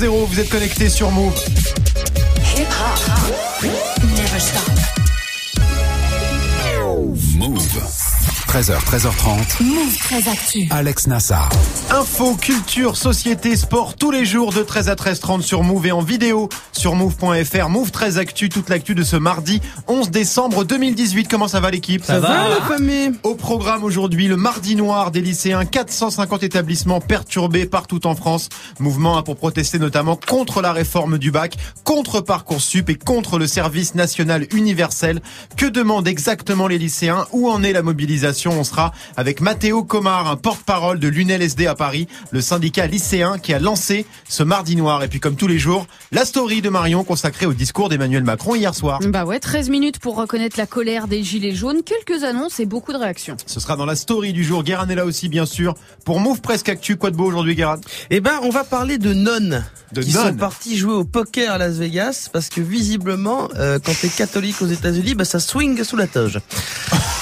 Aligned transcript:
2.0, 0.00 0.26
vous 0.26 0.40
êtes 0.40 0.48
connectés 0.48 0.88
sur 0.88 1.10
Move. 1.10 1.34
13h, 8.50 8.80
13h30. 8.84 9.62
Move 9.62 9.96
13 9.96 10.26
Actu. 10.26 10.66
Alex 10.70 11.06
Nassar. 11.06 11.48
Info, 11.92 12.34
culture, 12.34 12.96
société, 12.96 13.54
sport, 13.54 13.94
tous 13.94 14.10
les 14.10 14.24
jours 14.24 14.52
de 14.52 14.64
13 14.64 14.88
à 14.88 14.96
13h30 14.96 15.42
sur 15.42 15.62
Move 15.62 15.86
et 15.86 15.92
en 15.92 16.02
vidéo 16.02 16.48
sur 16.72 16.96
Move.fr. 16.96 17.68
Move 17.68 17.92
13 17.92 18.18
Actu, 18.18 18.48
toute 18.48 18.68
l'actu 18.68 18.96
de 18.96 19.04
ce 19.04 19.14
mardi 19.14 19.60
11 19.86 20.10
décembre 20.10 20.64
2018. 20.64 21.28
Comment 21.28 21.46
ça 21.46 21.60
va 21.60 21.70
l'équipe? 21.70 22.04
Ça, 22.04 22.18
va, 22.18 22.48
la 22.48 22.60
famille? 22.62 23.12
Au 23.22 23.36
programme 23.36 23.84
aujourd'hui, 23.84 24.26
le 24.26 24.36
mardi 24.36 24.74
noir 24.74 25.12
des 25.12 25.20
lycéens, 25.20 25.64
450 25.64 26.42
établissements 26.42 27.00
perturbés 27.00 27.66
partout 27.66 28.04
en 28.08 28.16
France. 28.16 28.48
Mouvement 28.80 29.22
pour 29.22 29.36
protester 29.36 29.78
notamment 29.78 30.16
contre 30.16 30.60
la 30.60 30.72
réforme 30.72 31.18
du 31.18 31.30
bac, 31.30 31.56
contre 31.84 32.20
Parcoursup 32.20 32.90
et 32.90 32.96
contre 32.96 33.38
le 33.38 33.46
service 33.46 33.94
national 33.94 34.48
universel. 34.52 35.22
Que 35.56 35.66
demandent 35.66 36.08
exactement 36.08 36.66
les 36.66 36.78
lycéens? 36.78 37.28
Où 37.30 37.48
en 37.48 37.62
est 37.62 37.72
la 37.72 37.82
mobilisation? 37.82 38.39
On 38.48 38.64
sera 38.64 38.92
avec 39.16 39.40
Mathéo 39.40 39.84
Comar, 39.84 40.30
un 40.30 40.36
porte-parole 40.36 40.98
de 40.98 41.08
l'UNLSD 41.08 41.66
à 41.66 41.74
Paris, 41.74 42.08
le 42.30 42.40
syndicat 42.40 42.86
lycéen 42.86 43.38
qui 43.38 43.52
a 43.52 43.58
lancé 43.58 44.06
ce 44.28 44.42
mardi 44.42 44.76
noir. 44.76 45.02
Et 45.02 45.08
puis 45.08 45.20
comme 45.20 45.36
tous 45.36 45.46
les 45.46 45.58
jours, 45.58 45.86
la 46.12 46.24
story 46.24 46.62
de 46.62 46.70
Marion 46.70 47.04
consacrée 47.04 47.46
au 47.46 47.52
discours 47.52 47.88
d'Emmanuel 47.88 48.24
Macron 48.24 48.54
hier 48.54 48.74
soir. 48.74 49.00
Bah 49.02 49.24
ouais, 49.24 49.40
13 49.40 49.68
minutes 49.68 49.98
pour 49.98 50.16
reconnaître 50.16 50.58
la 50.58 50.66
colère 50.66 51.08
des 51.08 51.22
gilets 51.22 51.54
jaunes, 51.54 51.82
quelques 51.82 52.24
annonces 52.24 52.60
et 52.60 52.66
beaucoup 52.66 52.92
de 52.92 52.98
réactions. 52.98 53.36
Ce 53.46 53.60
sera 53.60 53.76
dans 53.76 53.86
la 53.86 53.96
story 53.96 54.32
du 54.32 54.44
jour. 54.44 54.62
Guérin 54.62 54.88
est 54.88 54.94
là 54.94 55.04
aussi, 55.04 55.28
bien 55.28 55.46
sûr. 55.46 55.74
Pour 56.04 56.20
Move 56.20 56.40
Presque 56.40 56.68
Actu, 56.68 56.96
quoi 56.96 57.10
de 57.10 57.16
beau 57.16 57.26
aujourd'hui, 57.26 57.54
Guérin? 57.54 57.80
Eh 58.10 58.20
ben, 58.20 58.38
on 58.42 58.50
va 58.50 58.64
parler 58.64 58.98
de 58.98 59.12
nonnes 59.12 59.64
De 59.92 60.02
qui 60.02 60.12
nonnes 60.14 60.28
sont 60.28 60.34
partis 60.34 60.76
jouer 60.76 60.94
au 60.94 61.04
poker 61.04 61.52
à 61.52 61.58
Las 61.58 61.74
Vegas 61.74 62.28
parce 62.32 62.48
que 62.48 62.60
visiblement, 62.60 63.48
euh, 63.56 63.78
quand 63.84 63.92
t'es 64.00 64.08
catholique 64.08 64.60
aux 64.62 64.66
États-Unis, 64.66 65.14
bah 65.14 65.24
ça 65.24 65.40
swing 65.40 65.82
sous 65.84 65.96
la 65.96 66.06
toge. 66.06 66.38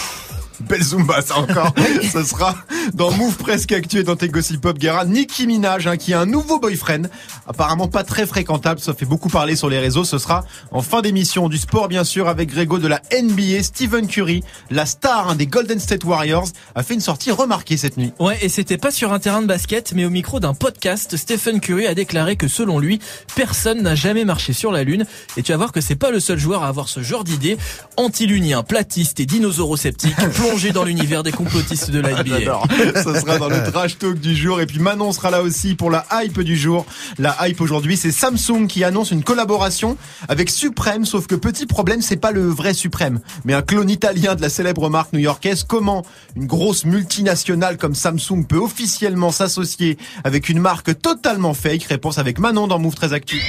Belle 0.61 0.83
Zumba, 0.83 1.23
ça 1.23 1.39
encore. 1.39 1.73
Ce 2.13 2.23
sera 2.25 2.57
dans 2.95 3.11
Move 3.13 3.37
Presque 3.37 3.73
Actu 3.73 3.99
et 3.99 4.03
dans 4.03 4.17
tes 4.17 4.29
Gossip 4.29 4.61
Pop 4.61 4.79
Guerra. 4.79 5.05
Nicki 5.05 5.47
Minaj, 5.47 5.87
hein, 5.87 5.97
qui 5.97 6.13
a 6.13 6.21
un 6.21 6.27
nouveau 6.27 6.59
boyfriend. 6.59 7.09
Apparemment 7.47 7.89
pas 7.89 8.05
très 8.05 8.27
fréquentable, 8.27 8.81
ça 8.81 8.95
fait 8.95 9.07
beaucoup 9.07 9.29
parler 9.29 9.57
sur 9.57 9.69
les 9.69 9.79
réseaux. 9.79 10.05
Ce 10.05 10.19
sera 10.19 10.45
en 10.71 10.83
fin 10.83 11.03
d'émission 11.03 11.49
du 11.49 11.59
sport, 11.59 11.89
bien 11.89 12.05
sûr, 12.05 12.29
avec 12.29 12.51
Grégo 12.51 12.79
de 12.79 12.89
la 12.89 13.01
NBA. 13.13 13.63
Stephen 13.63 14.07
Curry, 14.07 14.43
la 14.71 14.87
star 14.87 15.29
hein, 15.29 15.35
des 15.35 15.47
Golden 15.47 15.79
State 15.79 16.05
Warriors, 16.05 16.49
a 16.75 16.83
fait 16.83 16.95
une 16.95 17.01
sortie 17.01 17.31
remarquée 17.31 17.77
cette 17.77 17.97
nuit. 17.97 18.13
Ouais, 18.19 18.39
et 18.43 18.49
c'était 18.49 18.79
pas 18.79 18.91
sur 18.91 19.13
un 19.13 19.19
terrain 19.19 19.43
de 19.43 19.47
basket, 19.47 19.93
mais 19.95 20.05
au 20.05 20.11
micro 20.11 20.41
d'un 20.41 20.55
podcast, 20.55 21.17
Stephen 21.17 21.61
Curry 21.61 21.87
a 21.87 21.95
déclaré 21.95 22.37
que 22.37 22.49
selon 22.49 22.79
lui, 22.79 22.99
personne 23.35 23.83
n'a 23.83 23.95
jamais 23.95 24.25
marché 24.25 24.53
sur 24.53 24.73
la 24.73 24.85
Lune. 24.85 25.05
Et 25.37 25.43
tu 25.43 25.53
vas 25.53 25.59
voir 25.59 25.73
que 25.73 25.81
c'est 25.81 25.97
pas 25.97 26.11
le 26.11 26.21
seul 26.21 26.39
joueur 26.39 26.63
à 26.63 26.69
avoir 26.69 26.89
ce 26.89 27.03
genre 27.03 27.25
d'idée. 27.25 27.57
Antilunien, 27.97 28.63
platiste 28.63 29.21
et 29.21 29.27
dinosaurosceptique, 29.27 30.17
dans 30.73 30.85
l'univers 30.85 31.23
des 31.23 31.33
complotistes 31.33 31.91
de 31.91 32.01
la 32.01 32.23
NBA. 32.23 32.39
J'adore. 32.39 32.67
Ce 32.95 33.21
sera 33.21 33.39
dans 33.39 33.49
le 33.49 33.63
trash 33.71 33.99
talk 33.99 34.19
du 34.19 34.35
jour. 34.35 34.61
Et 34.61 34.67
puis 34.67 34.79
Manon 34.79 35.13
sera 35.13 35.31
là 35.31 35.43
aussi 35.43 35.75
pour 35.75 35.91
la 35.91 36.05
hype 36.13 36.41
du 36.41 36.57
jour. 36.57 36.87
La 37.19 37.37
hype 37.47 37.61
aujourd'hui, 37.61 37.97
c'est 37.97 38.11
Samsung 38.11 38.67
qui 38.69 38.83
annonce 38.83 39.11
une 39.11 39.23
collaboration 39.23 39.97
avec 40.29 40.51
Supreme. 40.51 41.05
Sauf 41.05 41.27
que 41.27 41.35
petit 41.35 41.67
problème, 41.67 42.03
c'est 42.03 42.17
pas 42.17 42.33
le 42.33 42.47
vrai 42.47 42.75
Supreme, 42.75 43.21
mais 43.45 43.55
un 43.55 43.63
clone 43.63 43.91
italien 43.91 44.35
de 44.35 44.43
la 44.43 44.49
célèbre 44.49 44.89
marque 44.89 45.13
new-yorkaise. 45.13 45.65
Comment 45.65 46.05
une 46.35 46.47
grosse 46.47 46.85
multinationale 46.85 47.77
comme 47.77 47.95
Samsung 47.95 48.45
peut 48.49 48.59
officiellement 48.59 49.31
s'associer 49.31 49.99
avec 50.25 50.49
une 50.49 50.59
marque 50.61 51.01
totalement 51.01 51.55
fake? 51.55 51.85
Réponse 51.85 52.19
avec 52.19 52.39
Manon 52.39 52.67
dans 52.67 52.79
Move 52.79 52.95
13 52.95 53.13
Actu. 53.13 53.41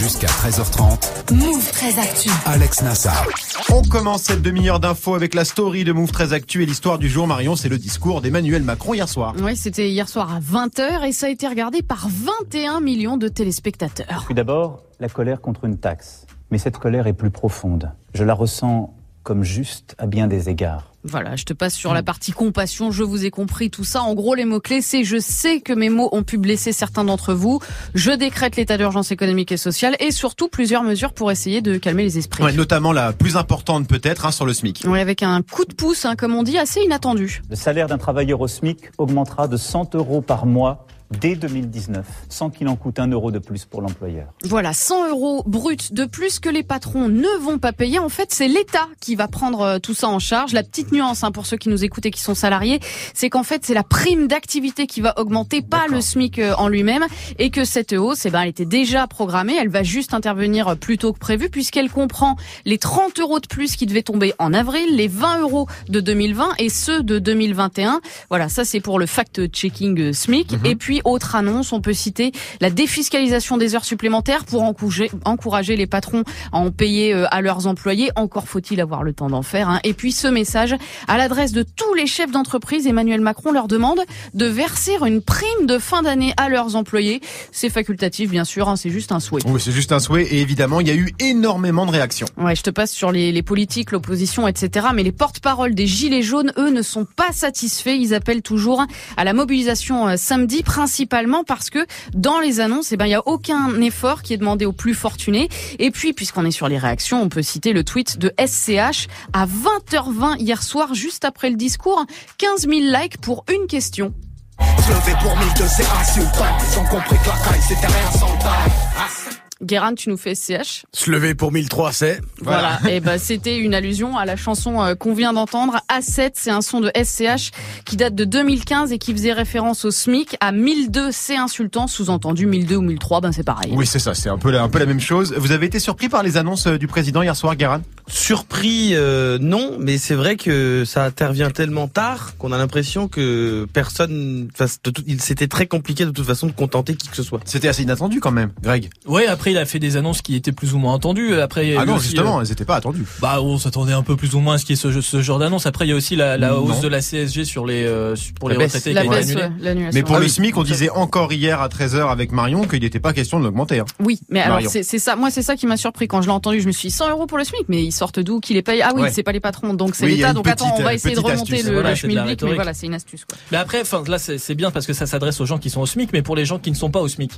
Jusqu'à 0.00 0.26
13h30. 0.26 1.32
Move 1.32 1.70
13 1.72 1.98
Actu. 1.98 2.30
Alex 2.46 2.82
Nassar. 2.82 3.26
On 3.70 3.82
commence 3.82 4.24
cette 4.24 4.42
demi-heure 4.42 4.80
d'infos 4.80 5.14
avec 5.14 5.34
la 5.34 5.44
story 5.44 5.84
de 5.84 5.91
Move 5.92 6.12
13 6.12 6.32
Actu 6.32 6.62
et 6.62 6.66
l'histoire 6.66 6.98
du 6.98 7.08
jour. 7.08 7.26
Marion, 7.26 7.56
c'est 7.56 7.68
le 7.68 7.78
discours 7.78 8.20
d'Emmanuel 8.20 8.62
Macron 8.62 8.94
hier 8.94 9.08
soir. 9.08 9.34
Ouais, 9.40 9.54
c'était 9.54 9.90
hier 9.90 10.08
soir 10.08 10.34
à 10.34 10.40
20h 10.40 11.06
et 11.06 11.12
ça 11.12 11.26
a 11.26 11.28
été 11.28 11.46
regardé 11.48 11.82
par 11.82 12.08
21 12.08 12.80
millions 12.80 13.16
de 13.16 13.28
téléspectateurs. 13.28 14.24
Tout 14.26 14.34
d'abord, 14.34 14.82
la 15.00 15.08
colère 15.08 15.40
contre 15.40 15.64
une 15.64 15.78
taxe. 15.78 16.26
Mais 16.50 16.58
cette 16.58 16.78
colère 16.78 17.06
est 17.06 17.12
plus 17.12 17.30
profonde. 17.30 17.92
Je 18.14 18.24
la 18.24 18.34
ressens 18.34 18.94
comme 19.22 19.44
juste 19.44 19.94
à 19.98 20.06
bien 20.06 20.26
des 20.26 20.48
égards. 20.48 20.92
Voilà, 21.04 21.34
je 21.34 21.44
te 21.44 21.52
passe 21.52 21.74
sur 21.74 21.94
la 21.94 22.04
partie 22.04 22.30
compassion, 22.30 22.92
je 22.92 23.02
vous 23.02 23.24
ai 23.24 23.30
compris 23.30 23.70
tout 23.70 23.82
ça. 23.82 24.02
En 24.02 24.14
gros, 24.14 24.36
les 24.36 24.44
mots-clés, 24.44 24.80
c'est 24.80 25.02
je 25.02 25.18
sais 25.18 25.60
que 25.60 25.72
mes 25.72 25.88
mots 25.88 26.08
ont 26.12 26.22
pu 26.22 26.38
blesser 26.38 26.72
certains 26.72 27.02
d'entre 27.02 27.34
vous, 27.34 27.58
je 27.94 28.12
décrète 28.12 28.54
l'état 28.54 28.78
d'urgence 28.78 29.10
économique 29.10 29.50
et 29.50 29.56
sociale 29.56 29.96
et 29.98 30.12
surtout 30.12 30.46
plusieurs 30.48 30.84
mesures 30.84 31.12
pour 31.12 31.32
essayer 31.32 31.60
de 31.60 31.76
calmer 31.76 32.04
les 32.04 32.18
esprits. 32.18 32.44
Ouais, 32.44 32.52
notamment 32.52 32.92
la 32.92 33.12
plus 33.12 33.36
importante 33.36 33.88
peut-être 33.88 34.26
hein, 34.26 34.30
sur 34.30 34.46
le 34.46 34.52
SMIC. 34.52 34.84
Ouais, 34.86 35.00
avec 35.00 35.24
un 35.24 35.42
coup 35.42 35.64
de 35.64 35.74
pouce, 35.74 36.04
hein, 36.04 36.14
comme 36.14 36.34
on 36.34 36.44
dit, 36.44 36.56
assez 36.56 36.80
inattendu. 36.80 37.42
Le 37.50 37.56
salaire 37.56 37.88
d'un 37.88 37.98
travailleur 37.98 38.40
au 38.40 38.46
SMIC 38.46 38.78
augmentera 38.98 39.48
de 39.48 39.56
100 39.56 39.96
euros 39.96 40.20
par 40.20 40.46
mois 40.46 40.86
dès 41.20 41.34
2019, 41.34 42.06
sans 42.28 42.50
qu'il 42.50 42.68
en 42.68 42.76
coûte 42.76 42.98
un 42.98 43.08
euro 43.08 43.30
de 43.30 43.38
plus 43.38 43.64
pour 43.64 43.82
l'employeur. 43.82 44.26
Voilà, 44.44 44.72
100 44.72 45.10
euros 45.10 45.42
bruts 45.46 45.76
de 45.90 46.04
plus 46.04 46.40
que 46.40 46.48
les 46.48 46.62
patrons 46.62 47.08
ne 47.08 47.38
vont 47.40 47.58
pas 47.58 47.72
payer. 47.72 47.98
En 47.98 48.08
fait, 48.08 48.32
c'est 48.32 48.48
l'État 48.48 48.88
qui 49.00 49.14
va 49.16 49.28
prendre 49.28 49.60
euh, 49.60 49.78
tout 49.78 49.94
ça 49.94 50.08
en 50.08 50.18
charge. 50.18 50.52
La 50.52 50.62
petite 50.62 50.92
nuance 50.92 51.24
hein, 51.24 51.32
pour 51.32 51.46
ceux 51.46 51.56
qui 51.56 51.68
nous 51.68 51.84
écoutent 51.84 52.06
et 52.06 52.10
qui 52.10 52.20
sont 52.20 52.34
salariés, 52.34 52.80
c'est 53.14 53.30
qu'en 53.30 53.42
fait, 53.42 53.64
c'est 53.64 53.74
la 53.74 53.82
prime 53.82 54.26
d'activité 54.26 54.86
qui 54.86 55.00
va 55.00 55.18
augmenter, 55.18 55.62
pas 55.62 55.86
le 55.88 56.00
SMIC 56.00 56.38
euh, 56.38 56.54
en 56.56 56.68
lui-même, 56.68 57.04
et 57.38 57.50
que 57.50 57.64
cette 57.64 57.92
hausse, 57.92 58.26
eh 58.26 58.30
ben, 58.30 58.42
elle 58.42 58.48
était 58.48 58.64
déjà 58.64 59.06
programmée. 59.06 59.54
Elle 59.60 59.68
va 59.68 59.82
juste 59.82 60.14
intervenir 60.14 60.68
euh, 60.68 60.74
plus 60.74 60.98
tôt 60.98 61.12
que 61.12 61.18
prévu, 61.18 61.50
puisqu'elle 61.50 61.90
comprend 61.90 62.36
les 62.64 62.78
30 62.78 63.20
euros 63.20 63.40
de 63.40 63.46
plus 63.46 63.76
qui 63.76 63.86
devaient 63.86 64.02
tomber 64.02 64.34
en 64.38 64.52
avril, 64.52 64.96
les 64.96 65.08
20 65.08 65.40
euros 65.40 65.66
de 65.88 66.00
2020 66.00 66.54
et 66.58 66.68
ceux 66.68 67.02
de 67.02 67.18
2021. 67.18 68.00
Voilà, 68.28 68.48
ça 68.48 68.64
c'est 68.64 68.80
pour 68.80 68.98
le 68.98 69.06
fact-checking 69.06 70.12
SMIC. 70.12 70.54
Et 70.64 70.76
puis 70.76 71.01
autre 71.04 71.34
annonce, 71.36 71.72
on 71.72 71.80
peut 71.80 71.92
citer 71.92 72.32
la 72.60 72.70
défiscalisation 72.70 73.56
des 73.56 73.74
heures 73.74 73.84
supplémentaires 73.84 74.44
pour 74.44 74.62
encourager, 74.62 75.76
les 75.76 75.86
patrons 75.86 76.24
à 76.52 76.58
en 76.58 76.70
payer 76.70 77.14
euh, 77.14 77.26
à 77.30 77.40
leurs 77.40 77.66
employés. 77.66 78.10
Encore 78.16 78.48
faut-il 78.48 78.80
avoir 78.80 79.02
le 79.02 79.12
temps 79.12 79.28
d'en 79.30 79.42
faire. 79.42 79.68
hein. 79.68 79.80
Et 79.84 79.94
puis 79.94 80.12
ce 80.12 80.28
message 80.28 80.74
à 81.08 81.18
l'adresse 81.18 81.52
de 81.52 81.62
tous 81.62 81.94
les 81.94 82.06
chefs 82.06 82.30
d'entreprise, 82.30 82.86
Emmanuel 82.86 83.20
Macron 83.20 83.52
leur 83.52 83.68
demande 83.68 84.00
de 84.34 84.46
verser 84.46 84.96
une 85.06 85.22
prime 85.22 85.66
de 85.66 85.78
fin 85.78 86.02
d'année 86.02 86.34
à 86.36 86.48
leurs 86.48 86.76
employés. 86.76 87.20
C'est 87.50 87.70
facultatif 87.70 88.30
bien 88.30 88.44
sûr, 88.44 88.68
hein, 88.68 88.76
c'est 88.76 88.90
juste 88.90 89.12
un 89.12 89.20
souhait. 89.20 89.42
Oui, 89.46 89.60
c'est 89.60 89.72
juste 89.72 89.92
un 89.92 89.98
souhait 90.00 90.24
et 90.24 90.40
évidemment, 90.40 90.80
il 90.80 90.88
y 90.88 90.90
a 90.90 90.94
eu 90.94 91.14
énormément 91.18 91.86
de 91.86 91.90
réactions. 91.92 92.26
Ouais, 92.36 92.54
je 92.54 92.62
te 92.62 92.70
passe 92.70 92.92
sur 92.92 93.12
les, 93.12 93.32
les 93.32 93.42
politiques, 93.42 93.90
l'opposition, 93.92 94.46
etc. 94.48 94.88
Mais 94.94 95.02
les 95.02 95.12
porte-paroles 95.12 95.74
des 95.74 95.86
Gilets 95.86 96.22
jaunes, 96.22 96.52
eux, 96.58 96.70
ne 96.70 96.82
sont 96.82 97.04
pas 97.04 97.32
satisfaits. 97.32 97.96
Ils 97.98 98.14
appellent 98.14 98.42
toujours 98.42 98.84
à 99.16 99.24
la 99.24 99.32
mobilisation 99.32 100.08
euh, 100.08 100.14
samedi, 100.16 100.62
principalement 100.82 101.44
parce 101.44 101.70
que 101.70 101.86
dans 102.12 102.40
les 102.40 102.58
annonces, 102.58 102.90
eh 102.90 102.96
ben, 102.96 103.06
il 103.06 103.12
y 103.12 103.14
a 103.14 103.22
aucun 103.28 103.80
effort 103.80 104.22
qui 104.22 104.34
est 104.34 104.36
demandé 104.36 104.66
aux 104.66 104.72
plus 104.72 104.94
fortunés. 104.94 105.48
Et 105.78 105.92
puis, 105.92 106.12
puisqu'on 106.12 106.44
est 106.44 106.50
sur 106.50 106.66
les 106.66 106.76
réactions, 106.76 107.22
on 107.22 107.28
peut 107.28 107.42
citer 107.42 107.72
le 107.72 107.84
tweet 107.84 108.18
de 108.18 108.32
SCH 108.36 109.06
à 109.32 109.46
20h20 109.46 110.40
hier 110.40 110.60
soir, 110.60 110.92
juste 110.92 111.24
après 111.24 111.50
le 111.50 111.56
discours. 111.56 112.04
15 112.38 112.62
000 112.62 112.72
likes 112.80 113.18
pour 113.20 113.44
une 113.48 113.68
question. 113.68 114.12
Pour 114.56 115.36
c'est 115.68 115.86
insultant. 116.00 116.44
Ils 116.58 116.78
ont 116.80 116.84
compris 116.86 117.16
que 117.16 117.28
la 117.28 117.44
caille 117.44 117.62
c'était 117.62 117.86
rien 117.86 118.10
sans 118.10 118.36
taille. 118.38 119.41
Guérin, 119.62 119.94
tu 119.94 120.08
nous 120.10 120.16
fais 120.16 120.34
SCH 120.34 120.84
Se 120.92 121.10
lever 121.10 121.34
pour 121.34 121.52
1003, 121.52 121.92
c'est 121.92 122.20
Voilà. 122.40 122.80
Et 122.90 123.00
ben 123.00 123.18
c'était 123.18 123.58
une 123.58 123.74
allusion 123.74 124.16
à 124.16 124.24
la 124.24 124.36
chanson 124.36 124.82
euh, 124.82 124.94
qu'on 124.94 125.14
vient 125.14 125.32
d'entendre. 125.32 125.78
A7, 125.90 126.30
c'est 126.34 126.50
un 126.50 126.60
son 126.60 126.80
de 126.80 126.90
SCH 127.00 127.50
qui 127.84 127.96
date 127.96 128.14
de 128.14 128.24
2015 128.24 128.92
et 128.92 128.98
qui 128.98 129.12
faisait 129.12 129.32
référence 129.32 129.84
au 129.84 129.90
SMIC. 129.90 130.36
À 130.40 130.52
1002, 130.52 131.10
c'est 131.12 131.36
insultant. 131.36 131.86
Sous-entendu 131.86 132.46
1002 132.46 132.76
ou 132.76 132.82
1003, 132.82 133.20
ben 133.20 133.32
c'est 133.32 133.42
pareil. 133.44 133.72
Oui, 133.74 133.86
c'est 133.86 133.98
ça, 133.98 134.14
c'est 134.14 134.28
un 134.28 134.38
peu, 134.38 134.50
la, 134.50 134.62
un 134.62 134.68
peu 134.68 134.78
la 134.78 134.86
même 134.86 135.00
chose. 135.00 135.34
Vous 135.36 135.52
avez 135.52 135.66
été 135.66 135.78
surpris 135.78 136.08
par 136.08 136.22
les 136.22 136.36
annonces 136.36 136.66
euh, 136.66 136.78
du 136.78 136.86
président 136.86 137.22
hier 137.22 137.36
soir, 137.36 137.54
Guérin? 137.56 137.82
Surpris, 138.08 138.90
euh, 138.94 139.38
non, 139.40 139.76
mais 139.78 139.98
c'est 139.98 140.14
vrai 140.14 140.36
que 140.36 140.84
ça 140.86 141.04
intervient 141.04 141.50
tellement 141.50 141.88
tard 141.88 142.36
qu'on 142.38 142.52
a 142.52 142.58
l'impression 142.58 143.08
que 143.08 143.66
personne, 143.72 144.48
enfin, 144.54 144.66
de 144.84 144.90
tout- 144.90 145.02
il- 145.06 145.20
c'était 145.20 145.48
très 145.48 145.66
compliqué 145.66 146.04
de 146.04 146.10
toute 146.10 146.26
façon 146.26 146.46
de 146.46 146.52
contenter 146.52 146.94
qui 146.94 147.08
que 147.08 147.16
ce 147.16 147.22
soit. 147.22 147.40
C'était 147.44 147.68
assez 147.68 147.82
inattendu 147.82 148.20
quand 148.20 148.30
même, 148.30 148.50
Greg. 148.62 148.90
Ouais, 149.06 149.26
après 149.26 149.51
il 149.52 149.58
a 149.58 149.64
fait 149.64 149.78
des 149.78 149.96
annonces 149.96 150.20
qui 150.22 150.34
étaient 150.34 150.52
plus 150.52 150.74
ou 150.74 150.78
moins 150.78 150.94
attendues. 150.96 151.34
Après, 151.40 151.76
Ah 151.76 151.84
non, 151.86 151.94
aussi, 151.96 152.06
justement, 152.08 152.38
euh, 152.38 152.42
elles 152.42 152.48
n'étaient 152.48 152.64
pas 152.64 152.76
attendues. 152.76 153.04
Bah, 153.20 153.40
on 153.40 153.58
s'attendait 153.58 153.92
un 153.92 154.02
peu 154.02 154.16
plus 154.16 154.34
ou 154.34 154.40
moins 154.40 154.54
à 154.54 154.58
ce 154.58 154.64
qu'il 154.64 154.76
y 154.76 154.78
ait 154.78 154.82
ce, 154.92 155.00
ce 155.00 155.22
genre 155.22 155.38
d'annonce. 155.38 155.66
Après, 155.66 155.86
il 155.86 155.90
y 155.90 155.92
a 155.92 155.96
aussi 155.96 156.16
la, 156.16 156.36
la 156.36 156.50
Non. 156.50 156.58
hausse 156.64 156.80
de 156.80 156.88
la 156.88 157.00
CSG 157.00 157.44
sur 157.44 157.64
les 157.66 157.84
euh, 157.86 158.14
pour 158.40 158.48
les 158.48 158.56
baisse. 158.56 158.74
retraités 158.74 158.90
qui 158.90 158.94
La 158.94 159.00
a 159.02 159.04
été 159.04 159.14
baisse, 159.14 159.26
annulée. 159.30 159.42
ouais, 159.42 159.50
l'annulation. 159.60 159.90
Mais 159.98 160.02
pour 160.02 160.16
Ah 160.16 160.18
le 160.18 160.24
oui. 160.24 160.30
SMIC, 160.30 160.56
on 160.56 160.62
disait 160.62 160.90
encore 160.90 161.32
hier 161.32 161.60
à 161.60 161.68
13h 161.68 162.10
avec 162.10 162.32
Marion 162.32 162.64
qu'il 162.64 162.80
n'était 162.82 163.00
pas 163.00 163.12
question 163.12 163.38
de 163.38 163.44
l'augmenter. 163.44 163.78
hein. 163.80 163.84
Oui, 164.00 164.18
mais 164.28 164.40
alors 164.40 164.56
Marion. 164.56 164.70
c'est 164.70 164.82
c'est 164.82 164.98
ça. 164.98 165.16
Moi, 165.16 165.30
c'est 165.30 165.42
ça 165.42 165.56
qui 165.56 165.66
m'a 165.66 165.76
surpris 165.76 166.08
quand 166.08 166.20
je 166.22 166.26
l'ai 166.26 166.32
entendu. 166.32 166.60
Je 166.60 166.66
me 166.66 166.72
suis 166.72 166.88
dit 166.88 166.94
100 166.94 167.10
euros 167.10 167.26
pour 167.26 167.38
le 167.38 167.44
SMIC, 167.44 167.66
mais 167.68 167.84
ils 167.84 167.92
sortent 167.92 168.20
d'où 168.20 168.40
Qui 168.40 168.54
les 168.54 168.62
paye 168.62 168.82
Ah 168.82 168.92
oui, 168.94 169.02
Ouais. 169.02 169.10
c'est 169.10 169.22
pas 169.22 169.32
les 169.32 169.40
patrons, 169.40 169.74
donc 169.74 169.94
c'est 169.94 170.06
Oui, 170.06 170.16
l'État. 170.16 170.32
Donc 170.32 170.46
attends, 170.48 170.74
on 170.78 170.82
va 170.82 170.90
euh, 170.90 170.92
essayer 170.94 171.14
de 171.14 171.20
remonter 171.20 171.52
astuce. 171.54 171.64
le, 171.68 171.72
Voilà, 171.74 171.94
schmilblick, 171.94 172.42
mais 172.42 172.54
voilà, 172.54 172.74
c'est 172.74 172.86
une 172.86 172.94
astuce. 172.94 173.24
Quoi. 173.24 173.36
Mais 173.50 173.58
après, 173.58 173.80
enfin 173.82 174.02
là, 174.06 174.18
c'est 174.18 174.54
bien 174.54 174.70
parce 174.70 174.86
que 174.86 174.92
ça 174.92 175.06
s'adresse 175.06 175.40
aux 175.40 175.46
gens 175.46 175.58
qui 175.58 175.70
sont 175.70 175.80
au 175.80 175.86
SMIC, 175.86 176.10
mais 176.12 176.22
pour 176.22 176.36
les 176.36 176.44
gens 176.44 176.58
qui 176.58 176.70
ne 176.70 176.76
sont 176.76 176.90
pas 176.90 177.00
au 177.00 177.08
SMIC. 177.08 177.32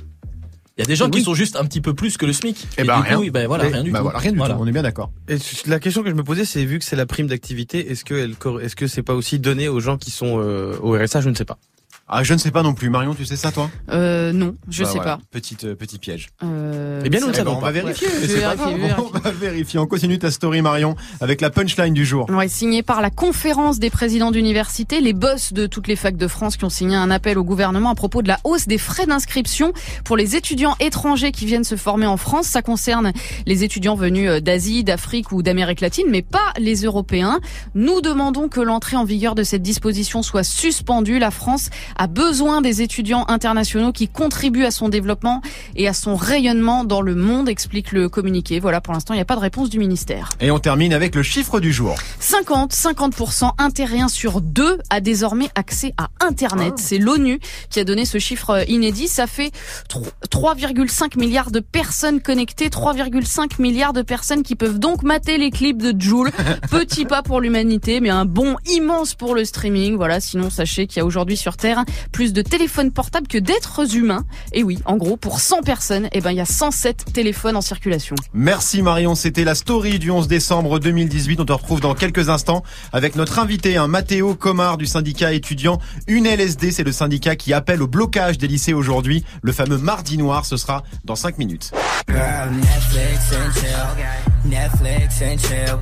Il 0.77 0.81
y 0.81 0.83
a 0.83 0.87
des 0.87 0.95
gens 0.97 1.05
Oui. 1.05 1.11
qui 1.11 1.21
sont 1.21 1.33
juste 1.33 1.55
un 1.55 1.63
petit 1.63 1.79
peu 1.79 1.93
plus 1.93 2.17
que 2.17 2.25
le 2.25 2.33
SMIC. 2.33 2.67
Eh 2.77 2.81
Et 2.81 2.83
ben, 2.83 2.97
du 2.97 3.03
rien. 3.07 3.15
coup, 3.15 3.21
oui, 3.21 3.29
ben 3.29 3.47
voilà, 3.47 3.63
rien 3.63 3.81
du 3.81 3.91
bah 3.91 3.99
tout. 3.99 4.03
voilà, 4.03 4.19
rien 4.19 4.31
du 4.33 4.37
Voilà. 4.37 4.55
tout. 4.55 4.59
On 4.61 4.67
est 4.67 4.71
bien 4.73 4.83
d'accord. 4.83 5.09
Et 5.29 5.37
la 5.67 5.79
question 5.79 6.03
que 6.03 6.09
je 6.09 6.15
me 6.15 6.23
posais, 6.23 6.43
c'est 6.43 6.65
vu 6.65 6.79
que 6.79 6.85
c'est 6.85 6.97
la 6.97 7.05
prime 7.05 7.27
d'activité, 7.27 7.91
est-ce 7.91 8.03
que 8.03 8.13
elle, 8.13 8.35
est-ce 8.61 8.75
que 8.75 8.87
c'est 8.87 9.01
pas 9.03 9.13
aussi 9.13 9.39
donné 9.39 9.69
aux 9.69 9.79
gens 9.79 9.97
qui 9.97 10.11
sont 10.11 10.39
euh, 10.41 10.77
au 10.81 10.91
RSA 10.97 11.21
Je 11.21 11.29
ne 11.29 11.35
sais 11.35 11.45
pas. 11.45 11.57
Ah, 12.07 12.21
je 12.23 12.33
ne 12.35 12.37
sais 12.37 12.51
pas 12.51 12.61
non 12.61 12.75
plus. 12.75 12.91
Marion, 12.91 13.15
tu 13.15 13.25
sais 13.25 13.35
ça, 13.35 13.51
toi? 13.51 13.67
Euh, 13.89 14.31
non, 14.31 14.55
je 14.69 14.83
Bah 14.83 14.89
sais 14.89 14.97
voilà, 14.97 15.17
pas. 15.17 15.23
Petite, 15.31 15.63
euh, 15.63 15.73
petit 15.75 15.97
piège. 15.97 16.27
Euh, 16.43 17.01
Eh 17.03 17.09
bien, 17.09 17.19
nous 17.19 17.29
ne 17.29 17.33
savons 17.33 17.55
on 17.57 17.59
va 17.59 17.71
vérifier. 17.71 18.07
Ouais. 18.07 18.13
pas 18.41 18.55
vérifier, 18.55 18.87
grave. 18.89 19.01
On 19.15 19.17
va 19.17 19.31
vérifier. 19.31 19.79
On 19.79 19.87
continue 19.87 20.19
ta 20.19 20.29
story, 20.29 20.61
Marion, 20.61 20.95
avec 21.19 21.41
la 21.41 21.49
punchline 21.49 21.95
du 21.95 22.05
jour. 22.05 22.29
Ouais, 22.29 22.47
signé 22.47 22.83
par 22.83 23.01
la 23.01 23.09
conférence 23.09 23.79
des 23.79 23.89
présidents 23.89 24.29
d'université, 24.29 25.01
les 25.01 25.13
boss 25.13 25.51
de 25.51 25.65
toutes 25.65 25.87
les 25.87 25.95
facs 25.95 26.15
de 26.17 26.27
France 26.27 26.57
qui 26.57 26.65
ont 26.65 26.69
signé 26.69 26.95
un 26.95 27.09
appel 27.09 27.39
au 27.39 27.43
gouvernement 27.43 27.89
à 27.89 27.95
propos 27.95 28.21
de 28.21 28.27
la 28.27 28.37
hausse 28.43 28.67
des 28.67 28.77
frais 28.77 29.07
d'inscription 29.07 29.73
pour 30.03 30.15
les 30.15 30.35
étudiants 30.35 30.75
étrangers 30.79 31.31
qui 31.31 31.47
viennent 31.47 31.63
se 31.63 31.75
former 31.75 32.05
en 32.05 32.17
France. 32.17 32.45
Ça 32.45 32.61
concerne 32.61 33.13
les 33.47 33.63
étudiants 33.63 33.95
venus 33.95 34.29
euh, 34.29 34.39
d'Asie, 34.41 34.83
d'Afrique 34.83 35.31
ou 35.31 35.41
d'Amérique 35.41 35.81
latine, 35.81 36.05
mais 36.11 36.21
pas 36.21 36.53
les 36.59 36.83
Européens. 36.83 37.39
Nous 37.73 38.01
demandons 38.01 38.47
que 38.47 38.61
l'entrée 38.61 38.95
en 38.95 39.05
vigueur 39.05 39.33
de 39.33 39.41
cette 39.41 39.63
disposition 39.63 40.21
soit 40.21 40.43
suspendue. 40.43 41.17
La 41.17 41.31
France 41.31 41.71
a 41.95 42.07
besoin 42.07 42.61
des 42.61 42.81
étudiants 42.81 43.25
internationaux 43.27 43.91
qui 43.91 44.07
contribuent 44.07 44.65
à 44.65 44.71
son 44.71 44.89
développement 44.89 45.41
et 45.75 45.87
à 45.87 45.93
son 45.93 46.15
rayonnement 46.15 46.83
dans 46.83 47.01
le 47.01 47.15
monde, 47.15 47.49
explique 47.49 47.91
le 47.91 48.09
communiqué. 48.09 48.59
Voilà, 48.59 48.81
pour 48.81 48.93
l'instant, 48.93 49.13
il 49.13 49.17
n'y 49.17 49.21
a 49.21 49.25
pas 49.25 49.35
de 49.35 49.41
réponse 49.41 49.69
du 49.69 49.79
ministère. 49.79 50.29
Et 50.39 50.51
on 50.51 50.59
termine 50.59 50.93
avec 50.93 51.15
le 51.15 51.23
chiffre 51.23 51.59
du 51.59 51.71
jour. 51.71 51.95
50, 52.19 52.73
50%, 52.73 53.51
un 53.57 53.69
terrien 53.71 54.07
sur 54.07 54.41
deux 54.41 54.77
a 54.89 54.99
désormais 54.99 55.49
accès 55.55 55.93
à 55.97 56.09
Internet. 56.25 56.73
Ah. 56.77 56.81
C'est 56.81 56.97
l'ONU 56.97 57.39
qui 57.69 57.79
a 57.79 57.83
donné 57.83 58.05
ce 58.05 58.17
chiffre 58.19 58.49
euh, 58.51 58.63
inédit. 58.67 59.07
Ça 59.07 59.27
fait 59.27 59.51
tro- 59.87 60.03
3,5 60.29 61.17
milliards 61.17 61.51
de 61.51 61.59
personnes 61.59 62.19
connectées, 62.21 62.69
3,5 62.69 63.61
milliards 63.61 63.93
de 63.93 64.01
personnes 64.01 64.43
qui 64.43 64.55
peuvent 64.55 64.79
donc 64.79 65.03
mater 65.03 65.37
les 65.37 65.51
clips 65.51 65.81
de 65.81 65.99
Joule. 65.99 66.31
Petit 66.69 67.05
pas 67.05 67.21
pour 67.23 67.39
l'humanité, 67.41 68.01
mais 68.01 68.09
un 68.09 68.25
bond 68.25 68.57
immense 68.67 69.15
pour 69.15 69.33
le 69.35 69.45
streaming. 69.45 69.95
Voilà, 69.95 70.19
sinon 70.19 70.49
sachez 70.49 70.87
qu'il 70.87 70.97
y 70.97 71.01
a 71.01 71.05
aujourd'hui 71.05 71.37
sur 71.37 71.55
Terre 71.57 71.84
plus 72.11 72.33
de 72.33 72.41
téléphones 72.41 72.91
portables 72.91 73.27
que 73.27 73.37
d'êtres 73.37 73.95
humains. 73.95 74.25
Et 74.53 74.63
oui, 74.63 74.79
en 74.85 74.97
gros, 74.97 75.17
pour 75.17 75.39
100 75.39 75.61
personnes, 75.61 76.09
eh 76.11 76.21
ben, 76.21 76.31
il 76.31 76.37
y 76.37 76.41
a 76.41 76.45
107 76.45 77.13
téléphones 77.13 77.55
en 77.55 77.61
circulation. 77.61 78.15
Merci 78.33 78.81
Marion, 78.81 79.15
c'était 79.15 79.43
la 79.43 79.55
story 79.55 79.99
du 79.99 80.11
11 80.11 80.27
décembre 80.27 80.79
2018. 80.79 81.39
On 81.39 81.45
te 81.45 81.53
retrouve 81.53 81.81
dans 81.81 81.95
quelques 81.95 82.29
instants 82.29 82.63
avec 82.93 83.15
notre 83.15 83.39
invité, 83.39 83.77
un 83.77 83.87
Mathéo 83.87 84.35
Comard 84.35 84.77
du 84.77 84.85
syndicat 84.85 85.33
étudiant 85.33 85.79
UNLSD. 86.07 86.71
C'est 86.71 86.83
le 86.83 86.91
syndicat 86.91 87.35
qui 87.35 87.53
appelle 87.53 87.81
au 87.81 87.87
blocage 87.87 88.37
des 88.37 88.47
lycées 88.47 88.73
aujourd'hui. 88.73 89.23
Le 89.41 89.51
fameux 89.51 89.77
mardi 89.77 90.17
noir, 90.17 90.45
ce 90.45 90.57
sera 90.57 90.83
dans 91.03 91.15
5 91.15 91.37
minutes. 91.37 91.71
Girl, 92.07 92.51
Netflix 92.51 93.33
and 93.33 93.53
chill. 93.53 94.34
Netflix 94.45 95.21
and 95.21 95.37
chill. 95.37 95.79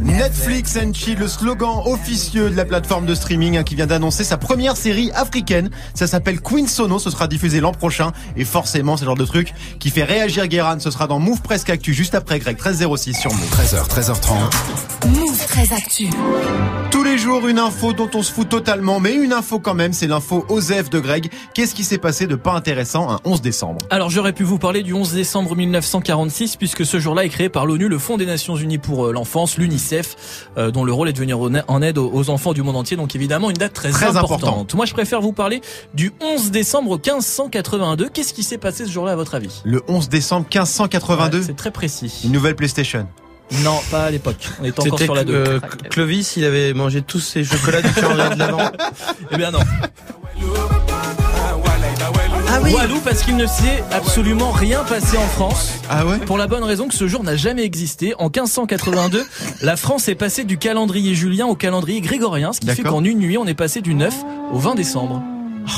Netflix 0.00 0.76
and 0.76 0.92
Chill, 0.94 1.18
le 1.18 1.28
slogan 1.28 1.82
officieux 1.84 2.48
de 2.48 2.56
la 2.56 2.64
plateforme 2.64 3.04
de 3.04 3.14
streaming 3.14 3.58
hein, 3.58 3.62
qui 3.62 3.74
vient 3.74 3.86
d'annoncer 3.86 4.24
sa 4.24 4.38
première 4.38 4.76
série 4.76 5.10
africaine. 5.12 5.70
Ça 5.94 6.06
s'appelle 6.06 6.40
Queen 6.40 6.66
Sono, 6.66 6.98
ce 6.98 7.10
sera 7.10 7.28
diffusé 7.28 7.60
l'an 7.60 7.72
prochain. 7.72 8.12
Et 8.36 8.44
forcément, 8.44 8.96
c'est 8.96 9.04
le 9.04 9.10
genre 9.10 9.16
de 9.16 9.24
truc 9.24 9.52
qui 9.78 9.90
fait 9.90 10.04
réagir 10.04 10.46
Guérin. 10.46 10.78
Ce 10.78 10.90
sera 10.90 11.06
dans 11.06 11.18
Move 11.18 11.42
Presque 11.42 11.68
Actu 11.68 11.92
juste 11.92 12.14
après 12.14 12.38
Greg 12.38 12.56
1306 12.56 13.14
sur 13.14 13.32
Move. 13.32 13.50
13h, 13.50 13.86
13h30. 13.88 15.08
Move 15.08 15.35
très 15.46 15.72
actu. 15.72 16.08
Tous 16.90 17.02
les 17.04 17.18
jours, 17.18 17.46
une 17.46 17.58
info 17.58 17.92
dont 17.92 18.08
on 18.14 18.22
se 18.22 18.32
fout 18.32 18.48
totalement, 18.48 19.00
mais 19.00 19.14
une 19.14 19.32
info 19.32 19.58
quand 19.58 19.74
même, 19.74 19.92
c'est 19.92 20.06
l'info 20.06 20.44
OSEF 20.48 20.88
de 20.90 20.98
Greg. 20.98 21.30
Qu'est-ce 21.54 21.74
qui 21.74 21.84
s'est 21.84 21.98
passé 21.98 22.26
de 22.26 22.34
pas 22.36 22.52
intéressant 22.52 23.10
un 23.10 23.20
11 23.24 23.42
décembre 23.42 23.78
Alors 23.90 24.10
j'aurais 24.10 24.32
pu 24.32 24.44
vous 24.44 24.58
parler 24.58 24.82
du 24.82 24.92
11 24.92 25.12
décembre 25.12 25.54
1946 25.56 26.56
puisque 26.56 26.84
ce 26.86 26.98
jour-là 26.98 27.24
est 27.24 27.28
créé 27.28 27.48
par 27.48 27.66
l'ONU, 27.66 27.88
le 27.88 27.98
Fonds 27.98 28.16
des 28.16 28.26
Nations 28.26 28.56
Unies 28.56 28.78
pour 28.78 29.06
euh, 29.06 29.12
l'enfance, 29.12 29.58
l'UNICEF, 29.58 30.48
euh, 30.58 30.70
dont 30.70 30.84
le 30.84 30.92
rôle 30.92 31.08
est 31.08 31.12
de 31.12 31.18
venir 31.18 31.38
en 31.40 31.82
aide 31.82 31.98
aux- 31.98 32.10
aux 32.12 32.30
enfants 32.30 32.52
du 32.52 32.62
monde 32.62 32.76
entier. 32.76 32.96
Donc 32.96 33.14
évidemment 33.14 33.50
une 33.50 33.56
date 33.56 33.72
très, 33.72 33.90
Très 33.90 34.06
importante. 34.16 34.42
importante. 34.42 34.74
Moi 34.74 34.86
je 34.86 34.94
préfère 34.94 35.20
vous 35.20 35.32
parler 35.32 35.60
du 35.94 36.12
11 36.20 36.50
décembre 36.50 36.92
1582. 36.98 38.08
Qu'est-ce 38.08 38.32
qui 38.34 38.42
s'est 38.42 38.58
passé 38.58 38.84
ce 38.86 38.90
jour-là 38.90 39.12
à 39.12 39.16
votre 39.16 39.34
avis? 39.34 39.60
Le 39.64 39.82
11 39.88 40.08
décembre 40.08 40.46
1582, 40.52 41.38
Ouais, 41.38 41.44
C'est 41.46 41.56
très 41.56 41.70
précis. 41.70 42.22
une 42.24 42.32
nouvelle 42.32 42.56
PlayStation. 42.56 43.06
Non, 43.62 43.78
pas 43.90 44.04
à 44.04 44.10
l'époque. 44.10 44.48
On 44.60 44.64
est 44.64 44.78
encore 44.78 44.98
C'était 44.98 45.04
sur 45.04 45.14
la 45.14 45.24
2. 45.24 45.32
euh, 45.34 45.60
Clovis, 45.90 46.36
il 46.36 46.44
avait 46.44 46.74
mangé 46.74 47.02
tous 47.02 47.20
ses 47.20 47.44
chocolats 47.44 47.82
du 47.82 47.92
calendrier 47.92 48.30
de. 48.36 48.44
Eh 49.32 49.36
bien 49.36 49.50
non. 49.50 49.60
Ah 52.48 52.60
Walou 52.60 53.00
parce 53.04 53.22
qu'il 53.22 53.36
ne 53.36 53.46
s'est 53.46 53.82
absolument 53.92 54.50
rien 54.50 54.82
passé 54.84 55.16
en 55.16 55.26
France. 55.28 55.74
Ah 55.90 56.06
ouais 56.06 56.18
Pour 56.18 56.38
la 56.38 56.46
bonne 56.46 56.64
raison 56.64 56.88
que 56.88 56.94
ce 56.94 57.06
jour 57.06 57.22
n'a 57.22 57.36
jamais 57.36 57.62
existé. 57.64 58.14
En 58.18 58.24
1582, 58.24 59.24
la 59.62 59.76
France 59.76 60.08
est 60.08 60.14
passée 60.14 60.44
du 60.44 60.58
calendrier 60.58 61.14
julien 61.14 61.46
au 61.46 61.54
calendrier 61.54 62.00
grégorien, 62.00 62.52
ce 62.52 62.60
qui 62.60 62.68
fait 62.68 62.82
qu'en 62.82 63.04
une 63.04 63.18
nuit, 63.18 63.38
on 63.38 63.46
est 63.46 63.54
passé 63.54 63.80
du 63.80 63.94
9 63.94 64.14
au 64.52 64.58
20 64.58 64.74
décembre. 64.74 65.22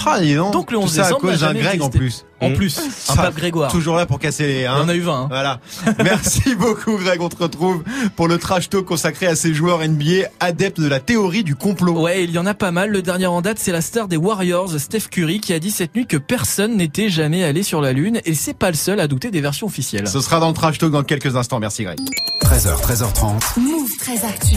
Ah, 0.07 0.21
dis 0.21 0.35
donc. 0.35 0.53
Donc 0.53 0.71
le 0.71 0.79
Tout 0.79 0.85
11 0.85 0.93
ça 0.95 1.01
à 1.01 1.05
décembre 1.05 1.21
cause 1.23 1.41
d'un 1.41 1.55
Greg 1.55 1.83
en 1.83 1.91
plus. 1.91 2.25
En 2.41 2.53
plus, 2.53 2.79
un 2.79 3.15
Ça, 3.15 3.23
pape 3.23 3.35
Grégoire. 3.37 3.71
Toujours 3.73 3.97
là 3.97 4.07
pour 4.07 4.19
casser 4.19 4.47
les... 4.47 4.55
Il 4.59 4.63
y 4.63 4.67
Hein 4.67 4.81
en 4.83 4.89
a 4.89 4.95
eu 4.95 5.01
20. 5.01 5.13
hein. 5.23 5.27
Voilà. 5.29 5.61
Merci 6.05 6.55
beaucoup 6.55 6.97
Greg. 6.99 7.21
On 7.21 7.29
te 7.29 7.43
retrouve 7.43 7.83
pour 8.17 8.29
le 8.29 8.39
trash 8.39 8.69
talk 8.69 8.85
consacré 8.85 9.27
à 9.27 9.35
ces 9.35 9.53
joueurs 9.55 9.81
NBA 9.87 10.29
adeptes 10.41 10.81
de 10.81 10.87
la 10.89 11.01
théorie 11.01 11.43
du 11.45 11.57
complot. 11.57 12.01
Ouais, 12.01 12.23
il 12.25 12.31
y 12.31 12.39
en 12.39 12.47
a 12.47 12.55
pas 12.55 12.71
mal. 12.71 12.91
Le 12.91 13.03
dernier 13.03 13.27
en 13.27 13.41
date, 13.43 13.59
c'est 13.59 13.73
la 13.73 13.81
star 13.81 14.07
des 14.09 14.17
Warriors, 14.17 14.79
Steph 14.79 15.09
Curry, 15.11 15.41
qui 15.41 15.53
a 15.53 15.59
dit 15.59 15.71
cette 15.71 15.95
nuit 15.97 16.07
que 16.07 16.17
personne 16.17 16.77
n'était 16.77 17.09
jamais 17.09 17.43
allé 17.45 17.63
sur 17.63 17.81
la 17.81 17.93
Lune. 17.93 18.21
Et 18.25 18.35
c'est 18.35 18.55
pas 18.57 18.71
le 18.71 18.77
seul 18.77 19.01
à 19.01 19.09
douter 19.09 19.31
des 19.31 19.41
versions 19.41 19.67
officielles. 19.67 20.07
Ce 20.09 20.21
sera 20.21 20.39
dans 20.39 20.49
le 20.49 20.55
trash 20.55 20.79
talk 20.79 20.93
dans 20.93 21.03
quelques 21.03 21.35
instants. 21.37 21.59
Merci 21.59 21.83
Greg. 21.85 21.99
13h, 22.45 22.81
13h30. 22.83 23.59
Move 23.61 23.91
très 23.99 24.25
actu. 24.25 24.57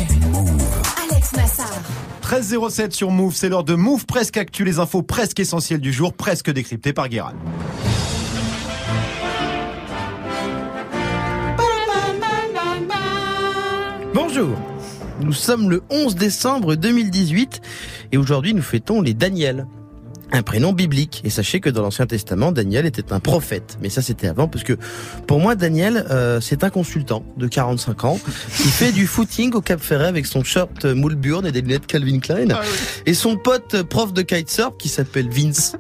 Alex 1.10 1.34
Nassar. 1.34 1.68
13.07 2.24 2.92
sur 2.92 3.12
Move, 3.12 3.36
c'est 3.36 3.50
l'heure 3.50 3.63
de 3.66 3.74
Move 3.74 4.06
Presque 4.06 4.38
Actu, 4.38 4.63
les 4.63 4.80
infos 4.80 5.01
presque 5.01 5.39
essentielles 5.39 5.81
du 5.81 5.92
jour, 5.92 6.13
presque 6.13 6.50
décryptées 6.51 6.94
par 6.94 7.10
Guérin. 7.10 7.34
Bonjour. 14.13 14.57
Nous 15.21 15.33
sommes 15.33 15.69
le 15.69 15.83
11 15.89 16.15
décembre 16.15 16.75
2018 16.75 17.62
et 18.12 18.17
aujourd'hui 18.17 18.53
nous 18.53 18.62
fêtons 18.62 19.01
les 19.01 19.13
Daniel. 19.13 19.67
Un 20.34 20.43
prénom 20.43 20.72
biblique. 20.72 21.22
Et 21.25 21.29
sachez 21.29 21.60
que 21.60 21.69
dans 21.69 21.81
l'Ancien 21.81 22.07
Testament, 22.07 22.53
Daniel 22.53 22.86
était 22.86 23.12
un 23.12 23.19
prophète. 23.19 23.77
Mais 23.81 23.89
ça, 23.89 24.01
c'était 24.01 24.27
avant, 24.27 24.48
parce 24.48 24.63
que 24.63 24.77
pour 25.27 25.39
moi, 25.39 25.55
Daniel, 25.55 26.05
euh, 26.10 26.39
c'est 26.39 26.63
un 26.63 26.69
consultant 26.69 27.25
de 27.36 27.48
45 27.48 28.05
ans 28.05 28.19
qui 28.55 28.67
fait 28.69 28.93
du 28.93 29.07
footing 29.07 29.53
au 29.53 29.62
Cap 29.62 29.81
Ferret 29.81 30.07
avec 30.07 30.25
son 30.25 30.43
shirt 30.43 30.86
Mulburn 30.86 31.46
et 31.46 31.51
des 31.51 31.62
lunettes 31.62 31.86
Calvin 31.86 32.19
Klein. 32.19 32.48
Et 33.05 33.13
son 33.13 33.36
pote 33.36 33.84
prof 33.84 34.13
de 34.13 34.22
kitesurf 34.22 34.77
qui 34.77 34.88
s'appelle 34.88 35.29
Vince. 35.29 35.75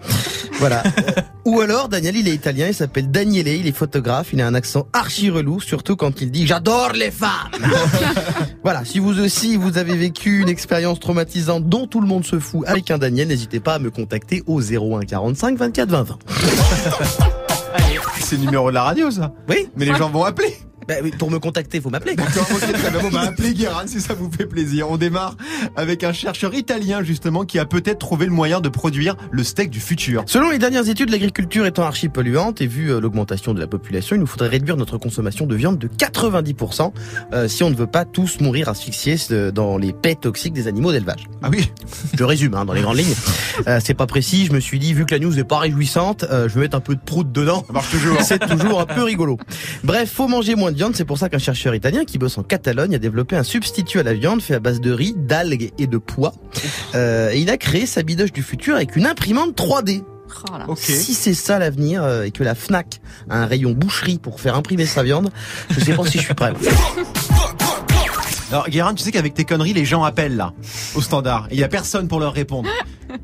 Voilà. 0.59 0.83
Ou 1.45 1.59
alors, 1.59 1.89
Daniel, 1.89 2.15
il 2.15 2.27
est 2.27 2.33
italien, 2.33 2.67
il 2.67 2.73
s'appelle 2.73 3.09
Daniele, 3.09 3.47
il 3.47 3.67
est 3.67 3.71
photographe, 3.71 4.31
il 4.33 4.41
a 4.41 4.47
un 4.47 4.53
accent 4.53 4.87
archi 4.93 5.29
relou, 5.29 5.59
surtout 5.59 5.95
quand 5.95 6.21
il 6.21 6.29
dit 6.29 6.45
j'adore 6.45 6.91
les 6.93 7.09
femmes. 7.09 7.49
voilà. 8.63 8.85
Si 8.85 8.99
vous 8.99 9.19
aussi, 9.19 9.57
vous 9.57 9.77
avez 9.77 9.95
vécu 9.95 10.41
une 10.41 10.49
expérience 10.49 10.99
traumatisante 10.99 11.67
dont 11.67 11.87
tout 11.87 11.99
le 11.99 12.07
monde 12.07 12.25
se 12.25 12.39
fout 12.39 12.63
avec 12.67 12.91
un 12.91 12.97
Daniel, 12.97 13.27
n'hésitez 13.27 13.59
pas 13.59 13.75
à 13.75 13.79
me 13.79 13.89
contacter 13.89 14.43
au 14.45 14.61
01 14.61 15.01
45 15.01 15.57
24 15.57 15.89
20 15.89 16.03
20. 16.03 16.19
C'est 18.19 18.35
le 18.35 18.43
numéro 18.43 18.69
de 18.69 18.75
la 18.75 18.83
radio 18.83 19.09
ça 19.11 19.33
Oui. 19.49 19.67
Mais 19.75 19.85
les 19.85 19.95
gens 19.95 20.09
vont 20.09 20.23
appeler 20.23 20.55
Bah 20.87 20.95
pour 21.17 21.31
me 21.31 21.39
contacter, 21.39 21.79
faut 21.79 21.89
m'appeler. 21.89 22.15
D'accord, 22.15 22.47
ok, 22.51 22.59
très 22.59 22.91
bien. 22.91 23.01
Bon, 23.01 23.09
bah, 23.09 23.21
appelez 23.27 23.53
Guérin 23.53 23.87
si 23.87 24.01
ça 24.01 24.13
vous 24.13 24.29
fait 24.31 24.45
plaisir. 24.45 24.89
On 24.89 24.97
démarre 24.97 25.35
avec 25.75 26.03
un 26.03 26.13
chercheur 26.13 26.53
italien 26.53 27.03
justement 27.03 27.45
qui 27.45 27.59
a 27.59 27.65
peut-être 27.65 27.99
trouvé 27.99 28.25
le 28.25 28.31
moyen 28.31 28.61
de 28.61 28.69
produire 28.69 29.15
le 29.31 29.43
steak 29.43 29.69
du 29.69 29.79
futur. 29.79 30.23
Selon 30.25 30.49
les 30.49 30.59
dernières 30.59 30.89
études, 30.89 31.09
l'agriculture 31.09 31.65
étant 31.65 31.83
archi 31.83 32.09
polluante 32.09 32.61
et 32.61 32.67
vu 32.67 32.91
euh, 32.91 32.99
l'augmentation 32.99 33.53
de 33.53 33.59
la 33.59 33.67
population, 33.67 34.15
il 34.15 34.19
nous 34.19 34.27
faudrait 34.27 34.49
réduire 34.49 34.77
notre 34.77 34.97
consommation 34.97 35.45
de 35.45 35.55
viande 35.55 35.77
de 35.77 35.87
90% 35.87 36.91
euh, 37.33 37.47
si 37.47 37.63
on 37.63 37.69
ne 37.69 37.75
veut 37.75 37.87
pas 37.87 38.05
tous 38.05 38.39
mourir 38.39 38.69
asphyxiés 38.69 39.17
euh, 39.31 39.51
dans 39.51 39.77
les 39.77 39.93
paix 39.93 40.15
toxiques 40.15 40.53
des 40.53 40.67
animaux 40.67 40.91
d'élevage. 40.91 41.27
Ah 41.41 41.49
oui 41.51 41.71
Je 42.17 42.23
résume 42.23 42.53
hein, 42.55 42.65
dans 42.65 42.73
les 42.73 42.81
grandes 42.81 42.97
lignes. 42.97 43.15
Euh, 43.67 43.79
c'est 43.83 43.93
pas 43.93 44.07
précis, 44.07 44.45
je 44.45 44.53
me 44.53 44.59
suis 44.59 44.79
dit, 44.79 44.93
vu 44.93 45.05
que 45.05 45.13
la 45.13 45.19
news 45.19 45.37
est 45.37 45.43
pas 45.43 45.59
réjouissante, 45.59 46.23
euh, 46.23 46.47
je 46.47 46.55
vais 46.55 46.61
mettre 46.61 46.77
un 46.77 46.79
peu 46.79 46.95
de 46.95 47.01
prout 47.01 47.29
dedans. 47.31 47.63
Ça 47.67 47.73
marche 47.73 47.91
toujours. 47.91 48.17
C'est 48.21 48.39
toujours 48.39 48.79
un 48.79 48.85
peu 48.85 49.03
rigolo. 49.03 49.37
Bref, 49.83 50.09
faut 50.11 50.27
manger 50.27 50.55
moins 50.55 50.70
de 50.71 50.77
viande, 50.77 50.95
c'est 50.95 51.05
pour 51.05 51.17
ça 51.17 51.29
qu'un 51.29 51.37
chercheur 51.37 51.75
italien 51.75 52.05
qui 52.05 52.17
bosse 52.17 52.37
en 52.37 52.43
Catalogne 52.43 52.95
a 52.95 52.99
développé 52.99 53.35
un 53.35 53.43
substitut 53.43 53.99
à 53.99 54.03
la 54.03 54.13
viande 54.13 54.41
fait 54.41 54.55
à 54.55 54.59
base 54.59 54.81
de 54.81 54.91
riz, 54.91 55.13
d'algues 55.15 55.71
et 55.77 55.87
de 55.87 55.97
pois. 55.97 56.33
Euh, 56.95 57.31
et 57.31 57.39
il 57.39 57.49
a 57.49 57.57
créé 57.57 57.85
sa 57.85 58.03
bidoche 58.03 58.31
du 58.31 58.43
futur 58.43 58.75
avec 58.75 58.95
une 58.95 59.05
imprimante 59.05 59.55
3D. 59.55 60.03
Oh 60.49 60.57
là. 60.57 60.65
Si 60.75 61.13
c'est 61.13 61.33
ça 61.33 61.59
l'avenir 61.59 62.03
euh, 62.03 62.23
et 62.23 62.31
que 62.31 62.43
la 62.43 62.55
Fnac 62.55 63.01
a 63.29 63.43
un 63.43 63.45
rayon 63.45 63.71
boucherie 63.71 64.17
pour 64.17 64.39
faire 64.39 64.55
imprimer 64.55 64.85
sa 64.85 65.03
viande, 65.03 65.29
je 65.69 65.79
sais 65.79 65.93
pas 65.93 66.05
si 66.05 66.17
je 66.17 66.23
suis 66.23 66.33
prêt. 66.33 66.53
Alors 68.51 68.67
Guérin, 68.67 68.93
tu 68.93 69.03
sais 69.03 69.11
qu'avec 69.11 69.33
tes 69.33 69.45
conneries, 69.45 69.73
les 69.73 69.85
gens 69.85 70.03
appellent 70.03 70.35
là, 70.35 70.53
au 70.95 71.01
standard. 71.01 71.47
Et 71.51 71.55
il 71.55 71.59
y 71.59 71.63
a 71.63 71.69
personne 71.69 72.07
pour 72.07 72.19
leur 72.19 72.33
répondre. 72.33 72.69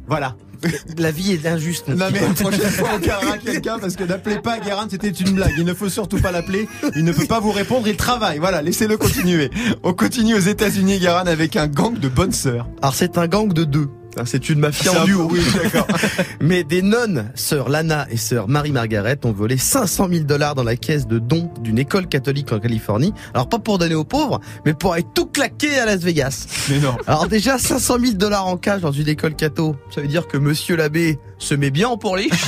Voilà. 0.07 0.35
La 0.97 1.11
vie 1.11 1.33
est 1.33 1.45
injuste. 1.45 1.87
Non 1.87 2.07
mais 2.11 2.21
la 2.21 2.33
prochaine 2.33 2.69
fois 2.69 2.89
on 2.95 2.99
carrera 2.99 3.37
quelqu'un 3.37 3.79
parce 3.79 3.95
que 3.95 4.03
n'appelez 4.03 4.39
pas 4.39 4.59
Guérin, 4.59 4.87
c'était 4.89 5.09
une 5.09 5.31
blague. 5.33 5.53
Il 5.57 5.65
ne 5.65 5.73
faut 5.73 5.89
surtout 5.89 6.19
pas 6.19 6.31
l'appeler. 6.31 6.67
Il 6.95 7.03
ne 7.03 7.11
peut 7.11 7.25
pas 7.25 7.39
vous 7.39 7.51
répondre. 7.51 7.87
Il 7.87 7.97
travaille. 7.97 8.39
Voilà, 8.39 8.61
laissez-le 8.61 8.97
continuer. 8.97 9.49
On 9.83 9.93
continue 9.93 10.35
aux 10.35 10.39
États-Unis, 10.39 10.99
Guérin, 10.99 11.25
avec 11.27 11.55
un 11.55 11.67
gang 11.67 11.97
de 11.97 12.07
bonnes 12.09 12.31
sœurs. 12.31 12.67
Alors 12.81 12.95
c'est 12.95 13.17
un 13.17 13.27
gang 13.27 13.51
de 13.51 13.63
deux. 13.63 13.89
Hein, 14.19 14.23
C'est 14.25 14.49
une 14.49 14.59
mafia 14.59 14.91
en 14.91 15.05
duo. 15.05 15.27
Oui, 15.31 15.41
d'accord. 15.63 15.87
Mais 16.41 16.63
des 16.63 16.81
nonnes, 16.81 17.31
sœur 17.35 17.69
Lana 17.69 18.07
et 18.09 18.17
sœur 18.17 18.47
Marie-Margaret, 18.47 19.19
ont 19.23 19.31
volé 19.31 19.57
500 19.57 20.07
000 20.11 20.23
dollars 20.23 20.55
dans 20.55 20.63
la 20.63 20.75
caisse 20.75 21.07
de 21.07 21.19
dons 21.19 21.49
d'une 21.61 21.79
école 21.79 22.07
catholique 22.07 22.51
en 22.51 22.59
Californie. 22.59 23.13
Alors 23.33 23.49
pas 23.49 23.59
pour 23.59 23.77
donner 23.77 23.95
aux 23.95 24.03
pauvres, 24.03 24.39
mais 24.65 24.73
pour 24.73 24.93
aller 24.93 25.05
tout 25.13 25.25
claquer 25.25 25.77
à 25.79 25.85
Las 25.85 26.01
Vegas. 26.01 26.47
Mais 26.69 26.79
non. 26.79 26.95
Alors 27.07 27.27
déjà 27.27 27.57
500 27.57 27.97
000 27.99 28.13
dollars 28.13 28.47
en 28.47 28.57
cash 28.57 28.81
dans 28.81 28.91
une 28.91 29.07
école 29.07 29.35
catho, 29.35 29.75
ça 29.93 30.01
veut 30.01 30.07
dire 30.07 30.27
que 30.27 30.37
Monsieur 30.37 30.75
l'abbé 30.75 31.19
se 31.39 31.55
met 31.55 31.69
bien 31.69 31.89
en 31.89 31.97
pourliche. 31.97 32.45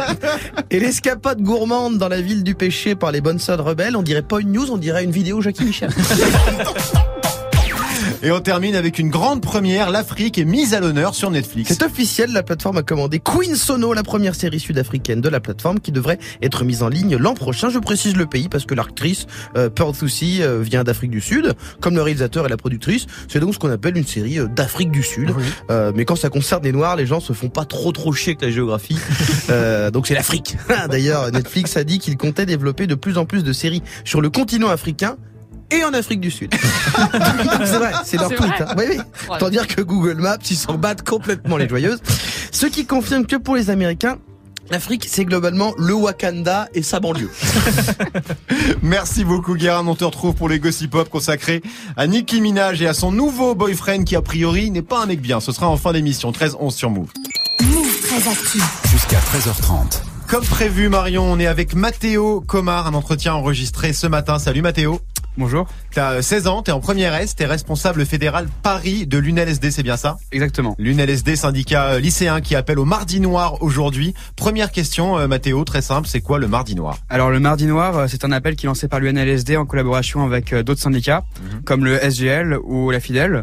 et 0.70 0.80
l'escapade 0.80 1.40
gourmande 1.40 1.98
dans 1.98 2.08
la 2.08 2.20
ville 2.20 2.42
du 2.42 2.54
péché 2.54 2.94
par 2.94 3.12
les 3.12 3.20
bonnes 3.20 3.38
sœurs 3.38 3.64
rebelles, 3.64 3.96
on 3.96 4.02
dirait 4.02 4.22
pas 4.22 4.40
une 4.40 4.52
news, 4.52 4.70
on 4.70 4.76
dirait 4.76 5.04
une 5.04 5.10
vidéo 5.10 5.40
Jackie 5.40 5.64
Michel. 5.64 5.90
Et 8.26 8.32
on 8.32 8.40
termine 8.40 8.74
avec 8.74 8.98
une 8.98 9.08
grande 9.08 9.40
première. 9.40 9.88
L'Afrique 9.88 10.36
est 10.36 10.44
mise 10.44 10.74
à 10.74 10.80
l'honneur 10.80 11.14
sur 11.14 11.30
Netflix. 11.30 11.68
C'est 11.72 11.84
officiel, 11.84 12.32
la 12.32 12.42
plateforme 12.42 12.78
a 12.78 12.82
commandé 12.82 13.20
Queen 13.20 13.54
Sono, 13.54 13.92
la 13.92 14.02
première 14.02 14.34
série 14.34 14.58
sud-africaine 14.58 15.20
de 15.20 15.28
la 15.28 15.38
plateforme 15.38 15.78
qui 15.78 15.92
devrait 15.92 16.18
être 16.42 16.64
mise 16.64 16.82
en 16.82 16.88
ligne 16.88 17.14
l'an 17.14 17.34
prochain. 17.34 17.70
Je 17.70 17.78
précise 17.78 18.16
le 18.16 18.26
pays 18.26 18.48
parce 18.48 18.66
que 18.66 18.74
l'actrice 18.74 19.28
euh, 19.56 19.70
Pearl 19.70 19.92
Thusi 19.92 20.42
euh, 20.42 20.60
vient 20.60 20.82
d'Afrique 20.82 21.12
du 21.12 21.20
Sud, 21.20 21.52
comme 21.80 21.94
le 21.94 22.02
réalisateur 22.02 22.44
et 22.46 22.48
la 22.48 22.56
productrice. 22.56 23.06
C'est 23.28 23.38
donc 23.38 23.54
ce 23.54 23.60
qu'on 23.60 23.70
appelle 23.70 23.96
une 23.96 24.04
série 24.04 24.40
euh, 24.40 24.48
d'Afrique 24.48 24.90
du 24.90 25.04
Sud. 25.04 25.30
Oui. 25.30 25.44
Mais 25.94 26.04
quand 26.04 26.16
ça 26.16 26.28
concerne 26.28 26.64
les 26.64 26.72
Noirs, 26.72 26.96
les 26.96 27.06
gens 27.06 27.20
se 27.20 27.32
font 27.32 27.48
pas 27.48 27.64
trop 27.64 27.92
trop 27.92 28.12
chier 28.12 28.32
avec 28.32 28.42
la 28.42 28.50
géographie. 28.50 28.98
Donc 29.92 30.08
c'est 30.08 30.14
l'Afrique. 30.14 30.56
D'ailleurs, 30.90 31.30
Netflix 31.30 31.76
a 31.76 31.84
dit 31.84 32.00
qu'il 32.00 32.16
comptait 32.16 32.44
développer 32.44 32.88
de 32.88 32.96
plus 32.96 33.18
en 33.18 33.24
plus 33.24 33.44
de 33.44 33.52
séries 33.52 33.84
sur 34.04 34.20
le 34.20 34.30
continent 34.30 34.68
africain 34.68 35.16
et 35.70 35.84
en 35.84 35.92
Afrique 35.94 36.20
du 36.20 36.30
Sud. 36.30 36.52
c'est 37.64 37.76
vrai, 37.78 37.92
c'est 38.04 38.16
leur 38.18 38.28
tweet. 38.30 38.52
hein. 38.60 38.74
Oui, 38.76 38.84
oui. 38.90 38.98
Autant 39.28 39.48
dire 39.50 39.66
que 39.66 39.80
Google 39.82 40.16
Maps, 40.20 40.38
ils 40.50 40.56
s'en 40.56 40.74
battent 40.78 41.06
complètement 41.06 41.56
les 41.56 41.68
joyeuses. 41.68 42.00
Ce 42.52 42.66
qui 42.66 42.86
confirme 42.86 43.26
que 43.26 43.36
pour 43.36 43.56
les 43.56 43.70
Américains, 43.70 44.18
l'Afrique, 44.70 45.06
c'est 45.08 45.24
globalement 45.24 45.74
le 45.78 45.94
Wakanda 45.94 46.68
et 46.74 46.82
sa 46.82 47.00
banlieue. 47.00 47.30
Merci 48.82 49.24
beaucoup 49.24 49.54
Guérin, 49.54 49.86
on 49.86 49.94
te 49.94 50.04
retrouve 50.04 50.34
pour 50.34 50.48
les 50.48 50.58
Gossip 50.58 50.90
Pop 50.90 51.08
consacrés 51.08 51.62
à 51.96 52.06
Nicki 52.06 52.40
Minaj 52.40 52.80
et 52.82 52.88
à 52.88 52.94
son 52.94 53.12
nouveau 53.12 53.54
boyfriend 53.54 54.04
qui 54.04 54.16
a 54.16 54.22
priori 54.22 54.70
n'est 54.70 54.82
pas 54.82 55.02
un 55.02 55.06
mec 55.06 55.20
bien. 55.20 55.40
Ce 55.40 55.52
sera 55.52 55.68
en 55.68 55.76
fin 55.76 55.92
d'émission, 55.92 56.30
13-11 56.32 56.70
sur 56.70 56.90
Move. 56.90 57.10
Move 57.62 58.00
très 58.02 58.28
actu. 58.30 58.60
Jusqu'à 58.90 59.18
13h30. 59.18 60.02
Comme 60.28 60.44
prévu 60.44 60.88
Marion, 60.88 61.22
on 61.30 61.38
est 61.38 61.46
avec 61.46 61.74
Mathéo 61.74 62.40
Comar, 62.40 62.88
un 62.88 62.94
entretien 62.94 63.34
enregistré 63.34 63.92
ce 63.92 64.08
matin. 64.08 64.40
Salut 64.40 64.62
Mathéo. 64.62 65.00
Bonjour. 65.38 65.66
T'as 65.92 66.12
euh, 66.14 66.22
16 66.22 66.46
ans, 66.46 66.62
t'es 66.62 66.72
en 66.72 66.80
première 66.80 67.14
S, 67.14 67.34
t'es 67.36 67.44
responsable 67.44 68.06
fédéral 68.06 68.48
Paris 68.62 69.06
de 69.06 69.18
l'UNLSD, 69.18 69.70
c'est 69.70 69.82
bien 69.82 69.98
ça? 69.98 70.16
Exactement. 70.32 70.74
L'UNLSD, 70.78 71.36
syndicat 71.36 71.92
euh, 71.92 72.00
lycéen 72.00 72.40
qui 72.40 72.54
appelle 72.54 72.78
au 72.78 72.86
Mardi 72.86 73.20
Noir 73.20 73.62
aujourd'hui. 73.62 74.14
Première 74.34 74.72
question, 74.72 75.18
euh, 75.18 75.28
Mathéo, 75.28 75.62
très 75.64 75.82
simple, 75.82 76.08
c'est 76.08 76.22
quoi 76.22 76.38
le 76.38 76.48
Mardi 76.48 76.74
Noir? 76.74 76.96
Alors 77.10 77.30
le 77.30 77.38
Mardi 77.38 77.66
Noir, 77.66 77.98
euh, 77.98 78.06
c'est 78.08 78.24
un 78.24 78.32
appel 78.32 78.56
qui 78.56 78.64
est 78.64 78.68
lancé 78.68 78.88
par 78.88 78.98
l'UNLSD 78.98 79.58
en 79.58 79.66
collaboration 79.66 80.24
avec 80.24 80.54
d'autres 80.54 80.80
syndicats, 80.80 81.24
comme 81.66 81.84
le 81.84 81.98
SGL 81.98 82.56
ou 82.64 82.90
la 82.90 83.00
Fidèle. 83.00 83.42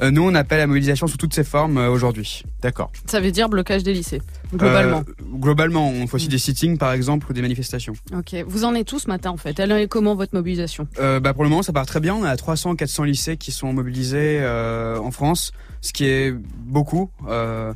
Euh, 0.00 0.10
Nous, 0.10 0.22
on 0.22 0.34
appelle 0.34 0.58
à 0.58 0.62
la 0.62 0.66
mobilisation 0.66 1.06
sous 1.06 1.16
toutes 1.16 1.34
ses 1.34 1.44
formes 1.44 1.78
euh, 1.78 1.90
aujourd'hui. 1.90 2.42
D'accord. 2.62 2.90
Ça 3.06 3.20
veut 3.20 3.30
dire 3.30 3.48
blocage 3.48 3.82
des 3.82 3.92
lycées, 3.92 4.22
globalement. 4.54 4.98
Euh, 5.08 5.24
globalement, 5.40 5.88
on 5.90 6.06
fait 6.06 6.14
aussi 6.14 6.28
des 6.28 6.38
sittings, 6.38 6.78
par 6.78 6.92
exemple, 6.92 7.26
ou 7.30 7.32
des 7.32 7.42
manifestations. 7.42 7.94
Ok. 8.16 8.34
Vous 8.46 8.64
en 8.64 8.74
êtes 8.74 8.86
tous 8.86 9.00
ce 9.00 9.08
matin, 9.08 9.30
en 9.30 9.36
fait? 9.36 9.58
Elle 9.58 9.72
est 9.72 9.88
comment 9.88 10.14
votre 10.14 10.34
mobilisation? 10.34 10.86
Euh, 10.98 11.20
bah, 11.20 11.34
pour 11.34 11.44
le 11.44 11.50
moment, 11.50 11.62
ça 11.62 11.72
part 11.72 11.86
très 11.86 12.00
bien. 12.00 12.14
On 12.14 12.24
a 12.24 12.36
300, 12.36 12.76
400 12.76 13.04
lycées 13.04 13.36
qui 13.36 13.52
sont 13.52 13.72
mobilisés 13.72 14.38
euh, 14.40 14.98
en 14.98 15.10
France, 15.10 15.52
ce 15.80 15.92
qui 15.92 16.06
est 16.06 16.32
beaucoup. 16.32 17.10
Euh, 17.28 17.72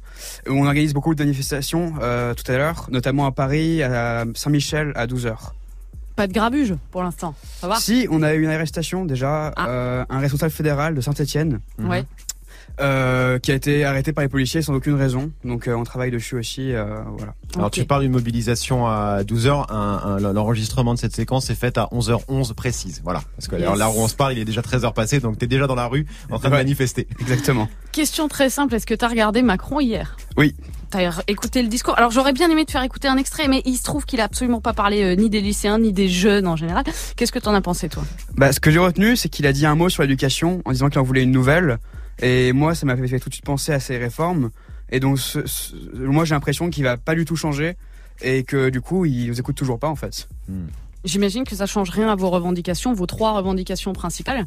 on 0.49 0.67
organise 0.67 0.95
beaucoup 0.95 1.14
de 1.14 1.23
manifestations 1.23 1.95
euh, 2.00 2.35
tout 2.35 2.50
à 2.50 2.57
l'heure, 2.57 2.88
notamment 2.91 3.26
à 3.26 3.33
Paris, 3.33 3.83
à 3.83 4.25
Saint-Michel, 4.35 4.93
à 4.95 5.07
12h. 5.07 5.37
Pas 6.16 6.26
de 6.26 6.33
grabuge 6.33 6.75
pour 6.90 7.02
l'instant. 7.02 7.35
Ça 7.61 7.69
va 7.69 7.76
Si, 7.76 8.07
on 8.11 8.23
a 8.23 8.35
eu 8.35 8.42
une 8.42 8.50
arrestation 8.50 9.04
déjà, 9.04 9.52
Ah. 9.57 9.66
euh, 9.69 10.04
un 10.11 10.19
responsable 10.19 10.52
fédéral 10.52 10.95
de 10.95 11.00
Saint-Etienne. 11.00 11.61
Ouais. 11.78 12.04
Euh, 12.81 13.38
qui 13.38 13.52
a 13.52 13.54
été 13.54 13.85
arrêté 13.85 14.12
par 14.12 14.23
les 14.23 14.28
policiers 14.28 14.62
sans 14.62 14.75
aucune 14.75 14.95
raison. 14.95 15.31
Donc 15.45 15.69
euh, 15.69 15.75
on 15.75 15.85
travaille 15.85 16.11
dessus 16.11 16.37
aussi. 16.37 16.73
euh, 16.73 17.00
voilà. 17.16 17.35
Alors 17.57 17.71
tu 17.71 17.85
parles 17.85 18.02
d'une 18.02 18.12
mobilisation 18.12 18.87
à 18.87 19.23
12h, 19.25 19.66
un, 19.71 19.75
un- 20.25 20.33
l'enregistrement 20.33 20.95
de 20.95 20.99
cette 20.99 21.14
séquence 21.14 21.50
est 21.50 21.54
fait 21.54 21.76
à 21.78 21.88
11h11 21.92 22.54
précise. 22.54 23.00
Voilà. 23.04 23.23
Parce 23.37 23.49
que 23.49 23.57
Yes. 23.57 23.78
là 23.78 23.90
où 23.90 23.95
on 23.97 24.09
se 24.09 24.14
parle, 24.14 24.33
il 24.33 24.38
est 24.38 24.45
déjà 24.45 24.62
13h 24.62 24.92
passé, 24.95 25.21
donc 25.21 25.38
t'es 25.38 25.47
déjà 25.47 25.66
dans 25.66 25.75
la 25.75 25.87
rue 25.87 26.07
en 26.31 26.38
train 26.38 26.49
de 26.49 26.54
manifester. 26.54 27.07
Exactement. 27.21 27.69
Question 27.92 28.28
très 28.28 28.49
simple. 28.50 28.75
Est-ce 28.75 28.87
que 28.87 28.95
t'as 28.95 29.09
regardé 29.09 29.42
Macron 29.42 29.81
hier? 29.81 30.16
Oui. 30.37 30.54
T'as 30.90 31.23
écouté 31.26 31.62
le 31.62 31.69
discours? 31.69 31.97
Alors 31.97 32.11
j'aurais 32.11 32.33
bien 32.35 32.50
aimé 32.50 32.64
te 32.66 32.71
faire 32.73 32.83
écouter 32.83 33.09
un 33.09 33.16
extrait, 33.16 33.49
mais 33.49 33.62
il 33.64 33.76
se 33.76 33.83
trouve 33.83 34.04
qu'il 34.04 34.21
a 34.21 34.25
absolument 34.25 34.61
pas 34.61 34.73
parlé 34.75 35.02
euh, 35.02 35.14
ni 35.14 35.31
des 35.31 35.40
lycéens 35.40 35.78
ni 35.78 35.92
des 35.92 36.09
jeunes 36.09 36.47
en 36.47 36.57
général. 36.57 36.85
Qu'est-ce 37.16 37.33
que 37.33 37.38
t'en 37.38 37.54
as 37.54 37.61
pensé 37.62 37.88
toi? 37.88 38.02
Bah, 38.37 38.52
ce 38.52 38.61
que 38.61 38.71
j'ai 38.71 38.78
retenu, 38.78 39.16
c'est 39.16 39.28
qu'il 39.31 39.47
a 39.47 39.52
dit 39.52 39.64
un 39.64 39.75
mot 39.75 39.88
sur 39.88 40.02
l'éducation 40.02 40.61
en 40.66 40.73
disant 40.73 40.88
qu'il 40.90 40.99
en 40.99 41.02
voulait 41.04 41.23
une 41.23 41.31
nouvelle. 41.33 41.78
Et 42.21 42.52
moi, 42.52 42.75
ça 42.75 42.87
m'a 42.87 42.97
fait 42.97 43.19
tout 43.19 43.28
de 43.28 43.35
suite 43.35 43.45
penser 43.45 43.73
à 43.73 43.81
ces 43.81 43.97
réformes. 43.99 44.50
Et 44.90 45.00
donc, 45.00 45.19
ce- 45.19 45.47
ce- 45.47 45.75
moi, 45.97 46.25
j'ai 46.25 46.35
l'impression 46.35 46.69
qu'il 46.71 46.85
va 46.85 46.97
pas 46.97 47.14
du 47.14 47.25
tout 47.25 47.37
changer 47.37 47.76
et 48.21 48.42
que 48.45 48.69
du 48.69 48.81
coup, 48.81 49.04
il 49.07 49.28
nous 49.28 49.40
écoute 49.40 49.57
toujours 49.57 49.78
pas 49.78 49.88
en 49.88 49.97
fait. 49.97 50.28
J'imagine 51.04 51.45
que 51.45 51.57
ça 51.57 51.66
change 51.66 51.90
rien 51.90 52.09
à 52.09 52.14
vos 52.14 52.31
revendications, 52.31 52.92
vos 52.92 53.07
trois 53.07 53.33
revendications 53.33 53.92
principales. 53.92 54.45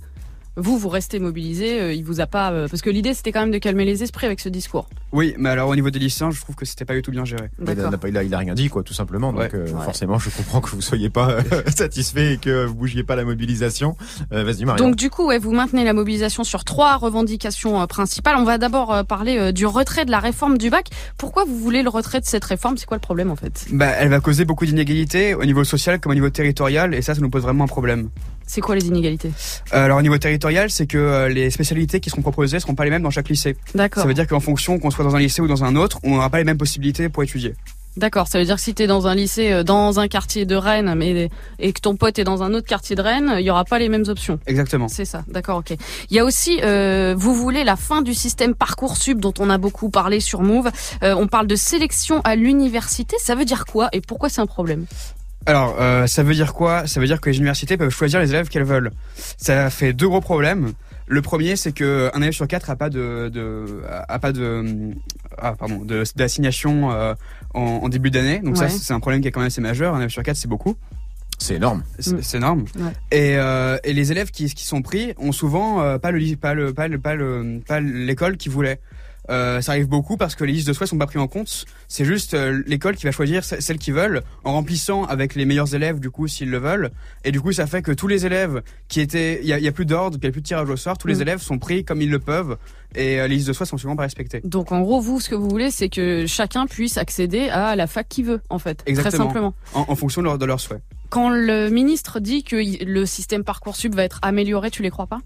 Vous, 0.57 0.77
vous 0.77 0.89
restez 0.89 1.19
mobilisés. 1.19 1.81
euh, 1.81 1.93
il 1.93 2.03
vous 2.05 2.21
a 2.21 2.27
pas 2.27 2.51
euh, 2.51 2.67
parce 2.69 2.81
que 2.81 2.89
l'idée 2.89 3.13
c'était 3.13 3.31
quand 3.31 3.41
même 3.41 3.51
de 3.51 3.57
calmer 3.57 3.85
les 3.85 4.03
esprits 4.03 4.25
avec 4.25 4.39
ce 4.39 4.49
discours. 4.49 4.87
Oui, 5.11 5.33
mais 5.37 5.49
alors 5.49 5.69
au 5.69 5.75
niveau 5.75 5.89
des 5.89 5.99
lycéens, 5.99 6.31
je 6.31 6.39
trouve 6.41 6.55
que 6.55 6.65
c'était 6.65 6.85
pas 6.85 6.93
du 6.93 7.01
tout 7.01 7.11
bien 7.11 7.25
géré. 7.25 7.49
Il 7.61 7.69
a, 7.69 7.73
il 8.07 8.17
a 8.17 8.23
il 8.23 8.33
a- 8.33 8.37
rien 8.37 8.53
dit, 8.53 8.69
quoi, 8.69 8.83
tout 8.83 8.93
simplement. 8.93 9.31
Donc 9.31 9.41
Ouais. 9.41 9.49
euh, 9.53 9.65
Ouais. 9.71 9.83
forcément, 9.83 10.19
je 10.19 10.29
comprends 10.29 10.61
que 10.61 10.69
vous 10.69 10.81
soyez 10.81 11.09
pas 11.09 11.37
satisfait 11.75 12.33
et 12.33 12.37
que 12.37 12.65
vous 12.65 12.75
bougiez 12.75 13.03
pas 13.03 13.15
la 13.15 13.23
mobilisation. 13.23 13.95
Euh, 14.33 14.43
Vas-y, 14.43 14.65
Marion. 14.65 14.85
Donc 14.85 14.95
du 14.95 15.09
coup, 15.09 15.27
ouais, 15.27 15.37
vous 15.39 15.51
maintenez 15.51 15.83
la 15.83 15.93
mobilisation 15.93 16.43
sur 16.43 16.63
trois 16.63 16.97
revendications 16.97 17.81
euh, 17.81 17.85
principales. 17.85 18.35
On 18.37 18.43
va 18.43 18.57
d'abord 18.57 18.93
euh, 18.93 19.03
parler 19.03 19.37
euh, 19.37 19.51
du 19.51 19.65
retrait 19.65 20.05
de 20.05 20.11
la 20.11 20.19
réforme 20.19 20.57
du 20.57 20.69
bac. 20.69 20.89
Pourquoi 21.17 21.43
vous 21.45 21.57
voulez 21.57 21.83
le 21.83 21.89
retrait 21.89 22.19
de 22.21 22.25
cette 22.25 22.45
réforme? 22.45 22.77
C'est 22.77 22.85
quoi 22.85 22.97
le 22.97 23.01
problème 23.01 23.31
en 23.31 23.35
fait? 23.35 23.65
Bah, 23.71 23.87
elle 23.97 24.09
va 24.09 24.19
causer 24.19 24.45
beaucoup 24.45 24.65
d'inégalités 24.65 25.33
au 25.33 25.45
niveau 25.45 25.63
social 25.63 25.99
comme 25.99 26.11
au 26.11 26.15
niveau 26.15 26.29
territorial, 26.29 26.93
et 26.93 27.01
ça, 27.01 27.15
ça 27.15 27.21
nous 27.21 27.29
pose 27.29 27.41
vraiment 27.43 27.63
un 27.65 27.67
problème. 27.67 28.09
C'est 28.47 28.61
quoi 28.61 28.75
les 28.75 28.85
inégalités 28.87 29.31
Euh, 29.73 29.85
alors 29.85 29.97
au 29.97 30.01
niveau 30.01 30.17
territorial, 30.17 30.69
c'est 30.69 30.85
que 30.87 30.97
euh, 30.97 31.29
les 31.29 31.49
spécialités 31.49 31.99
qui 31.99 32.09
seront 32.09 32.21
proposées 32.21 32.59
seront 32.59 32.75
pas 32.75 32.85
les 32.85 32.91
mêmes 32.91 33.03
dans 33.03 33.09
chaque 33.09 33.29
lycée. 33.29 33.57
D'accord. 33.73 34.03
Ça 34.03 34.07
veut 34.07 34.13
dire 34.13 34.27
qu'en 34.27 34.39
fonction 34.39 34.79
qu'on 34.79 34.91
soit 34.91 35.03
dans 35.03 35.15
un 35.15 35.19
lycée 35.19 35.41
ou 35.41 35.47
dans 35.47 35.63
un 35.63 35.75
autre, 35.75 35.99
on 36.03 36.11
n'aura 36.11 36.29
pas 36.29 36.37
les 36.37 36.43
mêmes 36.43 36.57
possibilités 36.57 37.09
pour 37.09 37.23
étudier. 37.23 37.55
D'accord, 37.97 38.27
ça 38.27 38.39
veut 38.39 38.43
dire 38.43 38.55
que 38.57 38.61
si 38.61 38.73
t'es 38.73 38.87
dans 38.87 39.07
un 39.07 39.15
lycée, 39.15 39.53
euh, 39.53 39.63
dans 39.63 40.01
un 40.01 40.09
quartier 40.09 40.45
de 40.45 40.55
Rennes, 40.55 40.93
mais 40.97 41.29
et 41.59 41.71
que 41.71 41.79
ton 41.79 41.95
pote 41.95 42.19
est 42.19 42.25
dans 42.25 42.43
un 42.43 42.53
autre 42.53 42.67
quartier 42.67 42.93
de 42.95 43.01
Rennes, 43.01 43.35
il 43.39 43.45
y 43.45 43.49
aura 43.49 43.63
pas 43.63 43.79
les 43.79 43.87
mêmes 43.87 44.03
options. 44.09 44.37
Exactement. 44.47 44.89
C'est 44.89 45.05
ça, 45.05 45.23
d'accord, 45.29 45.59
ok. 45.59 45.77
Il 46.09 46.15
y 46.15 46.19
a 46.19 46.25
aussi, 46.25 46.59
euh, 46.61 47.15
vous 47.17 47.33
voulez 47.33 47.63
la 47.63 47.77
fin 47.77 48.01
du 48.01 48.13
système 48.13 48.53
parcoursup 48.53 49.21
dont 49.21 49.33
on 49.39 49.49
a 49.49 49.57
beaucoup 49.57 49.89
parlé 49.89 50.19
sur 50.19 50.41
Move. 50.41 50.69
Euh, 51.03 51.15
on 51.15 51.27
parle 51.27 51.47
de 51.47 51.55
sélection 51.55 52.19
à 52.25 52.35
l'université. 52.35 53.15
Ça 53.17 53.33
veut 53.33 53.45
dire 53.45 53.63
quoi 53.65 53.87
et 53.93 54.01
pourquoi 54.01 54.27
c'est 54.27 54.41
un 54.41 54.45
problème? 54.45 54.85
Alors, 55.45 55.75
euh, 55.79 56.07
ça 56.07 56.23
veut 56.23 56.33
dire 56.33 56.53
quoi? 56.53 56.87
Ça 56.87 56.99
veut 56.99 57.05
dire 57.05 57.21
que 57.21 57.29
les 57.29 57.37
universités 57.37 57.77
peuvent 57.77 57.89
choisir 57.91 58.19
les 58.19 58.29
élèves 58.31 58.49
qu'elles 58.49 58.63
veulent. 58.63 58.91
Ça 59.37 59.69
fait 59.69 59.93
deux 59.93 60.07
gros 60.07 60.21
problèmes. 60.21 60.73
Le 61.07 61.21
premier, 61.21 61.55
c'est 61.55 61.71
que 61.71 62.09
un 62.15 62.21
élève 62.21 62.33
sur 62.33 62.47
quatre 62.47 62.71
a 62.71 62.75
pas 62.75 62.89
de, 62.89 63.29
de 63.31 63.81
a 64.09 64.17
pas 64.17 64.31
de, 64.31 64.91
ah, 65.37 65.53
pardon, 65.53 65.85
d'assignation 66.15 66.91
euh, 66.91 67.13
en, 67.53 67.61
en 67.83 67.89
début 67.89 68.09
d'année. 68.09 68.39
Donc 68.39 68.55
Ouais. 68.57 68.69
ça, 68.69 68.69
c'est 68.69 68.93
un 68.93 68.99
problème 68.99 69.21
qui 69.21 69.27
est 69.27 69.31
quand 69.31 69.41
même 69.41 69.47
assez 69.47 69.61
majeur. 69.61 69.93
Un 69.93 69.99
élève 69.99 70.09
sur 70.09 70.23
quatre, 70.23 70.37
c'est 70.37 70.47
beaucoup. 70.47 70.75
C'est 71.37 71.55
énorme. 71.55 71.83
C'est 71.99 72.33
Mm. 72.33 72.37
énorme. 72.37 72.65
Ouais. 72.77 72.91
Et, 73.11 73.37
euh, 73.37 73.77
et 73.83 73.93
les 73.93 74.11
élèves 74.11 74.31
qui, 74.31 74.51
qui 74.51 74.65
sont 74.65 74.81
pris 74.81 75.13
ont 75.19 75.31
souvent 75.33 75.81
euh, 75.81 75.99
pas 75.99 76.09
le 76.11 76.17
ly- 76.17 76.37
pas 76.37 76.55
le 76.55 76.73
pas 76.73 76.87
le 76.87 76.97
pas 76.97 77.13
le 77.13 77.59
pas 77.67 77.79
l'école 77.81 78.37
qu'ils 78.37 78.51
voulaient. 78.53 78.79
Euh, 79.29 79.59
ça 79.61 79.71
arrive 79.71 79.87
beaucoup 79.87 80.17
parce 80.17 80.35
que 80.35 80.43
les 80.43 80.53
listes 80.53 80.67
de 80.67 80.73
souhaits 80.73 80.89
sont 80.89 80.97
pas 80.97 81.07
pris 81.07 81.17
en 81.19 81.27
compte. 81.27 81.65
C'est 81.87 82.05
juste 82.05 82.33
euh, 82.35 82.61
l'école 82.67 82.95
qui 82.95 83.05
va 83.05 83.11
choisir 83.11 83.43
ce- 83.43 83.59
celles 83.59 83.79
qu'ils 83.79 83.93
veulent 83.95 84.21
en 84.43 84.53
remplissant 84.53 85.03
avec 85.05 85.33
les 85.35 85.45
meilleurs 85.45 85.73
élèves 85.73 85.99
du 85.99 86.11
coup 86.11 86.27
s'ils 86.27 86.49
le 86.51 86.59
veulent. 86.59 86.91
Et 87.23 87.31
du 87.31 87.41
coup 87.41 87.51
ça 87.51 87.65
fait 87.65 87.81
que 87.81 87.91
tous 87.91 88.07
les 88.07 88.25
élèves 88.25 88.61
qui 88.87 89.01
étaient 89.01 89.39
il 89.41 89.47
y 89.47 89.53
a, 89.53 89.57
il 89.57 89.63
y 89.63 89.67
a 89.67 89.71
plus 89.71 89.85
d'ordre, 89.85 90.17
il 90.21 90.23
y 90.23 90.27
a 90.27 90.31
plus 90.31 90.41
de 90.41 90.47
tirage 90.47 90.69
au 90.69 90.77
sort, 90.77 90.97
tous 90.97 91.07
les 91.07 91.15
Mm. 91.15 91.21
élèves 91.21 91.41
sont 91.41 91.57
pris 91.57 91.83
comme 91.83 92.01
ils 92.01 92.09
le 92.11 92.19
peuvent 92.19 92.57
et 92.95 93.19
euh, 93.19 93.27
les 93.27 93.35
listes 93.35 93.47
de 93.47 93.53
souhaits 93.53 93.67
sont 93.69 93.77
souvent 93.77 93.95
pas 93.95 94.03
respectées. 94.03 94.41
Donc 94.43 94.71
en 94.71 94.81
gros, 94.81 95.01
vous, 95.01 95.19
ce 95.19 95.29
que 95.29 95.35
vous 95.35 95.49
voulez, 95.49 95.71
c'est 95.71 95.89
que 95.89 96.25
chacun 96.27 96.65
puisse 96.67 96.97
accéder 96.97 97.49
à 97.49 97.75
la 97.75 97.87
fac 97.87 98.07
qu'il 98.07 98.25
veut, 98.25 98.41
en 98.49 98.59
fait. 98.59 98.75
Très 98.75 98.91
Exactement. 98.91 99.25
simplement. 99.25 99.53
En, 99.73 99.85
en 99.89 99.95
fonction 99.95 100.21
de, 100.21 100.27
leur, 100.27 100.37
leurs 100.37 100.59
souhaits. 100.59 100.81
Quand 101.09 101.29
le 101.29 101.69
ministre 101.69 102.19
dit 102.19 102.43
que 102.43 102.55
le 102.85 103.05
système 103.05 103.43
parcoursup 103.43 103.93
va 103.95 104.03
être 104.03 104.19
amélioré, 104.21 104.71
tu 104.71 104.81
les 104.81 104.89
crois 104.91 105.07
pas? 105.07 105.19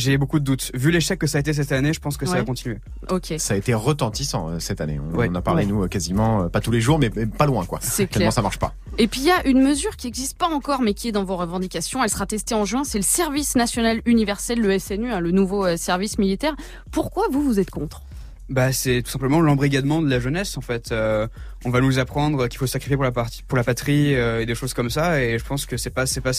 J'ai 0.00 0.16
beaucoup 0.16 0.38
de 0.40 0.44
doutes. 0.44 0.70
Vu 0.74 0.90
l'échec 0.90 1.18
que 1.18 1.26
ça 1.26 1.38
a 1.38 1.40
été 1.40 1.52
cette 1.52 1.72
année, 1.72 1.92
je 1.92 2.00
pense 2.00 2.16
que 2.16 2.24
ça 2.26 2.36
va 2.36 2.42
continuer. 2.44 2.78
Ok. 3.10 3.34
Ça 3.38 3.54
a 3.54 3.56
été 3.56 3.74
retentissant 3.74 4.48
euh, 4.48 4.58
cette 4.58 4.80
année. 4.80 4.98
On 4.98 5.14
Ouais. 5.16 5.28
en 5.28 5.34
a 5.34 5.42
parlé 5.42 5.64
Ouais. 5.64 5.70
nous 5.70 5.82
euh, 5.84 5.88
quasiment 5.88 6.42
euh, 6.44 6.48
pas 6.48 6.60
tous 6.60 6.70
les 6.70 6.80
jours, 6.80 6.98
mais 6.98 7.10
mais 7.14 7.26
pas 7.26 7.46
loin 7.46 7.64
quoi. 7.66 7.78
C'est 7.82 8.06
Tellement 8.08 8.24
clair. 8.26 8.32
ça 8.32 8.42
marche 8.42 8.58
pas. 8.58 8.74
Et 8.98 9.06
puis 9.08 9.20
il 9.20 9.26
y 9.26 9.30
a 9.30 9.46
une 9.46 9.62
mesure 9.62 9.96
qui 9.96 10.06
n'existe 10.06 10.38
pas 10.38 10.48
encore, 10.48 10.80
mais 10.80 10.94
qui 10.94 11.08
est 11.08 11.12
dans 11.12 11.24
vos 11.24 11.36
revendications. 11.36 12.02
Elle 12.02 12.10
sera 12.10 12.26
testée 12.26 12.54
en 12.54 12.64
juin. 12.64 12.82
C'est 12.84 12.98
le 12.98 13.04
service 13.04 13.54
national 13.56 14.00
universel, 14.06 14.60
le 14.60 14.78
SNU, 14.78 15.12
hein, 15.12 15.20
le 15.20 15.30
nouveau 15.30 15.66
euh, 15.66 15.76
service 15.76 16.18
militaire. 16.18 16.54
Pourquoi 16.90 17.26
vous 17.30 17.42
vous 17.42 17.60
êtes 17.60 17.70
contre? 17.70 18.02
Bah, 18.48 18.72
c'est 18.72 19.02
tout 19.02 19.10
simplement 19.12 19.40
l'embrigadement 19.40 20.02
de 20.02 20.10
la 20.10 20.18
jeunesse 20.18 20.58
en 20.58 20.60
fait. 20.60 20.90
Euh, 20.90 21.28
on 21.64 21.70
va 21.70 21.80
nous 21.80 21.98
apprendre 22.00 22.48
qu'il 22.48 22.58
faut 22.58 22.66
se 22.66 22.72
sacrifier 22.72 22.96
pour 22.96 23.04
la 23.04 23.12
partie, 23.12 23.44
pour 23.44 23.56
la 23.56 23.62
patrie 23.62 24.16
euh, 24.16 24.40
et 24.40 24.46
des 24.46 24.56
choses 24.56 24.74
comme 24.74 24.90
ça. 24.90 25.22
Et 25.22 25.38
je 25.38 25.44
pense 25.44 25.66
que 25.66 25.76
c'est 25.76 25.90
pas, 25.90 26.04
c'est 26.06 26.20
pas, 26.20 26.32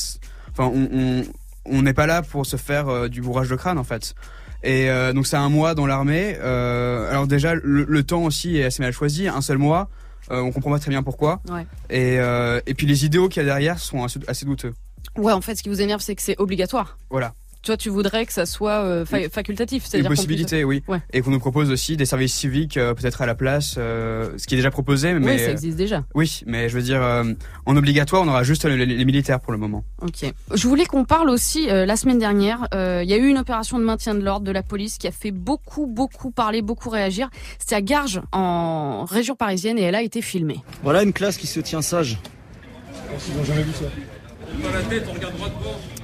enfin, 0.51 0.70
on, 0.75 0.89
on, 0.91 1.24
on 1.65 1.82
n'est 1.82 1.94
pas 1.94 2.08
là 2.08 2.22
pour 2.22 2.46
se 2.46 2.58
faire 2.58 2.88
euh, 2.88 3.08
du 3.08 3.22
bourrage 3.22 3.50
de 3.50 3.56
crâne 3.56 3.77
en 3.77 3.84
fait. 3.84 4.15
Et 4.63 4.89
euh, 4.89 5.13
donc 5.13 5.27
c'est 5.27 5.38
un 5.38 5.50
mois 5.50 5.74
dans 5.75 5.88
l'armée. 5.88 6.38
Euh, 6.39 7.10
alors 7.10 7.27
déjà 7.27 7.56
le, 7.56 7.84
le 7.84 8.03
temps 8.03 8.24
aussi 8.24 8.58
est 8.58 8.65
assez 8.65 8.84
mal 8.84 8.94
choisi, 8.94 9.27
un 9.27 9.41
seul 9.41 9.58
mois. 9.58 9.89
On 10.30 10.51
comprend 10.51 10.72
pas 10.72 10.80
très 10.80 10.91
bien 10.91 11.03
pourquoi. 11.03 11.41
Ouais. 11.50 11.65
Et, 11.89 12.15
et 12.15 12.74
puis 12.74 12.88
les 12.88 13.03
idéaux 13.03 13.27
qu'il 13.27 13.41
y 13.41 13.44
a 13.44 13.46
derrière 13.46 13.80
sont 13.80 14.03
assez, 14.06 14.20
assez 14.27 14.46
douteux. 14.46 14.74
Ouais, 15.18 15.34
en 15.34 15.41
fait, 15.41 15.56
ce 15.56 15.63
qui 15.63 15.68
vous 15.68 15.82
énerve, 15.82 16.00
c'est 16.00 16.15
que 16.15 16.22
c'est 16.22 16.39
obligatoire. 16.39 16.98
Voilà. 17.10 17.34
Toi, 17.63 17.77
tu 17.77 17.89
voudrais 17.89 18.25
que 18.25 18.34
ça 18.34 18.46
soit 18.48 18.84
euh, 18.84 19.06
fa- 19.06 19.30
facultatif, 19.30 19.84
Une 19.84 19.89
c'est-à-dire 19.89 20.10
qu'on 20.10 20.15
possibilité, 20.15 20.63
oui. 20.63 20.82
Ouais. 20.88 21.00
Et 21.13 21.22
qu'on 21.22 21.30
nous 21.30 21.39
propose 21.39 21.70
aussi 21.70 21.96
des 21.96 22.06
services 22.06 22.34
civiques 22.34 22.77
euh, 22.77 22.94
peut-être 22.96 23.22
à 23.22 23.27
la 23.27 23.36
place, 23.36 23.75
euh, 23.77 24.30
ce 24.38 24.48
qui 24.48 24.56
est 24.56 24.58
déjà 24.58 24.72
proposé. 24.72 25.13
Mais 25.13 25.34
Oui, 25.34 25.39
ça 25.39 25.51
existe 25.51 25.77
déjà. 25.77 26.03
Oui, 26.15 26.41
mais 26.48 26.70
je 26.70 26.75
veux 26.75 26.82
dire, 26.82 27.03
euh, 27.03 27.24
en 27.68 27.77
obligatoire, 27.77 28.24
on 28.24 28.27
aura 28.27 28.41
juste 28.44 28.65
les, 28.65 28.86
les 28.86 29.06
militaires 29.06 29.39
pour 29.39 29.51
le 29.51 29.60
moment. 29.60 29.84
Ok. 30.01 30.25
Je 30.53 30.68
voulais 30.68 30.86
qu'on 30.86 31.06
parle 31.06 31.30
aussi 31.30 31.70
euh, 31.70 31.86
la 31.86 31.96
semaine 31.96 32.18
dernière. 32.18 32.68
euh, 32.74 33.01
Il 33.03 33.10
y 33.10 33.13
a 33.13 33.18
eu 33.18 33.27
une 33.27 33.38
opération 33.38 33.77
de 33.77 33.84
maintien 33.84 34.15
de 34.15 34.22
l'ordre 34.22 34.46
de 34.46 34.51
la 34.51 34.63
police 34.63 34.98
qui 34.98 35.08
a 35.08 35.12
fait 35.12 35.32
beaucoup, 35.32 35.86
beaucoup 35.86 36.32
parler, 36.32 36.62
beaucoup 36.63 36.89
réagir. 36.89 37.30
C'était 37.60 37.75
à 37.75 37.82
Garges, 37.82 38.22
en 38.32 39.06
région 39.06 39.36
parisienne, 39.36 39.77
et 39.77 39.84
elle 39.84 39.96
a 39.96 40.01
été 40.01 40.22
filmée. 40.24 40.62
Voilà 40.84 41.03
une 41.03 41.13
classe 41.13 41.38
qui 41.38 41.46
se 41.48 41.60
tient 41.60 41.82
sage. 41.84 42.18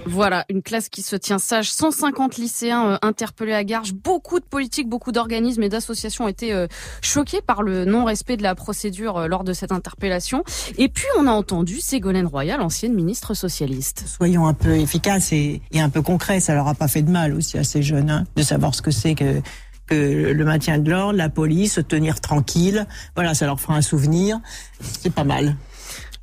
Voilà, 0.08 0.46
une 0.50 0.62
classe 0.62 0.88
qui 0.88 1.02
se 1.02 1.18
tient 1.18 1.38
sage. 1.38 1.70
150 1.70 2.38
lycéens 2.38 2.92
euh, 2.92 2.98
interpellés 3.02 3.54
à 3.54 3.66
Garges. 3.66 3.94
Beaucoup 3.94 4.40
de 4.40 4.46
politiques, 4.46 4.88
beaucoup 4.88 5.12
d'organismes 5.12 5.64
et 5.64 5.70
d'associations 5.70 6.26
ont 6.26 6.30
été 6.30 6.54
euh, 6.54 6.68
choqués 7.02 7.42
par 7.42 7.62
le 7.62 7.84
non-respect 7.84 8.38
de 8.38 8.44
la 8.44 8.56
procédure 8.56 9.18
euh, 9.18 9.28
lors 9.28 9.44
de 9.44 9.52
cette 9.52 9.74
interpellation. 9.74 10.44
Et 10.78 10.88
puis, 10.88 11.06
on 11.20 11.28
a 11.28 11.32
entendu 11.32 11.82
Ségolène 11.82 12.26
Royal, 12.26 12.62
ancienne 12.62 12.94
ministre 12.94 13.34
socialiste. 13.34 14.06
Soyons 14.08 14.48
un 14.48 14.54
peu 14.54 14.78
efficaces 14.78 15.34
et, 15.34 15.62
un 15.76 15.90
peu 15.90 16.02
concrets. 16.02 16.40
Ça 16.40 16.54
leur 16.54 16.70
a 16.70 16.74
pas 16.74 16.88
fait 16.88 17.02
de 17.02 17.12
mal 17.12 17.34
aussi 17.34 17.58
à 17.58 17.66
ces 17.66 17.84
jeunes 17.84 18.10
hein, 18.10 18.24
de 18.38 18.44
savoir 18.44 18.74
ce 18.74 18.82
que 18.82 18.92
c'est 18.92 19.14
que 19.14 19.42
que 19.88 19.96
le 19.96 20.44
maintien 20.44 20.80
de 20.80 20.90
l'ordre, 20.90 21.18
la 21.18 21.30
police, 21.30 21.76
se 21.76 21.82
tenir 21.82 22.20
tranquille. 22.20 22.86
Voilà, 23.16 23.34
ça 23.34 23.46
leur 23.46 23.58
fera 23.62 23.76
un 23.76 23.82
souvenir. 23.82 24.38
C'est 24.82 25.14
pas 25.14 25.24
mal. 25.24 25.56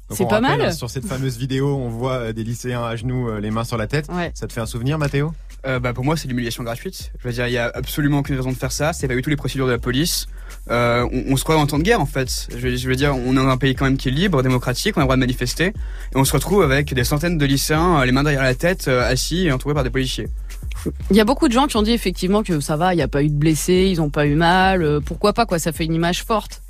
Donc, 0.09 0.19
C'est 0.19 0.25
on 0.25 0.29
pas 0.29 0.41
rappelle, 0.41 0.59
mal. 0.59 0.69
hein, 0.69 0.73
Sur 0.73 0.91
cette 0.91 1.07
fameuse 1.07 1.39
vidéo, 1.39 1.77
on 1.77 1.89
voit 1.89 2.13
euh, 2.17 2.33
des 2.33 2.45
lycéens 2.45 2.83
à 2.85 2.95
genoux, 2.95 3.29
euh, 3.31 3.41
les 3.41 3.51
mains 3.51 3.65
sur 3.65 3.77
la 3.79 3.87
tête. 3.87 4.07
Ouais. 4.13 4.31
Ça 4.35 4.47
te 4.47 4.53
fait 4.53 4.61
un 4.61 4.67
souvenir, 4.67 4.99
Mathéo? 4.99 5.33
Euh, 5.67 5.79
bah, 5.81 5.95
pour 5.95 6.05
moi, 6.05 6.15
c'est 6.17 6.29
l'humiliation 6.29 6.63
gratuite. 6.63 7.11
Je 7.19 7.27
veux 7.27 7.33
dire, 7.33 7.47
il 7.47 7.55
y 7.55 7.59
a 7.59 7.71
absolument 7.75 8.19
aucune 8.19 8.37
raison 8.37 8.51
de 8.51 8.57
faire 8.57 8.71
ça. 8.73 8.93
C'est 8.93 9.09
pas 9.09 9.15
du 9.15 9.23
tout 9.23 9.31
les 9.31 9.37
procédures 9.37 9.67
de 9.67 9.73
la 9.73 9.79
police. 9.79 10.27
Euh, 10.71 11.09
on, 11.11 11.33
on 11.33 11.37
se 11.39 11.45
croit 11.45 11.57
en 11.57 11.67
temps 11.67 11.79
de 11.79 11.83
guerre, 11.85 12.03
en 12.03 12.07
fait. 12.07 12.49
Je, 12.51 12.57
veux- 12.59 12.77
je 12.77 12.87
veux 12.87 12.97
dire, 12.97 13.17
on 13.17 13.33
est 13.33 13.37
dans 13.37 13.49
un 13.49 13.57
pays 13.57 13.75
quand 13.75 13.87
même 13.87 13.97
qui 13.97 14.09
est 14.09 14.13
libre, 14.13 14.43
démocratique, 14.43 14.95
on 14.97 15.01
a 15.01 15.05
le 15.05 15.07
droit 15.07 15.17
de 15.17 15.21
manifester. 15.21 15.69
Et 15.69 15.73
on 16.17 16.25
se 16.27 16.33
retrouve 16.35 16.63
avec 16.63 16.93
des 16.93 17.05
centaines 17.05 17.39
de 17.39 17.47
lycéens, 17.47 18.05
les 18.05 18.13
mains 18.13 18.25
derrière 18.25 18.43
la 18.43 18.55
tête, 18.55 18.89
assis 18.89 19.47
et 19.47 19.53
entourés 19.53 19.73
par 19.75 19.85
des 19.85 19.91
policiers. 19.91 20.29
Il 21.11 21.17
y 21.17 21.21
a 21.21 21.25
beaucoup 21.25 21.49
de 21.49 21.53
gens 21.55 21.67
qui 21.67 21.77
ont 21.79 21.83
dit 21.83 21.93
effectivement 21.93 22.43
que 22.43 22.61
ça 22.61 22.77
va, 22.77 22.93
il 22.93 22.97
n'y 22.99 23.03
a 23.03 23.09
pas 23.09 23.23
eu 23.23 23.29
de 23.29 23.35
blessés, 23.35 23.89
ils 23.91 23.99
n'ont 23.99 24.11
pas 24.11 24.27
eu 24.27 24.35
mal. 24.35 24.83
euh, 24.83 25.01
pourquoi 25.01 25.33
pas, 25.33 25.47
quoi, 25.47 25.59
ça 25.59 25.73
fait 25.73 25.87
une 25.87 25.95
image 25.95 26.25
forte. 26.25 26.61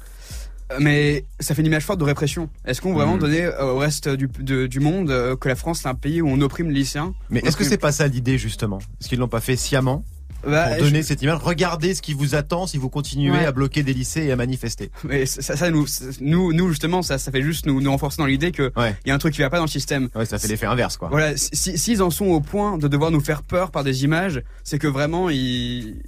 Mais 0.81 1.25
ça 1.41 1.55
fait 1.55 1.61
une 1.63 1.67
image 1.67 1.85
forte 1.85 1.99
de 2.01 2.05
répression. 2.05 2.49
Est-ce 2.65 2.81
qu'on 2.81 2.95
vraiment 2.95 3.15
Mhm. 3.15 3.21
donné 3.21 3.45
euh, 3.45 3.73
au 3.73 3.79
reste 3.79 4.09
du, 4.09 4.29
de- 4.41 4.67
du 4.67 4.81
monde 4.81 5.11
euh, 5.11 5.37
que 5.37 5.49
la 5.49 5.57
France 5.57 5.81
c'est 5.83 5.89
un 5.89 5.95
pays 5.95 6.23
où 6.23 6.29
on 6.29 6.41
opprime 6.41 6.69
les 6.71 6.81
lycéens 6.81 7.15
Mais 7.31 7.41
est-ce 7.41 7.57
que 7.57 7.65
c'est 7.65 7.79
pas 7.79 7.93
ça 7.93 8.07
l'idée 8.09 8.39
justement? 8.39 8.79
Est-ce 9.01 9.09
qu'ils 9.09 9.19
l'ont 9.19 9.29
pas 9.29 9.41
fait 9.41 9.57
sciemment 9.57 10.05
Bah, 10.47 10.69
pour 10.69 10.79
je- 10.79 10.91
donner 10.91 11.03
cette 11.03 11.23
image? 11.23 11.39
Regardez 11.43 11.95
ce 11.95 12.03
qui 12.03 12.13
vous 12.15 12.35
attend 12.35 12.67
si 12.67 12.77
vous 12.79 12.89
continuez 12.89 13.31
Ouais. 13.31 13.45
à 13.47 13.53
bloquer 13.53 13.83
des 13.83 13.93
lycées 13.95 14.25
et 14.25 14.33
à 14.33 14.37
manifester. 14.37 14.91
Mais 15.05 15.27
ça, 15.27 15.57
ça 15.57 15.71
nous, 15.71 15.87
nous, 16.21 16.53
nous 16.53 16.69
justement, 16.71 17.03
ça, 17.03 17.19
ça 17.19 17.31
fait 17.31 17.43
juste 17.43 17.67
nous, 17.67 17.81
nous 17.81 17.91
renforcer 17.91 18.19
dans 18.19 18.27
l'idée 18.27 18.51
que 18.53 18.73
Ouais. 18.77 18.95
il 19.05 19.09
y 19.09 19.13
a 19.13 19.15
un 19.15 19.19
truc 19.19 19.35
qui 19.35 19.41
va 19.43 19.51
pas 19.51 19.59
dans 19.59 19.65
le 19.65 19.71
système. 19.71 20.09
Ouais, 20.15 20.27
ça 20.27 20.39
fait 20.39 20.49
l'effet 20.49 20.67
inverse 20.67 20.97
quoi. 20.97 21.09
Voilà, 21.11 21.37
si- 21.37 21.79
s'ils 21.79 22.03
en 22.03 22.11
sont 22.11 22.27
au 22.27 22.41
point 22.41 22.79
de 22.79 22.89
devoir 22.89 23.11
nous 23.11 23.21
faire 23.21 23.43
peur 23.43 23.71
par 23.71 23.85
des 23.85 24.05
images, 24.05 24.43
c'est 24.65 24.79
que 24.79 24.87
vraiment 24.89 25.29
ils, 25.31 26.03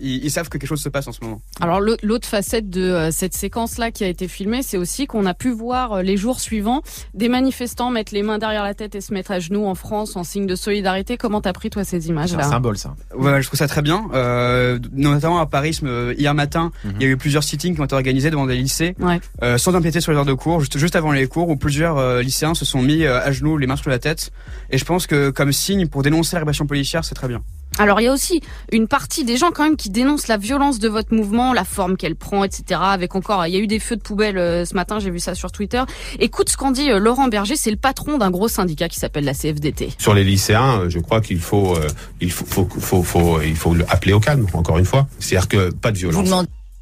ils, 0.00 0.24
ils 0.24 0.30
savent 0.30 0.48
que 0.48 0.58
quelque 0.58 0.68
chose 0.68 0.82
se 0.82 0.88
passe 0.88 1.06
en 1.08 1.12
ce 1.12 1.20
moment. 1.22 1.40
Alors 1.60 1.80
l'au- 1.80 1.96
l'autre 2.02 2.26
facette 2.28 2.68
de 2.70 2.82
euh, 2.82 3.10
cette 3.10 3.34
séquence-là 3.34 3.90
qui 3.90 4.04
a 4.04 4.08
été 4.08 4.28
filmée, 4.28 4.62
c'est 4.62 4.76
aussi 4.76 5.06
qu'on 5.06 5.26
a 5.26 5.34
pu 5.34 5.50
voir 5.50 5.92
euh, 5.94 6.02
les 6.02 6.16
jours 6.16 6.40
suivants 6.40 6.82
des 7.14 7.28
manifestants 7.28 7.90
mettre 7.90 8.12
les 8.14 8.22
mains 8.22 8.38
derrière 8.38 8.62
la 8.64 8.74
tête 8.74 8.94
et 8.94 9.00
se 9.00 9.12
mettre 9.14 9.30
à 9.30 9.38
genoux 9.40 9.66
en 9.66 9.74
France 9.74 10.16
en 10.16 10.24
signe 10.24 10.46
de 10.46 10.54
solidarité. 10.56 11.16
Comment 11.16 11.40
t'as 11.40 11.52
pris 11.52 11.70
toi 11.70 11.84
ces 11.84 12.00
C'est 12.00 12.06
un 12.08 12.12
images-là 12.12 12.42
symbole 12.44 12.76
ça. 12.78 12.94
Ouais, 13.14 13.40
je 13.42 13.46
trouve 13.46 13.58
ça 13.58 13.68
très 13.68 13.82
bien. 13.82 14.06
Euh, 14.14 14.78
notamment 14.92 15.38
à 15.38 15.46
Paris, 15.46 15.78
hier 16.18 16.34
matin, 16.34 16.72
Mhm. 16.84 16.92
il 16.96 17.02
y 17.02 17.06
a 17.06 17.08
eu 17.08 17.16
plusieurs 17.16 17.42
sittings 17.44 17.74
qui 17.74 17.80
ont 17.80 17.84
été 17.84 17.94
organisés 17.94 18.30
devant 18.30 18.46
des 18.46 18.56
lycées, 18.56 18.94
Ouais. 19.00 19.20
euh, 19.42 19.58
sans 19.58 19.74
empiéter 19.74 20.00
sur 20.00 20.12
les 20.12 20.18
heures 20.18 20.24
de 20.24 20.32
cours, 20.34 20.60
juste, 20.60 20.78
juste 20.78 20.96
avant 20.96 21.12
les 21.12 21.26
cours, 21.26 21.48
où 21.48 21.56
plusieurs 21.56 21.98
euh, 21.98 22.22
lycéens 22.22 22.54
se 22.54 22.64
sont 22.64 22.82
mis 22.82 23.04
euh, 23.04 23.20
à 23.20 23.32
genoux, 23.32 23.56
les 23.58 23.66
mains 23.66 23.76
sur 23.76 23.90
la 23.90 23.98
tête. 23.98 24.30
Et 24.70 24.78
je 24.78 24.84
pense 24.84 25.06
que 25.06 25.30
comme 25.30 25.52
signe 25.52 25.86
pour 25.86 26.02
dénoncer 26.02 26.36
la 26.36 26.40
répression 26.40 26.66
policière, 26.66 27.04
c'est 27.04 27.14
très 27.14 27.28
bien. 27.28 27.42
Alors 27.78 28.00
il 28.00 28.04
y 28.04 28.06
a 28.08 28.12
aussi 28.12 28.40
une 28.72 28.88
partie 28.88 29.24
des 29.24 29.36
gens 29.36 29.50
quand 29.52 29.62
même 29.64 29.76
qui 29.76 29.90
dénoncent 29.90 30.28
la 30.28 30.36
violence 30.38 30.78
de 30.78 30.88
votre 30.88 31.14
mouvement, 31.14 31.52
la 31.52 31.64
forme 31.64 31.96
qu'elle 31.96 32.16
prend, 32.16 32.42
etc. 32.44 32.80
Avec 32.82 33.14
encore, 33.14 33.46
il 33.46 33.52
y 33.52 33.56
a 33.56 33.60
eu 33.60 33.66
des 33.66 33.78
feux 33.78 33.96
de 33.96 34.00
poubelle 34.02 34.38
euh, 34.38 34.64
ce 34.64 34.74
matin, 34.74 34.98
j'ai 34.98 35.10
vu 35.10 35.20
ça 35.20 35.34
sur 35.34 35.52
Twitter. 35.52 35.82
Écoute 36.18 36.48
ce 36.48 36.56
qu'en 36.56 36.70
dit 36.70 36.90
euh, 36.90 36.98
Laurent 36.98 37.28
Berger, 37.28 37.56
c'est 37.56 37.70
le 37.70 37.76
patron 37.76 38.16
d'un 38.18 38.30
gros 38.30 38.48
syndicat 38.48 38.88
qui 38.88 38.98
s'appelle 38.98 39.24
la 39.24 39.34
CFDT. 39.34 39.90
Sur 39.98 40.14
les 40.14 40.24
lycéens, 40.24 40.80
euh, 40.80 40.88
je 40.88 40.98
crois 40.98 41.20
qu'il 41.20 41.38
faut, 41.38 41.76
euh, 41.76 41.86
il 42.20 42.32
faut, 42.32 42.46
faut, 42.46 42.66
faut, 42.68 43.02
faut- 43.02 43.40
il 43.42 43.56
faut 43.56 43.74
le- 43.74 43.84
appeler 43.90 44.12
au 44.14 44.20
calme. 44.20 44.46
Encore 44.54 44.78
une 44.78 44.84
fois, 44.86 45.06
c'est-à-dire 45.18 45.48
que 45.48 45.70
pas 45.72 45.92
de 45.92 45.98
violence. 45.98 46.28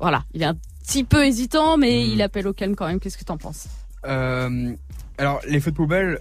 Voilà, 0.01 0.23
il 0.35 0.43
est 0.43 0.47
un 0.47 0.57
petit 0.87 1.03
peu 1.05 1.25
hésitant, 1.27 1.77
mais 1.77 1.91
Mhm. 2.05 2.11
il 2.13 2.23
appelle 2.23 2.47
au 2.47 2.53
calme 2.53 2.75
quand 2.77 2.87
même. 2.87 3.01
Qu'est-ce 3.01 3.17
que 3.19 3.25
t'en 3.25 3.37
penses? 3.39 3.67
Euh, 4.07 4.73
alors, 5.19 5.41
les 5.49 5.61
feux 5.61 5.71
de 5.71 5.77
poubelle, 5.77 6.21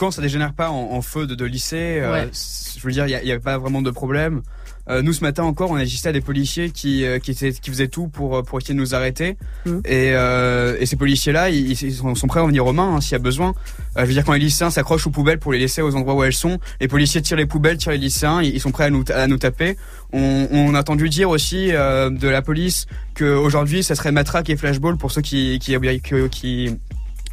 quand 0.00 0.10
ça 0.10 0.22
dégénère 0.22 0.54
pas 0.54 0.70
en, 0.70 0.92
en 0.92 1.02
feu 1.02 1.26
de, 1.26 1.34
de 1.34 1.44
lycée, 1.44 1.98
euh, 2.00 2.10
Ouais. 2.24 2.30
je 2.32 2.82
veux 2.82 2.90
dire, 2.90 3.06
il 3.06 3.22
n'y 3.22 3.32
a, 3.32 3.38
pas 3.38 3.58
vraiment 3.58 3.82
de 3.82 3.90
problème. 3.90 4.40
Euh, 4.88 5.02
nous, 5.02 5.12
ce 5.12 5.20
matin 5.20 5.44
encore, 5.44 5.70
on 5.70 5.76
a 5.76 5.82
assisté 5.82 6.08
à 6.08 6.12
des 6.12 6.22
policiers 6.22 6.70
qui, 6.70 7.04
euh, 7.04 7.18
qui, 7.18 7.32
étaient, 7.32 7.52
qui 7.52 7.70
faisaient 7.70 7.88
tout 7.88 8.08
pour, 8.08 8.42
pour 8.42 8.58
essayer 8.58 8.72
de 8.74 8.80
nous 8.80 8.94
arrêter. 8.94 9.36
Mhm. 9.66 9.82
Et, 9.84 10.12
euh, 10.14 10.74
et 10.80 10.86
ces 10.86 10.96
policiers-là, 10.96 11.50
ils, 11.50 11.72
ils 11.72 11.94
sont, 11.94 12.14
sont 12.14 12.26
prêts 12.26 12.40
à 12.40 12.46
venir 12.46 12.66
aux 12.66 12.72
mains 12.72 12.96
hein, 12.96 13.00
s'il 13.02 13.12
y 13.12 13.16
a 13.16 13.18
besoin. 13.18 13.52
Je 13.94 14.02
veux 14.02 14.12
dire, 14.14 14.24
quand 14.24 14.32
les 14.32 14.38
lycéens 14.38 14.70
s'accrochent 14.70 15.06
aux 15.06 15.10
poubelles 15.10 15.38
pour 15.38 15.52
les 15.52 15.58
laisser 15.58 15.82
aux 15.82 15.94
endroits 15.94 16.14
où 16.14 16.24
elles 16.24 16.32
sont, 16.32 16.58
les 16.80 16.88
policiers 16.88 17.20
tirent 17.20 17.36
les 17.36 17.46
poubelles, 17.46 17.76
tirent 17.76 17.92
les 17.92 17.98
lycéens, 17.98 18.40
ils, 18.42 18.54
ils 18.54 18.60
sont 18.60 18.70
prêts 18.72 18.84
à 18.84 18.90
nous, 18.90 19.04
à 19.14 19.26
nous 19.26 19.36
taper. 19.38 19.76
On, 20.14 20.48
on 20.50 20.74
a 20.74 20.80
entendu 20.80 21.10
dire 21.10 21.28
aussi 21.28 21.72
euh, 21.72 22.08
de 22.08 22.26
la 22.26 22.40
police 22.40 22.86
qu'aujourd'hui, 23.14 23.84
ça 23.84 23.94
serait 23.94 24.12
matraque 24.12 24.48
et 24.48 24.56
flashball 24.56 24.96
pour 24.96 25.12
ceux 25.12 25.20
qui, 25.20 25.58
qui, 25.60 25.76
qui, 26.02 26.28
qui 26.30 26.76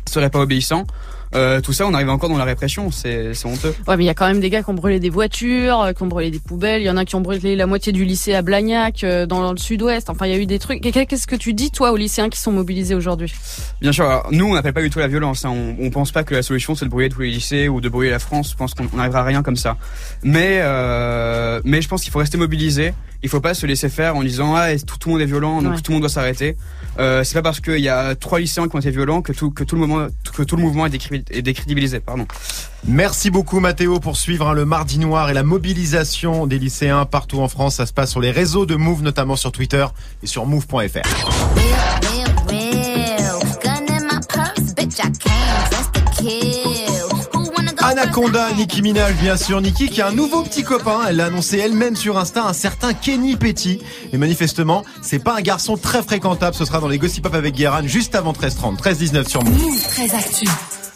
seraient 0.06 0.30
pas 0.30 0.42
obéissants. 0.42 0.86
Euh, 1.36 1.62
tout 1.62 1.74
ça, 1.74 1.86
on 1.86 1.94
arrive 1.94 2.10
encore 2.10 2.30
dans 2.30 2.38
la 2.38 2.46
répression, 2.46 2.90
c'est 2.92 3.34
honteux. 3.46 3.76
Ouais, 3.88 3.98
mais 3.98 4.04
il 4.04 4.08
y 4.08 4.10
a 4.10 4.14
quand 4.14 4.28
même 4.28 4.40
des 4.40 4.50
gars 4.50 4.64
qui 4.64 4.70
ont 4.70 4.74
brûlé 4.74 5.00
des 5.00 5.10
voitures, 5.10 5.82
euh, 5.82 5.94
qui 5.94 6.04
ont 6.04 6.08
brûlé 6.08 6.32
des 6.32 6.40
poubelles. 6.40 6.82
Il 6.82 6.86
y 6.86 6.90
en 6.90 6.98
a 6.98 7.06
qui 7.06 7.16
ont 7.16 7.22
brûlé 7.22 7.56
la 7.56 7.68
moitié 7.68 7.92
du 7.92 8.06
lycée 8.06 8.34
à 8.34 8.42
Blagnac, 8.42 9.04
euh, 9.04 9.26
dans 9.26 9.52
le 9.52 9.58
sud-ouest. 9.58 10.10
Enfin, 10.10 10.26
il 10.26 10.32
y 10.32 10.36
a 10.36 10.38
eu 10.38 10.46
des 10.46 10.60
trucs. 10.60 10.82
Qu'est-ce 10.82 11.28
que 11.28 11.36
tu 11.36 11.54
dis, 11.54 11.72
toi, 11.72 11.92
aux 11.92 11.98
lycéens 11.98 12.30
qui 12.30 12.40
sont 12.40 12.52
mobilisés 12.52 12.96
aujourd'hui? 12.96 13.34
Bien 13.82 13.92
sûr, 13.92 14.06
alors, 14.06 14.28
nous 14.32 14.46
on 14.46 14.54
n'appelle 14.54 14.74
pas 14.74 14.82
du 14.82 14.90
tout 14.90 15.00
la 15.00 15.08
violence. 15.08 15.46
Hein. 15.46 15.52
On, 15.52 15.76
on 15.86 15.90
pense 15.90 16.12
pas 16.12 16.24
que 16.24 16.34
la 16.34 16.44
solution 16.44 16.76
c'est 16.76 16.86
de 16.86 16.90
brûler 16.90 17.10
tous 17.10 17.22
les 17.22 17.30
lycées 17.30 17.68
ou 17.68 17.82
de 17.82 17.90
brûler 17.90 18.10
la 18.10 18.20
France. 18.20 18.52
Je 18.52 18.56
pense 18.56 18.74
qu'on 18.74 18.86
n'arrivera 18.96 19.20
à 19.20 19.24
rien 19.24 19.44
comme 19.44 19.56
ça. 19.56 19.78
Mais 20.24 20.60
euh, 20.62 21.62
mais 21.64 21.82
je 21.82 21.88
pense 21.88 22.04
qu'il 22.04 22.12
faut 22.12 22.20
rester 22.20 22.38
mobilisé. 22.38 22.94
Il 23.24 23.30
faut 23.30 23.42
pas 23.42 23.54
se 23.54 23.66
laisser 23.66 23.90
faire 23.90 24.16
en 24.16 24.24
disant 24.24 24.56
ah 24.56 24.78
tout, 24.78 24.98
tout 25.00 25.10
le 25.10 25.14
monde 25.14 25.22
est 25.22 25.26
violent 25.26 25.62
donc 25.62 25.74
Ouais. 25.76 25.82
tout 25.82 25.92
le 25.92 25.96
monde 25.96 26.02
doit 26.02 26.10
s'arrêter. 26.10 26.56
Euh, 27.00 27.24
c'est 27.24 27.34
pas 27.36 27.42
parce 27.42 27.60
qu'il 27.60 27.80
y 27.80 27.90
a 27.90 28.16
trois 28.16 28.40
lycéens 28.40 28.68
qui 28.68 28.76
ont 28.76 28.80
été 28.80 28.92
violents 28.92 29.22
que 29.22 29.32
tout 29.34 29.52
que 29.52 29.64
tout 29.64 29.76
le 29.76 29.82
moment 29.82 30.08
que 30.36 30.44
tout 30.44 30.56
le 30.56 30.62
mouvement 30.62 30.86
est, 30.86 31.12
est 31.32 31.42
décrédibilisé. 31.42 32.00
Pardon. 32.00 32.26
Merci 32.88 33.30
beaucoup 33.32 33.60
Mathéo 33.60 34.00
pour 34.00 34.18
suivre 34.18 34.48
hein, 34.50 34.54
le 34.54 34.66
Mardi 34.66 35.00
Noir 35.00 35.30
et 35.30 35.34
la 35.34 35.44
mobilisation 35.44 36.48
des 36.48 36.60
lycéens 36.60 37.06
partout 37.06 37.40
en 37.40 37.48
France. 37.48 37.76
Ça 37.76 37.86
se 37.86 37.94
passe 37.94 38.12
sur 38.12 38.20
les 38.22 38.32
réseaux 38.32 38.66
de 38.66 38.76
Move, 38.76 39.02
notamment 39.02 39.36
sur 39.36 39.52
Twitter 39.52 39.86
et 40.24 40.28
sur 40.28 40.46
move.fr. 40.46 41.02
Anaconda, 47.98 48.52
Nicki 48.54 48.84
Minaj, 48.84 49.16
bien 49.16 49.36
sûr. 49.38 49.60
Nicki 49.60 49.90
qui 49.90 50.02
a 50.02 50.08
un 50.10 50.12
nouveau 50.12 50.44
petit 50.44 50.64
copain. 50.64 51.00
Elle 51.10 51.16
l'a 51.16 51.26
annoncé 51.26 51.58
elle-même 51.58 51.96
sur 51.96 52.20
Insta, 52.20 52.44
un 52.46 52.54
certain 52.54 52.94
Kenny 52.94 53.36
Petty. 53.36 53.80
Et 54.14 54.18
manifestement, 54.18 54.84
c'est 55.02 55.18
pas 55.18 55.36
un 55.36 55.42
garçon 55.42 55.78
très 55.78 56.04
fréquentable. 56.04 56.56
Ce 56.56 56.64
sera 56.64 56.80
dans 56.80 56.88
les 56.88 57.00
Gossip 57.00 57.24
Pop 57.24 57.34
avec 57.34 57.56
Guéran 57.56 57.82
juste 57.86 58.14
avant 58.14 58.34
13h30. 58.34 58.78
13h19 58.78 59.28
sur 59.28 59.44
Move. 59.44 59.60
Move 59.60 59.82
très 59.82 60.14
actu. 60.14 60.48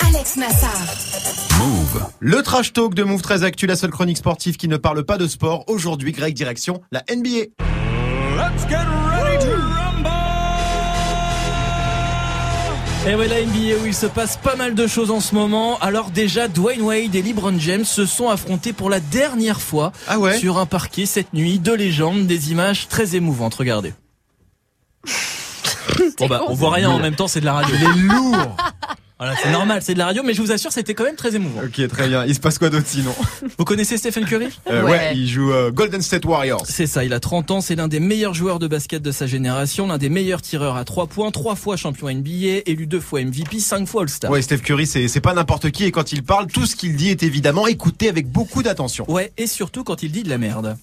Alex 0.08 0.36
Nassar. 0.36 0.80
Move. 1.58 2.06
Le 2.20 2.44
trash 2.44 2.72
talk 2.72 2.94
de 2.94 3.04
Move 3.04 3.22
13 3.22 3.44
Actu, 3.46 3.66
la 3.66 3.76
seule 3.76 3.92
chronique 3.92 4.18
sportive 4.18 4.58
qui 4.58 4.68
ne 4.68 4.78
parle 4.78 5.04
pas 5.04 5.18
de 5.18 5.28
sport. 5.28 5.64
Aujourd'hui, 5.68 6.12
Greg, 6.12 6.36
direction 6.36 6.82
la 6.92 7.04
NBA. 7.10 7.48
Let's 8.38 8.68
get 8.70 8.86
ready 9.10 9.21
Et 13.08 13.16
ouais, 13.16 13.28
la 13.28 13.42
NBA 13.42 13.82
où 13.82 13.88
il 13.88 13.96
se 13.96 14.06
passe 14.06 14.38
pas 14.38 14.56
mal 14.56 14.76
de 14.76 14.86
choses 14.86 15.10
en 15.10 15.20
ce 15.20 15.34
moment. 15.34 15.80
Alors 15.80 16.12
déjà, 16.12 16.48
Dwayne 16.48 16.82
Wade 16.84 17.16
et 17.16 17.24
LeBron 17.24 17.58
James 17.58 17.84
se 17.84 18.06
sont 18.06 18.30
affrontés 18.30 18.74
pour 18.74 18.92
la 18.92 19.00
dernière 19.00 19.60
fois 19.60 19.92
Ah 20.08 20.20
ouais 20.20 20.38
sur 20.38 20.60
un 20.60 20.68
parquet 20.68 21.08
cette 21.08 21.34
nuit. 21.34 21.58
Deux 21.58 21.76
légendes, 21.76 22.28
des 22.28 22.52
images 22.52 22.88
très 22.88 23.16
émouvantes. 23.16 23.56
Regardez. 23.56 23.94
Bon 26.18 26.28
bah, 26.28 26.42
on 26.48 26.54
voit 26.54 26.72
rien 26.72 26.90
en 26.90 27.00
même 27.00 27.16
temps, 27.16 27.28
c'est 27.28 27.42
de 27.42 27.46
la 27.46 27.54
radio. 27.54 27.76
Il 27.76 27.84
est 27.84 28.14
lourd 28.14 28.56
Voilà, 29.22 29.36
c'est 29.36 29.52
normal, 29.52 29.84
c'est 29.84 29.94
de 29.94 30.00
la 30.00 30.08
radio, 30.08 30.24
mais 30.26 30.34
je 30.34 30.42
vous 30.42 30.52
assure, 30.52 30.72
c'était 30.72 30.96
quand 30.96 31.04
même 31.04 31.16
très 31.16 31.36
émouvant. 31.36 31.62
Ok, 31.64 31.88
très 31.90 32.08
bien. 32.08 32.26
Il 32.26 32.34
se 32.34 32.40
passe 32.40 32.58
quoi 32.58 32.72
d'autre 32.72 32.88
sinon 32.88 33.14
Vous 33.60 33.66
connaissez 33.66 33.96
Stephen 33.98 34.26
Curry? 34.26 34.48
Euh, 34.68 34.82
ouais. 34.82 35.12
il 35.14 35.30
joue 35.30 35.52
euh, 35.52 35.70
Golden 35.70 36.02
State 36.02 36.26
Warriors. 36.26 36.64
C'est 36.66 36.88
ça, 36.88 37.06
il 37.06 37.14
a 37.14 37.20
30 37.20 37.52
ans, 37.52 37.62
c'est 37.62 37.76
l'un 37.76 37.88
des 37.88 38.00
meilleurs 38.00 38.34
joueurs 38.34 38.58
de 38.58 38.66
basket 38.68 39.04
de 39.04 39.12
sa 39.12 39.28
génération, 39.28 39.86
l'un 39.86 40.00
des 40.00 40.10
meilleurs 40.10 40.42
tireurs 40.42 40.76
à 40.76 40.86
3 40.86 41.06
points, 41.06 41.30
trois 41.30 41.54
fois 41.54 41.78
champion 41.78 42.10
NBA, 42.10 42.64
élu 42.66 42.88
deux 42.88 43.00
fois 43.00 43.24
MVP, 43.24 43.60
cinq 43.60 43.88
fois 43.88 44.02
All-Star. 44.02 44.32
Ouais, 44.32 44.42
Steph 44.42 44.58
Curry, 44.58 44.88
c'est 44.88 45.22
pas 45.22 45.36
n'importe 45.36 45.70
qui 45.70 45.84
et 45.84 45.92
quand 45.92 46.12
il 46.12 46.24
parle, 46.24 46.48
tout 46.48 46.66
ce 46.66 46.76
qu'il 46.76 46.96
dit 46.96 47.10
est 47.10 47.22
évidemment 47.22 47.68
écouté 47.68 48.10
avec 48.10 48.28
beaucoup 48.28 48.64
d'attention. 48.64 49.06
Ouais, 49.08 49.32
et 49.38 49.46
surtout 49.46 49.84
quand 49.84 50.02
il 50.02 50.12
dit 50.12 50.24
de 50.24 50.30
la 50.30 50.40
merde. 50.40 50.78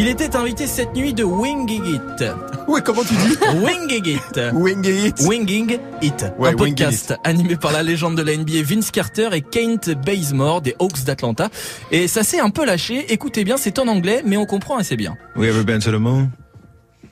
Il 0.00 0.06
était 0.06 0.36
invité 0.36 0.68
cette 0.68 0.94
nuit 0.94 1.12
de 1.12 1.24
Winging 1.24 1.84
It. 1.84 2.24
Ouais, 2.68 2.82
comment 2.82 3.02
tu 3.02 3.14
dis 3.14 3.34
Winging 3.64 4.06
It. 4.06 4.40
Winging 4.52 5.06
It. 5.06 5.20
Winging 5.26 5.78
It. 6.02 6.26
Ouais, 6.38 6.50
un 6.50 6.52
podcast 6.52 7.14
animé 7.24 7.56
par 7.56 7.72
la 7.72 7.82
légende 7.82 8.14
de 8.14 8.22
la 8.22 8.36
NBA 8.36 8.62
Vince 8.62 8.90
Carter 8.90 9.30
et 9.32 9.40
Kent 9.40 9.90
Bazemore 10.04 10.60
des 10.60 10.76
Hawks 10.78 11.02
d'Atlanta. 11.04 11.48
Et 11.90 12.06
ça 12.06 12.22
s'est 12.22 12.38
un 12.38 12.50
peu 12.50 12.64
lâché. 12.64 13.10
Écoutez 13.12 13.42
bien, 13.42 13.56
c'est 13.56 13.78
en 13.78 13.88
anglais, 13.88 14.22
mais 14.24 14.36
on 14.36 14.44
comprend 14.44 14.76
assez 14.76 14.96
bien. 14.96 15.16
We 15.34 15.48
ever 15.48 15.64
been 15.64 15.80
to 15.80 15.90
the 15.90 15.98
moon? 15.98 16.30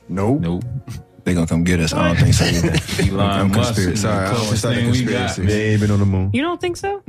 No. 0.09 0.39
No. 0.39 0.59
They 1.25 1.33
gonna 1.33 1.47
come 1.47 1.65
get 1.65 1.79
us. 1.79 1.91
I 1.91 1.95
don't 1.95 2.15
think 2.15 2.33
so. 2.33 2.45
I'm 3.19 3.51
conspiracy. 3.51 3.97
Sorry, 3.97 4.27
I 4.27 5.87
don't 5.87 5.99
the 5.99 6.05
moon. 6.05 6.29
You 6.33 6.43
don't 6.43 6.61
think 6.61 6.77
so? 6.77 7.01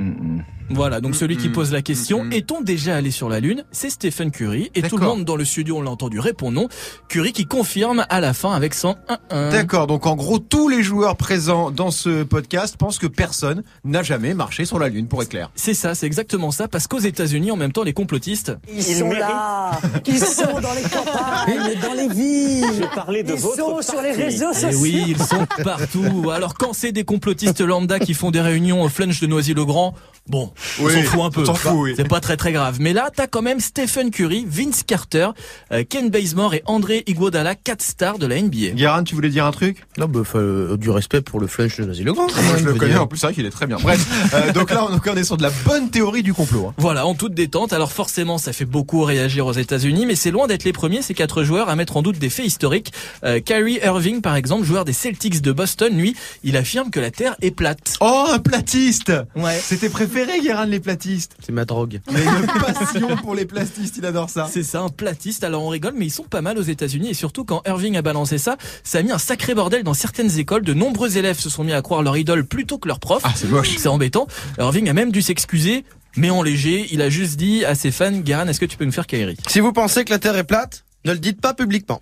Voilà, 0.69 1.01
donc 1.01 1.15
celui 1.15 1.37
qui 1.37 1.49
pose 1.49 1.71
la 1.71 1.81
question, 1.81 2.29
est-on 2.31 2.61
déjà 2.61 2.95
allé 2.95 3.11
sur 3.11 3.27
la 3.29 3.39
Lune 3.39 3.63
C'est 3.71 3.89
Stephen 3.89 4.29
Curry. 4.31 4.69
Et 4.75 4.81
tout 4.81 4.95
le 4.95 5.01
D'accord. 5.01 5.17
monde 5.17 5.25
dans 5.25 5.35
le 5.35 5.43
studio, 5.45 5.77
on 5.77 5.81
l'a 5.81 5.89
entendu, 5.89 6.19
répond 6.19 6.51
non. 6.51 6.67
Curry 7.07 7.33
qui 7.33 7.45
confirme 7.45 8.05
à 8.09 8.19
la 8.19 8.33
fin 8.33 8.53
avec 8.53 8.73
son 8.73 8.95
1-1. 9.31 9.51
D'accord, 9.51 9.87
donc 9.87 10.05
en 10.05 10.15
gros, 10.15 10.37
tous 10.39 10.69
les 10.69 10.83
joueurs 10.83 11.15
présents 11.17 11.71
dans 11.71 11.91
ce 11.91 12.23
podcast 12.23 12.77
pensent 12.77 12.99
que 12.99 13.07
personne 13.07 13.63
n'a 13.83 14.03
jamais 14.03 14.33
marché 14.33 14.65
sur 14.65 14.77
la 14.79 14.89
Lune, 14.89 15.07
pour 15.07 15.21
être 15.23 15.29
clair. 15.29 15.49
C'est 15.55 15.73
ça, 15.73 15.95
c'est 15.95 16.05
exactement 16.05 16.51
ça, 16.51 16.67
parce 16.67 16.87
qu'aux 16.87 16.99
États-Unis, 16.99 17.51
en 17.51 17.55
même 17.57 17.71
temps, 17.71 17.83
les 17.83 17.93
complotistes. 17.93 18.51
Ils 18.71 18.83
sont 18.83 19.09
là, 19.11 19.71
ils 20.05 20.19
sont 20.19 20.59
dans 20.61 20.73
les 20.73 20.83
campagnes, 20.83 21.79
dans 21.81 21.93
les 21.93 22.07
villes. 22.09 22.65
Je 22.79 22.95
parlais 22.95 23.23
de 23.23 23.33
ils 23.33 23.39
votre 23.39 23.55
sont 23.57 23.81
sur 23.81 24.01
les 24.01 24.11
réseaux 24.11 24.45
Eh 24.51 24.55
sociaux. 24.55 24.79
oui, 24.81 25.03
ils 25.07 25.17
sont 25.17 25.45
partout. 25.63 26.29
Alors 26.31 26.53
quand 26.53 26.73
c'est 26.73 26.91
des 26.91 27.03
complotistes 27.03 27.61
lambda 27.61 27.99
qui 27.99 28.13
font 28.13 28.31
des 28.31 28.41
réunions 28.41 28.83
au 28.83 28.89
flunch 28.89 29.19
de 29.19 29.27
Noisy-le-Grand, 29.27 29.95
bon, 30.27 30.51
on 30.79 30.85
Oui, 30.85 30.93
s'en 30.93 31.01
fout 31.03 31.21
un 31.21 31.29
peu. 31.29 31.41
on 31.41 31.45
s'en 31.45 31.53
fout, 31.55 31.71
oui. 31.75 31.93
C'est 31.95 32.07
pas 32.07 32.19
très 32.19 32.37
très 32.37 32.51
grave. 32.51 32.77
Mais 32.79 32.93
là, 32.93 33.09
t'as 33.15 33.27
quand 33.27 33.41
même 33.41 33.59
Stephen 33.59 34.11
Curry, 34.11 34.45
Vince 34.47 34.83
Carter, 34.83 35.29
euh, 35.71 35.83
Ken 35.87 36.09
Bazemore 36.09 36.53
et 36.55 36.63
André 36.65 37.03
Iguodala, 37.07 37.55
quatre 37.55 37.81
stars 37.81 38.19
de 38.19 38.25
la 38.27 38.41
NBA. 38.41 38.71
Guérin, 38.75 39.03
tu 39.03 39.15
voulais 39.15 39.29
dire 39.29 39.45
un 39.45 39.51
truc? 39.51 39.85
Non, 39.97 40.07
bah, 40.07 40.21
euh, 40.35 40.77
du 40.77 40.89
respect 40.89 41.21
pour 41.21 41.39
le 41.39 41.47
flunch 41.47 41.77
de 41.77 41.85
Noisy 41.85 42.03
le 42.05 42.13
Grand. 42.13 42.27
Moi, 42.27 42.57
je 42.59 42.65
le 42.65 42.73
connais, 42.73 42.95
en 42.97 43.07
plus, 43.07 43.17
c'est 43.19 43.27
vrai 43.27 43.33
qu'il 43.33 43.45
est 43.45 43.49
très 43.51 43.67
bien. 43.67 43.77
Bref, 43.81 44.05
euh, 44.33 44.51
donc 44.53 44.71
là, 44.71 44.85
on, 44.89 44.99
on 45.09 45.15
est 45.15 45.23
sur 45.23 45.37
de 45.37 45.43
la 45.43 45.51
bonne 45.65 45.89
théorie 45.89 46.23
du 46.23 46.33
complot. 46.33 46.67
hein. 46.69 46.73
Voilà, 46.77 47.05
en 47.05 47.13
toute 47.15 47.33
détente. 47.33 47.73
Alors 47.73 47.91
forcément, 47.91 48.37
ça 48.37 48.53
fait 48.53 48.65
beaucoup 48.65 49.03
réagir 49.03 49.45
aux 49.45 49.53
États-Unis, 49.53 50.05
mais 50.05 50.15
c'est 50.15 50.31
loin 50.31 50.47
d'être 50.47 50.63
les 50.63 50.73
premiers, 50.73 51.01
ces 51.01 51.13
quatre 51.13 51.43
joueurs, 51.43 51.69
à 51.69 51.75
mettre 51.75 51.97
en 51.97 52.01
doute 52.01 52.17
des 52.19 52.29
faits 52.29 52.45
historiques. 52.45 52.91
Euh, 53.23 53.39
Kyrie 53.39 53.79
Irving, 53.83 54.21
par 54.21 54.35
exemple, 54.35 54.63
joueur 54.65 54.85
des 54.85 54.93
Celtics 54.93 55.41
de 55.41 55.51
Boston, 55.51 55.95
lui, 55.97 56.15
il 56.43 56.57
affirme 56.57 56.89
que 56.89 56.99
la 56.99 57.11
Terre 57.11 57.35
est 57.41 57.51
plate. 57.51 57.95
Oh, 58.01 58.25
un 58.31 58.39
platiste 58.39 59.11
Ouais. 59.35 59.59
C'était 59.61 59.89
préféré, 59.89 60.39
Guérin, 60.41 60.48
les 60.67 60.79
platistes. 60.79 61.35
C'est 61.43 61.51
ma 61.51 61.65
drogue. 61.65 62.01
Il 62.09 62.17
a 62.17 62.21
une 62.21 62.45
passion 62.45 63.15
pour 63.17 63.35
les 63.35 63.45
platistes, 63.45 63.95
il 63.97 64.05
adore 64.05 64.29
ça. 64.29 64.49
C'est 64.51 64.63
ça, 64.63 64.81
un 64.81 64.89
platiste. 64.89 65.43
Alors 65.43 65.63
on 65.63 65.69
rigole, 65.69 65.93
mais 65.95 66.07
ils 66.07 66.11
sont 66.11 66.23
pas 66.23 66.41
mal 66.41 66.57
aux 66.57 66.63
États-Unis 66.63 67.09
et 67.09 67.13
surtout 67.13 67.45
quand 67.45 67.61
Irving 67.67 67.95
a 67.97 68.01
balancé 68.01 68.37
ça, 68.37 68.57
ça 68.83 68.99
a 68.99 69.01
mis 69.01 69.11
un 69.11 69.17
sacré 69.17 69.53
bordel 69.53 69.83
dans 69.83 69.93
certaines 69.93 70.39
écoles. 70.39 70.63
De 70.63 70.73
nombreux 70.73 71.17
élèves 71.17 71.39
se 71.39 71.49
sont 71.49 71.63
mis 71.63 71.73
à 71.73 71.81
croire 71.81 72.01
leur 72.01 72.17
idole 72.17 72.45
plutôt 72.45 72.77
que 72.77 72.87
leur 72.87 72.99
prof. 72.99 73.21
Ah, 73.23 73.33
c'est 73.35 73.49
moche. 73.49 73.77
C'est 73.77 73.87
embêtant. 73.87 74.27
Irving 74.57 74.89
a 74.89 74.93
même 74.93 75.11
dû 75.11 75.21
s'excuser, 75.21 75.85
mais 76.15 76.29
en 76.29 76.41
léger. 76.41 76.87
Il 76.91 77.01
a 77.01 77.09
juste 77.09 77.37
dit 77.37 77.63
à 77.65 77.75
ses 77.75 77.91
fans, 77.91 78.11
Garan, 78.11 78.47
est-ce 78.47 78.59
que 78.59 78.65
tu 78.65 78.77
peux 78.77 78.85
nous 78.85 78.91
faire 78.91 79.07
Kyrie 79.07 79.37
Si 79.47 79.59
vous 79.59 79.71
pensez 79.71 80.03
que 80.05 80.09
la 80.09 80.19
Terre 80.19 80.37
est 80.37 80.43
plate, 80.43 80.83
ne 81.05 81.13
le 81.13 81.19
dites 81.19 81.39
pas 81.39 81.53
publiquement. 81.53 82.01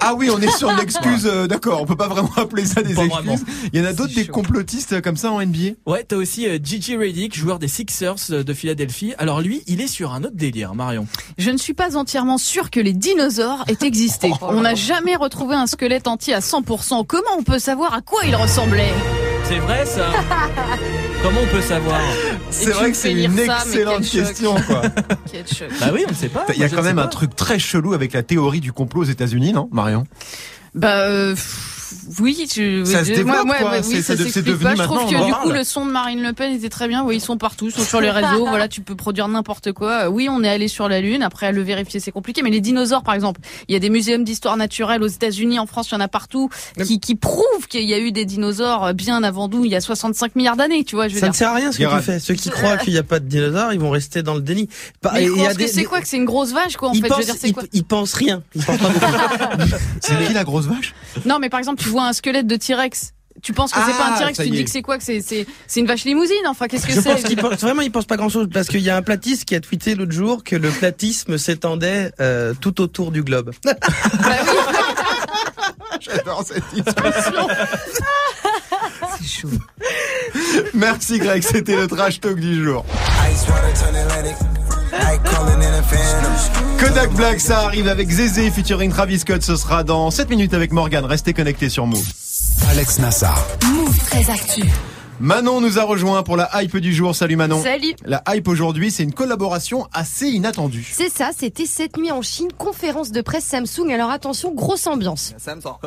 Ah 0.00 0.14
oui, 0.14 0.30
on 0.30 0.40
est 0.40 0.50
sur 0.56 0.72
l'excuse, 0.72 1.26
euh, 1.26 1.46
d'accord, 1.46 1.82
on 1.82 1.86
peut 1.86 1.96
pas 1.96 2.08
vraiment 2.08 2.32
appeler 2.36 2.64
ça 2.64 2.82
des 2.82 2.94
Pas 2.94 3.04
excuses. 3.04 3.24
vraiment. 3.24 3.38
Il 3.72 3.80
y 3.80 3.82
en 3.82 3.86
a 3.86 3.92
d'autres 3.92 4.14
des 4.14 4.26
complotistes 4.26 5.00
comme 5.02 5.16
ça 5.16 5.30
en 5.30 5.40
NBA 5.44 5.74
Ouais, 5.86 6.04
t'as 6.04 6.16
aussi 6.16 6.46
euh, 6.48 6.58
Gigi 6.62 6.96
Redick, 6.96 7.36
joueur 7.36 7.58
des 7.58 7.68
Sixers 7.68 8.16
euh, 8.30 8.42
de 8.42 8.54
Philadelphie. 8.54 9.14
Alors 9.18 9.40
lui, 9.40 9.62
il 9.66 9.80
est 9.80 9.86
sur 9.88 10.12
un 10.14 10.24
autre 10.24 10.36
délire, 10.36 10.74
Marion. 10.74 11.06
Je 11.38 11.50
ne 11.50 11.58
suis 11.58 11.74
pas 11.74 11.96
entièrement 11.96 12.38
sûr 12.38 12.70
que 12.70 12.80
les 12.80 12.92
dinosaures 12.94 13.64
aient 13.68 13.84
existé. 13.86 14.30
On 14.40 14.62
n'a 14.62 14.74
jamais 14.74 15.16
retrouvé 15.16 15.54
un 15.54 15.66
squelette 15.66 16.08
entier 16.08 16.34
à 16.34 16.40
100%. 16.40 17.04
Comment 17.06 17.22
on 17.38 17.42
peut 17.42 17.58
savoir 17.58 17.94
à 17.94 18.00
quoi 18.00 18.20
il 18.24 18.34
ressemblait? 18.36 18.92
C'est 19.44 19.58
vrai 19.58 19.84
ça. 19.84 20.10
Comment 21.22 21.40
on 21.42 21.46
peut 21.46 21.60
savoir 21.60 22.00
C'est 22.50 22.70
vrai 22.70 22.90
que 22.90 22.96
c'est 22.96 23.12
une 23.12 23.36
ça, 23.36 23.58
excellente 23.58 24.08
question, 24.08 24.54
quoi. 24.66 24.82
Bah 25.80 25.90
oui, 25.92 26.04
on 26.06 26.10
ne 26.10 26.14
sait 26.14 26.28
pas. 26.28 26.46
Il 26.54 26.60
y 26.60 26.64
a 26.64 26.68
quand 26.68 26.82
même 26.82 26.98
un 26.98 27.08
truc 27.08 27.34
très 27.36 27.58
chelou 27.58 27.92
avec 27.92 28.12
la 28.12 28.22
théorie 28.22 28.60
du 28.60 28.72
complot 28.72 29.02
aux 29.02 29.04
États-Unis, 29.04 29.52
non, 29.52 29.68
Marion? 29.72 30.04
Bah 30.74 31.02
euh, 31.02 31.34
oui, 32.20 32.46
je, 32.54 32.84
Ça 32.84 33.04
se 33.04 33.12
développe, 33.12 33.46
moi, 33.46 33.56
quoi. 33.58 33.70
ouais, 33.72 33.82
C'est- 33.82 33.88
oui, 33.96 34.02
ça 34.02 34.16
ça 34.16 34.22
s'explique 34.22 34.44
devenu 34.44 34.62
pas. 34.64 34.72
Je 34.74 34.78
maintenant, 34.78 34.96
trouve 34.96 35.10
que 35.12 35.26
du 35.26 35.32
coup 35.32 35.50
le 35.50 35.64
son 35.64 35.86
de 35.86 35.90
Marine 35.90 36.22
Le 36.22 36.32
Pen 36.32 36.54
était 36.54 36.68
très 36.68 36.88
bien. 36.88 37.04
Oui, 37.04 37.16
ils 37.16 37.20
sont 37.20 37.36
partout, 37.36 37.66
ils 37.66 37.72
sont 37.72 37.82
sur 37.84 38.00
les 38.00 38.10
réseaux. 38.10 38.46
voilà, 38.46 38.68
tu 38.68 38.80
peux 38.80 38.94
produire 38.94 39.28
n'importe 39.28 39.72
quoi. 39.72 40.08
Oui, 40.10 40.28
on 40.30 40.42
est 40.44 40.48
allé 40.48 40.68
sur 40.68 40.88
la 40.88 41.00
Lune. 41.00 41.22
Après, 41.22 41.46
à 41.46 41.52
le 41.52 41.62
vérifier, 41.62 42.00
c'est 42.00 42.10
compliqué. 42.12 42.42
Mais 42.42 42.50
les 42.50 42.60
dinosaures, 42.60 43.02
par 43.02 43.14
exemple, 43.14 43.40
il 43.68 43.72
y 43.72 43.76
a 43.76 43.78
des 43.78 43.90
muséums 43.90 44.24
d'histoire 44.24 44.56
naturelle 44.56 45.02
aux 45.02 45.06
États-Unis, 45.08 45.58
en 45.58 45.66
France, 45.66 45.88
il 45.90 45.94
y 45.94 45.96
en 45.96 46.00
a 46.00 46.08
partout, 46.08 46.48
qui, 46.84 47.00
qui 47.00 47.14
prouvent 47.14 47.66
qu'il 47.68 47.84
y 47.88 47.94
a 47.94 47.98
eu 47.98 48.12
des 48.12 48.24
dinosaures 48.24 48.94
bien 48.94 49.22
avant 49.22 49.48
nous, 49.48 49.64
il 49.64 49.70
y 49.70 49.76
a 49.76 49.80
65 49.80 50.36
milliards 50.36 50.56
d'années. 50.56 50.84
Tu 50.84 50.94
vois, 50.96 51.08
je 51.08 51.14
veux 51.14 51.20
Ça 51.20 51.26
dire. 51.26 51.32
ne 51.32 51.36
sert 51.36 51.48
à 51.50 51.54
rien 51.54 51.72
ce 51.72 51.78
que 51.78 51.96
tu 51.96 52.02
fais. 52.02 52.18
Ceux 52.20 52.34
qui 52.34 52.50
croient 52.50 52.76
qu'il 52.76 52.92
n'y 52.92 52.98
a 52.98 53.02
pas 53.02 53.20
de 53.20 53.26
dinosaures, 53.26 53.72
ils 53.72 53.80
vont 53.80 53.90
rester 53.90 54.22
dans 54.22 54.34
le 54.34 54.40
déni. 54.40 54.68
Mais 55.12 55.24
ils 55.24 55.30
pensent 55.32 55.54
que 55.56 55.66
c'est 55.66 55.84
quoi 55.84 56.00
Que 56.00 56.08
c'est 56.08 56.16
une 56.16 56.24
grosse 56.24 56.52
vache, 56.52 56.76
quoi 56.76 56.90
En 56.90 56.94
fait, 56.94 57.00
pensent, 57.08 57.16
je 57.16 57.20
veux 57.22 57.24
dire, 57.32 57.34
c'est 57.40 57.48
ils- 57.48 57.52
quoi 57.54 57.62
ils 57.72 57.84
pensent 57.84 58.14
rien. 58.14 58.42
Ils 58.54 58.62
pensent 58.64 58.78
pas 58.78 58.88
beaucoup. 58.88 59.04
C'est 60.00 60.26
qui 60.26 60.32
la 60.32 60.44
grosse 60.44 60.66
vache? 60.66 60.94
Non, 61.24 61.38
mais 61.38 61.48
par 61.48 61.58
exemple, 61.60 61.82
tu 61.82 61.88
vois 61.88 62.04
un 62.06 62.12
squelette 62.12 62.46
de 62.46 62.56
T-Rex. 62.56 63.12
Tu 63.42 63.52
penses 63.52 63.72
que 63.72 63.78
c'est 63.84 63.92
Ah, 63.94 63.98
pas 63.98 64.14
un 64.14 64.18
T-Rex, 64.18 64.36
ça 64.36 64.42
tu 64.44 64.48
y 64.48 64.52
te 64.52 64.54
est. 64.54 64.58
dis 64.58 64.64
que 64.64 64.70
c'est 64.70 64.82
quoi 64.82 64.96
Que 64.96 65.02
c'est 65.04 65.20
c'est 65.20 65.44
c'est 65.66 65.80
une 65.80 65.86
vache 65.86 66.04
limousine 66.04 66.36
Enfin, 66.48 66.66
qu'est-ce 66.68 66.86
que 66.86 66.92
Je 66.92 67.00
c'est 67.00 67.36
pense 67.36 67.60
vraiment, 67.60 67.82
ils 67.82 67.90
pensent 67.90 68.06
pas 68.06 68.16
grand 68.16 68.28
chose 68.28 68.48
parce 68.52 68.68
qu'il 68.68 68.80
y 68.80 68.90
a 68.90 68.96
un 68.96 69.02
platiste 69.02 69.44
qui 69.44 69.54
a 69.56 69.60
tweeté 69.60 69.94
l'autre 69.96 70.12
jour 70.12 70.44
que 70.44 70.54
le 70.56 70.70
platisme 70.70 71.36
s'étendait 71.36 72.12
euh, 72.20 72.54
tout 72.60 72.80
autour 72.80 73.10
du 73.10 73.22
globe. 73.24 73.50
J'adore 76.00 76.44
cette 76.46 76.62
discussion. 76.72 77.48
C'est 79.20 79.26
chaud. 79.40 79.48
Merci 80.74 81.18
Greg, 81.18 81.42
c'était 81.42 81.76
le 81.76 81.86
trash 81.88 82.20
talk 82.20 82.38
du 82.38 82.62
jour. 82.62 82.84
Kodak 86.78 87.12
Black, 87.14 87.40
ça 87.40 87.60
arrive 87.60 87.88
avec 87.88 88.10
Zézé 88.10 88.50
featuring 88.50 88.90
Travis 88.90 89.20
Scott. 89.20 89.42
Ce 89.42 89.56
sera 89.56 89.84
dans 89.84 90.10
7 90.10 90.28
minutes 90.28 90.54
avec 90.54 90.72
Morgan. 90.72 91.04
Restez 91.04 91.32
connectés 91.32 91.68
sur 91.68 91.86
Move. 91.86 92.06
Alex 92.68 92.98
Nassar. 92.98 93.42
Move 93.72 93.98
très 94.10 94.30
actu. 94.30 94.64
Manon 95.20 95.60
nous 95.60 95.78
a 95.78 95.84
rejoint 95.84 96.22
pour 96.22 96.36
la 96.36 96.50
hype 96.54 96.76
du 96.78 96.92
jour. 96.92 97.14
Salut 97.14 97.36
Manon. 97.36 97.62
Salut. 97.62 97.94
La 98.04 98.22
hype 98.28 98.48
aujourd'hui, 98.48 98.90
c'est 98.90 99.04
une 99.04 99.14
collaboration 99.14 99.86
assez 99.92 100.28
inattendue. 100.28 100.90
C'est 100.92 101.08
ça, 101.08 101.30
c'était 101.36 101.66
cette 101.66 101.96
nuit 101.96 102.10
en 102.10 102.20
Chine, 102.22 102.48
conférence 102.58 103.12
de 103.12 103.20
presse 103.20 103.44
Samsung. 103.44 103.90
Alors 103.92 104.10
attention, 104.10 104.52
grosse 104.52 104.86
ambiance. 104.86 105.32
Samsung 105.38 105.78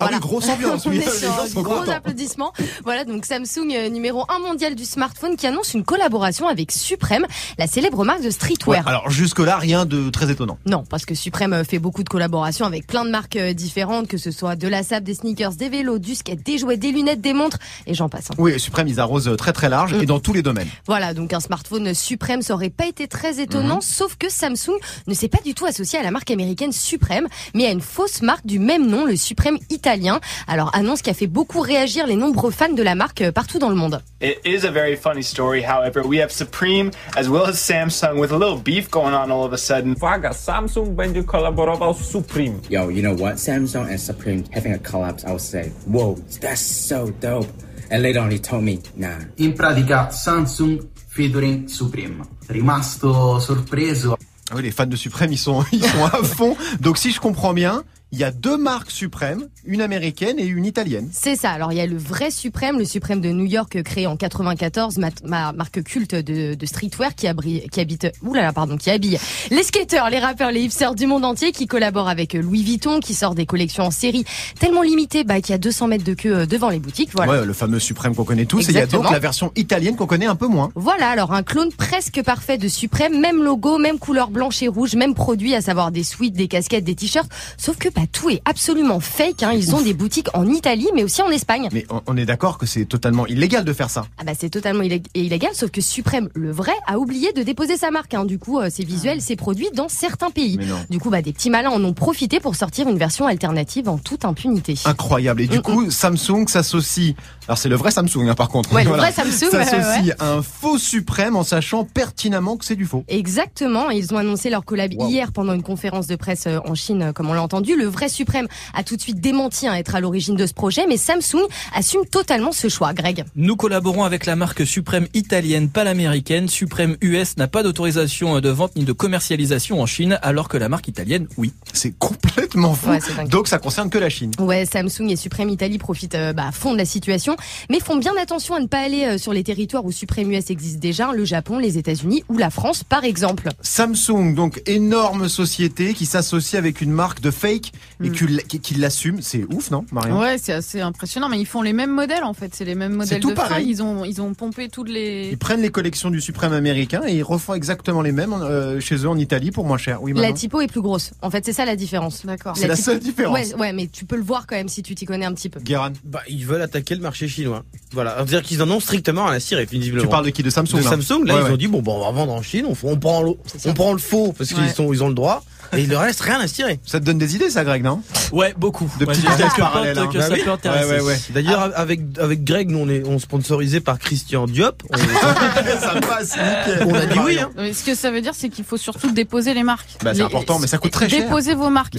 ah 0.00 0.06
voilà. 0.06 0.16
oui, 0.16 0.20
grosse 0.20 0.48
ambiance. 0.48 0.86
Oui. 0.86 1.00
gros 1.54 1.62
contents. 1.62 1.92
applaudissements. 1.92 2.52
Voilà, 2.84 3.04
donc 3.04 3.24
Samsung 3.24 3.70
euh, 3.74 3.88
numéro 3.88 4.24
1 4.28 4.38
mondial 4.40 4.74
du 4.74 4.84
smartphone 4.84 5.36
qui 5.36 5.46
annonce 5.46 5.74
une 5.74 5.84
collaboration 5.84 6.48
avec 6.48 6.72
Supreme, 6.72 7.26
la 7.58 7.66
célèbre 7.66 8.04
marque 8.04 8.22
de 8.22 8.30
streetwear. 8.30 8.86
Alors 8.86 9.10
jusque-là, 9.10 9.58
rien 9.58 9.84
de 9.84 10.10
très 10.10 10.30
étonnant. 10.30 10.58
Non, 10.66 10.84
parce 10.88 11.04
que 11.04 11.14
Supreme 11.14 11.52
euh, 11.52 11.64
fait 11.64 11.78
beaucoup 11.78 12.02
de 12.02 12.08
collaborations 12.08 12.66
avec 12.66 12.86
plein 12.86 13.04
de 13.04 13.10
marques 13.10 13.36
euh, 13.36 13.52
différentes, 13.52 14.08
que 14.08 14.18
ce 14.18 14.30
soit 14.30 14.56
de 14.56 14.66
la 14.66 14.82
sable, 14.82 15.04
des 15.04 15.14
sneakers, 15.14 15.52
des 15.52 15.68
vélos, 15.68 15.98
du 15.98 16.14
skate, 16.14 16.42
des 16.42 16.58
jouets, 16.58 16.76
des 16.76 16.90
lunettes, 16.90 17.20
des 17.20 17.32
montres, 17.34 17.58
et 17.86 17.94
j'en 17.94 18.08
passe. 18.08 18.30
Hein. 18.30 18.34
Oui, 18.38 18.58
Supreme, 18.58 18.88
ils 18.88 18.98
arrosent 18.98 19.34
très 19.36 19.52
très 19.52 19.68
large 19.68 19.92
et 19.94 20.02
mm. 20.02 20.06
dans 20.06 20.20
tous 20.20 20.32
les 20.32 20.42
domaines. 20.42 20.68
Voilà, 20.86 21.14
donc 21.14 21.32
un 21.32 21.40
smartphone 21.40 21.94
Supreme, 21.94 22.42
ça 22.42 22.54
aurait 22.54 22.70
pas 22.70 22.86
été 22.86 23.08
très 23.08 23.40
étonnant, 23.40 23.78
mm-hmm. 23.78 23.94
sauf 23.94 24.16
que 24.16 24.30
Samsung 24.30 24.78
ne 25.06 25.14
s'est 25.14 25.28
pas 25.28 25.40
du 25.44 25.54
tout 25.54 25.66
associé 25.66 25.98
à 25.98 26.02
la 26.02 26.10
marque 26.10 26.30
américaine 26.30 26.72
Supreme, 26.72 27.28
mais 27.54 27.66
à 27.66 27.70
une 27.70 27.80
fausse 27.80 28.22
marque 28.22 28.46
du 28.46 28.58
même 28.58 28.86
nom, 28.86 29.04
le 29.04 29.16
Supreme 29.16 29.58
IT 29.70 29.81
italien. 29.82 30.20
Alors 30.46 30.70
annonce 30.74 31.02
qui 31.02 31.10
a 31.10 31.14
fait 31.14 31.26
beaucoup 31.26 31.60
réagir 31.60 32.06
les 32.06 32.14
nombreux 32.14 32.52
fans 32.52 32.72
de 32.72 32.82
la 32.82 32.94
marque 32.94 33.22
euh, 33.22 33.32
partout 33.32 33.58
dans 33.58 33.68
le 33.68 33.74
monde. 33.74 34.00
It 34.20 34.38
is 34.44 34.64
a 34.64 34.70
very 34.70 34.96
funny 34.96 35.24
story, 35.24 35.62
however. 35.62 36.06
We 36.06 36.20
have 36.20 36.30
Supreme 36.30 36.92
as 37.16 37.28
well 37.28 37.46
as 37.46 37.54
Samsung 37.54 38.20
with 38.20 38.30
a 38.30 38.38
little 38.38 38.58
beef 38.58 38.88
going 38.88 39.12
on 39.12 39.30
all 39.32 39.44
of 39.44 39.52
a 39.52 39.58
sudden. 39.58 39.96
Vaga, 39.96 40.32
Samsung 40.32 40.94
będzie 40.94 41.24
kolaborował 41.24 41.94
z 41.94 42.04
Supreme. 42.04 42.60
Yo, 42.70 42.90
you 42.90 43.02
know 43.02 43.14
what? 43.14 43.40
Samsung 43.40 43.88
and 43.90 44.00
Supreme 44.00 44.44
having 44.52 44.74
a 44.74 44.78
collab, 44.78 45.24
I 45.24 45.30
would 45.30 45.40
say, 45.40 45.72
whoa, 45.86 46.16
that's 46.40 46.60
so 46.60 47.10
dope. 47.20 47.48
And 47.90 48.02
later 48.02 48.20
on 48.20 48.30
he 48.30 48.38
told 48.38 48.62
me, 48.62 48.78
nah. 48.96 49.18
In 49.38 49.52
pratica 49.52 50.12
Samsung 50.12 50.78
featuring 51.08 51.68
Supreme. 51.68 52.22
Rimasto 52.48 53.40
sorpreso. 53.40 54.16
Ah 54.50 54.54
oui, 54.56 54.62
les 54.62 54.70
fans 54.70 54.86
de 54.86 54.96
Suprême, 54.96 55.32
ils 55.32 55.38
sont, 55.38 55.64
ils 55.72 55.82
sont 55.82 56.04
à 56.04 56.22
fond. 56.22 56.56
Donc 56.80 56.98
si 56.98 57.10
je 57.10 57.18
comprends 57.20 57.54
bien, 57.54 57.82
il 58.12 58.18
y 58.18 58.24
a 58.24 58.30
deux 58.30 58.58
marques 58.58 58.90
suprêmes, 58.90 59.48
une 59.64 59.80
américaine 59.80 60.38
et 60.38 60.44
une 60.44 60.66
italienne. 60.66 61.08
C'est 61.12 61.36
ça. 61.36 61.50
Alors 61.50 61.72
il 61.72 61.78
y 61.78 61.80
a 61.80 61.86
le 61.86 61.96
vrai 61.96 62.30
Suprême, 62.30 62.78
le 62.78 62.84
Suprême 62.84 63.20
de 63.20 63.30
New 63.30 63.46
York 63.46 63.82
créé 63.82 64.06
en 64.06 64.16
94, 64.16 64.98
ma, 64.98 65.08
ma 65.24 65.52
marque 65.52 65.82
culte 65.82 66.14
de, 66.14 66.54
de 66.54 66.66
streetwear 66.66 67.14
qui, 67.14 67.26
abri, 67.26 67.66
qui 67.72 67.80
habite, 67.80 68.12
oulala 68.22 68.52
pardon, 68.52 68.76
qui 68.76 68.90
habille 68.90 69.18
les 69.50 69.62
skateurs, 69.62 70.10
les 70.10 70.18
rappeurs, 70.18 70.50
les 70.50 70.62
hipsters 70.62 70.94
du 70.94 71.06
monde 71.06 71.24
entier, 71.24 71.52
qui 71.52 71.66
collabore 71.66 72.08
avec 72.08 72.34
Louis 72.34 72.62
Vuitton, 72.62 73.00
qui 73.00 73.14
sort 73.14 73.34
des 73.34 73.46
collections 73.46 73.84
en 73.84 73.90
série 73.90 74.24
tellement 74.58 74.82
limitées, 74.82 75.24
bah, 75.24 75.40
qu'il 75.40 75.50
y 75.50 75.54
a 75.54 75.58
200 75.58 75.88
mètres 75.88 76.04
de 76.04 76.14
queue 76.14 76.40
euh, 76.40 76.46
devant 76.46 76.68
les 76.68 76.78
boutiques. 76.78 77.10
Voilà. 77.14 77.32
Ouais, 77.32 77.46
le 77.46 77.52
fameux 77.52 77.78
Suprême 77.78 78.14
qu'on 78.14 78.24
connaît 78.24 78.44
tous. 78.44 78.68
Et 78.68 78.72
il 78.72 78.76
y 78.76 78.80
a 78.80 78.86
donc 78.86 79.10
la 79.10 79.18
version 79.18 79.52
italienne 79.56 79.96
qu'on 79.96 80.06
connaît 80.06 80.26
un 80.26 80.36
peu 80.36 80.46
moins. 80.46 80.70
Voilà, 80.74 81.08
alors 81.08 81.32
un 81.32 81.42
clone 81.42 81.72
presque 81.72 82.22
parfait 82.22 82.58
de 82.58 82.68
Suprême, 82.68 83.20
même 83.20 83.42
logo, 83.42 83.78
même 83.78 83.98
couleur 83.98 84.30
blanche 84.30 84.62
et 84.62 84.68
rouge, 84.68 84.94
même 84.94 85.14
produit, 85.14 85.54
à 85.54 85.60
savoir 85.60 85.90
des 85.90 86.04
suites, 86.04 86.34
des 86.34 86.48
casquettes, 86.48 86.84
des 86.84 86.94
t-shirts. 86.94 87.30
Sauf 87.56 87.76
que 87.76 87.88
bah, 87.88 88.01
tout 88.06 88.30
est 88.30 88.42
absolument 88.44 89.00
fake. 89.00 89.42
Hein. 89.42 89.52
Ils 89.54 89.74
ont 89.74 89.80
des 89.80 89.94
boutiques 89.94 90.28
en 90.34 90.46
Italie, 90.48 90.88
mais 90.94 91.04
aussi 91.04 91.22
en 91.22 91.30
Espagne. 91.30 91.68
Mais 91.72 91.86
on, 91.90 92.00
on 92.06 92.16
est 92.16 92.24
d'accord 92.26 92.58
que 92.58 92.66
c'est 92.66 92.84
totalement 92.84 93.26
illégal 93.26 93.64
de 93.64 93.72
faire 93.72 93.90
ça. 93.90 94.04
Ah 94.18 94.24
bah 94.24 94.32
c'est 94.38 94.50
totalement 94.50 94.82
illég- 94.82 95.06
illégal, 95.14 95.50
sauf 95.54 95.70
que 95.70 95.80
Suprême, 95.80 96.28
le 96.34 96.50
vrai, 96.50 96.72
a 96.86 96.98
oublié 96.98 97.32
de 97.32 97.42
déposer 97.42 97.76
sa 97.76 97.90
marque. 97.90 98.14
Hein. 98.14 98.24
Du 98.24 98.38
coup, 98.38 98.58
euh, 98.60 98.68
ses 98.70 98.84
visuels, 98.84 99.20
ses 99.20 99.36
produits 99.36 99.68
dans 99.74 99.88
certains 99.88 100.30
pays. 100.30 100.58
Du 100.90 100.98
coup, 100.98 101.10
bah, 101.10 101.22
des 101.22 101.32
petits 101.32 101.50
malins 101.50 101.70
en 101.70 101.82
ont 101.84 101.92
profité 101.92 102.40
pour 102.40 102.56
sortir 102.56 102.88
une 102.88 102.98
version 102.98 103.26
alternative 103.26 103.88
en 103.88 103.98
toute 103.98 104.24
impunité. 104.24 104.74
Incroyable. 104.84 105.42
Et 105.42 105.46
du 105.48 105.60
coup, 105.60 105.90
Samsung 105.90 106.46
s'associe. 106.48 107.14
Alors 107.48 107.58
c'est 107.58 107.68
le 107.68 107.76
vrai 107.76 107.90
Samsung, 107.90 108.28
hein, 108.28 108.34
par 108.34 108.48
contre. 108.48 108.72
Ouais, 108.72 108.84
le 108.84 108.90
vrai 108.96 109.12
Samsung, 109.12 109.50
S'associe 109.50 110.04
ouais. 110.06 110.14
à 110.18 110.32
un 110.34 110.42
faux 110.42 110.78
Suprême 110.78 111.36
en 111.36 111.42
sachant 111.44 111.84
pertinemment 111.84 112.56
que 112.56 112.64
c'est 112.64 112.76
du 112.76 112.86
faux. 112.86 113.04
Exactement, 113.08 113.90
ils 113.90 114.12
ont 114.14 114.16
annoncé 114.18 114.50
leur 114.50 114.64
collab 114.64 114.92
hier 114.92 115.32
pendant 115.32 115.52
une 115.54 115.62
conférence 115.62 116.06
de 116.06 116.16
presse 116.16 116.44
euh, 116.46 116.58
en 116.66 116.74
Chine, 116.74 117.02
euh, 117.02 117.12
comme 117.12 117.28
on 117.30 117.32
l'a 117.34 117.42
entendu. 117.42 117.76
Le 117.76 117.88
vrai 117.92 118.08
Suprême 118.08 118.48
a 118.74 118.82
tout 118.82 118.96
de 118.96 119.00
suite 119.00 119.20
démenti 119.20 119.68
à 119.68 119.78
être 119.78 119.94
à 119.94 120.00
l'origine 120.00 120.34
de 120.34 120.46
ce 120.46 120.54
projet, 120.54 120.86
mais 120.88 120.96
Samsung 120.96 121.46
assume 121.74 122.04
totalement 122.06 122.50
ce 122.50 122.68
choix. 122.68 122.92
Greg 122.92 123.24
Nous 123.36 123.54
collaborons 123.54 124.02
avec 124.02 124.26
la 124.26 124.34
marque 124.34 124.66
Suprême 124.66 125.06
italienne, 125.14 125.68
pas 125.68 125.84
l'américaine. 125.84 126.48
Suprême 126.48 126.96
US 127.00 127.36
n'a 127.36 127.46
pas 127.46 127.62
d'autorisation 127.62 128.40
de 128.40 128.48
vente 128.48 128.74
ni 128.74 128.84
de 128.84 128.92
commercialisation 128.92 129.80
en 129.80 129.86
Chine, 129.86 130.18
alors 130.22 130.48
que 130.48 130.56
la 130.56 130.68
marque 130.68 130.88
italienne, 130.88 131.28
oui. 131.36 131.52
C'est 131.72 131.96
complètement 131.96 132.74
fou. 132.74 132.90
Ouais. 132.90 133.00
Donc 133.28 133.48
ça 133.48 133.58
concerne 133.58 133.90
que 133.90 133.98
la 133.98 134.08
Chine. 134.08 134.32
Ouais, 134.38 134.64
Samsung 134.64 135.08
et 135.10 135.16
Suprême 135.16 135.48
Italie 135.48 135.78
profitent 135.78 136.14
euh, 136.14 136.32
bah, 136.32 136.48
à 136.48 136.52
fond 136.52 136.72
de 136.72 136.78
la 136.78 136.84
situation, 136.84 137.36
mais 137.70 137.80
font 137.80 137.96
bien 137.96 138.12
attention 138.20 138.54
à 138.54 138.60
ne 138.60 138.66
pas 138.66 138.80
aller 138.80 139.04
euh, 139.04 139.18
sur 139.18 139.32
les 139.32 139.44
territoires 139.44 139.84
où 139.84 139.92
Suprême 139.92 140.32
US 140.32 140.50
existe 140.50 140.78
déjà, 140.78 141.12
le 141.12 141.24
Japon, 141.24 141.58
les 141.58 141.78
États-Unis 141.78 142.24
ou 142.28 142.38
la 142.38 142.50
France, 142.50 142.84
par 142.84 143.04
exemple. 143.04 143.48
Samsung, 143.60 144.34
donc 144.34 144.62
énorme 144.66 145.28
société 145.28 145.94
qui 145.94 146.06
s'associe 146.06 146.58
avec 146.58 146.80
une 146.80 146.90
marque 146.90 147.20
de 147.20 147.30
fake 147.30 147.72
et 148.02 148.08
Mm. 148.08 148.12
qui, 148.12 148.24
l- 148.24 148.42
qui- 148.48 148.60
qui 148.60 148.74
l'assume. 148.74 149.20
C'est 149.22 149.44
ouf, 149.52 149.70
non, 149.70 149.84
Marion? 149.92 150.18
Ouais, 150.18 150.36
c'est 150.38 150.52
assez 150.52 150.80
impressionnant, 150.80 151.28
mais 151.28 151.38
ils 151.40 151.46
font 151.46 151.62
les 151.62 151.72
mêmes 151.72 151.90
modèles 151.92 152.24
en 152.24 152.34
fait. 152.34 152.54
C'est 152.54 152.64
les 152.64 152.74
mêmes 152.74 152.92
modèles 152.94 153.20
tout 153.20 153.30
de 153.30 153.34
pareil. 153.34 153.66
Ils 153.68 153.82
ont, 153.82 154.04
ils 154.04 154.20
ont 154.22 154.34
pompé 154.34 154.68
toutes 154.68 154.88
les. 154.88 155.28
Ils 155.30 155.38
prennent 155.38 155.62
les 155.62 155.70
collections 155.70 156.10
du 156.10 156.20
Suprême 156.20 156.52
américain 156.52 157.02
et 157.06 157.14
ils 157.16 157.22
refont 157.22 157.54
exactement 157.54 158.02
les 158.02 158.12
mêmes 158.12 158.32
euh, 158.32 158.80
chez 158.80 158.96
eux 158.96 159.08
en 159.08 159.18
Italie 159.18 159.50
pour 159.50 159.64
moins 159.64 159.78
cher. 159.78 160.02
Oui, 160.02 160.12
La 160.14 160.32
typo 160.32 160.60
est 160.60 160.66
plus 160.66 160.80
grosse. 160.82 161.12
En 161.22 161.30
fait, 161.30 161.44
c'est 161.44 161.52
ça 161.52 161.64
la 161.64 161.76
différence. 161.76 162.24
D'accord. 162.26 162.56
C'est 162.56 162.68
la 162.68 162.76
seule 162.76 162.98
différence. 162.98 163.34
Ouais, 163.36 163.54
ouais, 163.56 163.72
mais 163.72 163.86
tu 163.86 164.04
peux 164.04 164.16
le 164.16 164.22
voir 164.22 164.46
quand 164.46 164.56
même 164.56 164.68
si 164.68 164.82
tu 164.82 164.94
t'y 164.94 165.04
connais 165.04 165.26
un 165.26 165.32
petit 165.34 165.48
peu. 165.48 165.60
Guéran. 165.60 165.90
Bah, 166.04 166.20
ils 166.28 166.46
veulent 166.46 166.62
attaquer 166.62 166.94
le 166.94 167.00
marché 167.00 167.28
chinois. 167.28 167.64
Voilà. 167.92 168.14
C'est-à-dire 168.16 168.42
qu'ils 168.42 168.62
en 168.62 168.70
ont 168.70 168.80
strictement 168.80 169.26
à 169.26 169.32
la 169.32 169.40
cirer, 169.40 169.64
visiblement. 169.66 170.02
Tu 170.02 170.08
parles 170.08 170.24
de 170.24 170.30
qui? 170.30 170.42
De 170.42 170.50
Samsung 170.50 170.78
De 170.78 170.84
là? 170.84 170.90
Samsung, 170.90 171.24
là, 171.24 171.34
Ouais, 171.34 171.40
ils 171.40 171.44
ouais. 171.44 171.50
ont 171.52 171.56
dit, 171.56 171.68
bon, 171.68 171.82
bon, 171.82 171.96
on 171.96 172.04
va 172.04 172.10
vendre 172.10 172.32
en 172.32 172.42
Chine, 172.42 172.66
on, 172.66 172.76
on 172.88 172.96
prend, 172.96 173.22
le, 173.22 173.32
on 173.66 173.74
prend 173.74 173.92
le 173.92 173.98
faux, 173.98 174.32
parce 174.36 174.52
qu'ils 174.52 174.64
ils 174.92 175.02
ont 175.04 175.08
le 175.08 175.14
droit, 175.14 175.44
et 175.76 175.82
il 175.82 175.88
leur 175.90 176.02
reste 176.02 176.20
rien 176.20 176.40
à 176.40 176.46
cirer. 176.46 176.80
Ça 176.86 177.00
te 177.00 177.04
donne 177.04 177.18
des 177.18 177.34
idées, 177.36 177.50
ça, 177.50 177.64
Greg, 177.64 177.82
non? 177.82 178.02
Ouais, 178.32 178.54
beaucoup. 178.56 178.90
De 178.98 179.06
j'ai 179.12 179.22
quelques 179.22 179.56
parallèles, 179.58 179.98
hein. 179.98 180.08
que 180.12 180.18
Bah 180.18 180.26
ça 180.28 180.32
oui. 180.34 180.40
peut 180.44 180.50
intéresser. 180.50 180.84
Ouais, 180.90 181.00
ouais, 181.00 181.06
ouais. 181.06 181.20
D'ailleurs, 181.30 181.70
avec, 181.74 182.00
avec 182.18 182.44
Greg, 182.44 182.70
nous, 182.70 182.78
on 182.78 182.88
est 182.88 183.02
on 183.06 183.18
sponsorisé 183.18 183.80
par 183.80 183.98
Christian 183.98 184.46
Diop. 184.46 184.82
On, 184.90 184.96
ça 185.80 186.00
passe, 186.00 186.36
nickel. 186.36 186.86
on 186.86 186.94
a 186.94 187.06
dit 187.06 187.18
oui, 187.24 187.38
hein. 187.38 187.50
Mais 187.56 187.72
ce 187.72 187.84
que 187.84 187.94
ça 187.94 188.10
veut 188.10 188.20
dire, 188.20 188.32
c'est 188.34 188.48
qu'il 188.48 188.64
faut 188.64 188.76
surtout 188.76 189.10
déposer 189.12 189.54
les 189.54 189.62
marques. 189.62 189.88
Bah, 190.02 190.12
c'est 190.14 190.22
important, 190.22 190.58
mais 190.58 190.66
ça 190.66 190.78
coûte 190.78 190.92
très 190.92 191.08
cher. 191.08 191.22
Déposez 191.24 191.54
vos 191.54 191.70
marques. 191.70 191.96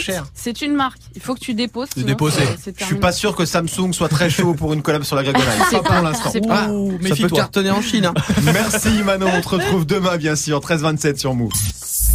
Cher. 0.00 0.26
c'est 0.34 0.62
une 0.62 0.74
marque. 0.74 1.00
Il 1.14 1.20
faut 1.22 1.34
que 1.34 1.40
tu 1.40 1.54
déposes. 1.54 1.88
De 1.90 1.94
sinon 1.94 2.06
déposer. 2.06 2.40
c'est- 2.62 2.72
c'est 2.76 2.80
Je 2.80 2.84
suis 2.84 2.96
pas 2.96 3.12
sûr 3.12 3.34
que 3.34 3.44
Samsung 3.44 3.92
soit 3.92 4.08
très 4.08 4.30
chaud 4.30 4.54
pour 4.54 4.72
une 4.72 4.82
collab 4.82 5.02
sur 5.02 5.16
la 5.16 5.22
Gregonite. 5.22 5.46
C'est 5.70 5.76
Pas 5.76 5.82
pas- 5.82 5.94
pour 5.94 6.04
l'instant. 6.04 6.30
c'est 6.32 6.46
pas- 6.46 6.68
Ouh, 6.68 6.98
Ça 7.08 7.14
peut 7.16 7.28
cartonner 7.28 7.70
en 7.70 7.82
Chine, 7.82 8.06
hein. 8.06 8.14
Merci 8.42 9.02
Manon, 9.04 9.26
on 9.34 9.40
te 9.40 9.48
retrouve 9.48 9.86
demain 9.86 10.16
bien 10.16 10.36
sûr, 10.36 10.60
13h27 10.60 11.18
sur 11.18 11.34
Move. 11.34 11.50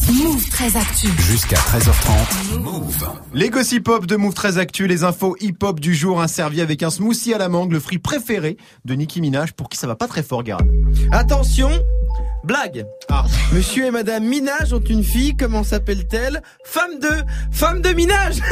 Move 0.07 0.47
très 0.49 0.77
actu. 0.77 1.07
Jusqu'à 1.19 1.55
13h30. 1.55 2.59
Move. 2.59 3.09
Les 3.33 3.49
gossip 3.49 3.87
hop 3.87 4.05
de 4.05 4.15
Move 4.15 4.35
très 4.35 4.59
actu, 4.59 4.85
les 4.85 5.03
infos 5.03 5.35
hip 5.39 5.55
hop 5.63 5.79
du 5.79 5.95
jour, 5.95 6.21
un 6.21 6.27
servi 6.27 6.61
avec 6.61 6.83
un 6.83 6.91
smoothie 6.91 7.33
à 7.33 7.39
la 7.39 7.49
mangue, 7.49 7.71
le 7.71 7.79
fruit 7.79 7.97
préféré 7.97 8.57
de 8.85 8.93
Nicki 8.93 9.19
Minaj, 9.19 9.53
pour 9.53 9.67
qui 9.67 9.79
ça 9.79 9.87
va 9.87 9.95
pas 9.95 10.07
très 10.07 10.21
fort, 10.21 10.43
Garde. 10.43 10.69
Attention, 11.11 11.71
blague. 12.45 12.85
Ah. 13.09 13.25
Monsieur 13.53 13.85
et 13.85 13.91
Madame 13.91 14.23
Minage 14.23 14.73
ont 14.73 14.79
une 14.79 15.03
fille, 15.03 15.35
comment 15.35 15.63
s'appelle-t-elle? 15.63 16.41
Femme 16.63 16.99
de, 17.01 17.09
femme 17.51 17.81
de 17.81 17.89
Minage. 17.89 18.35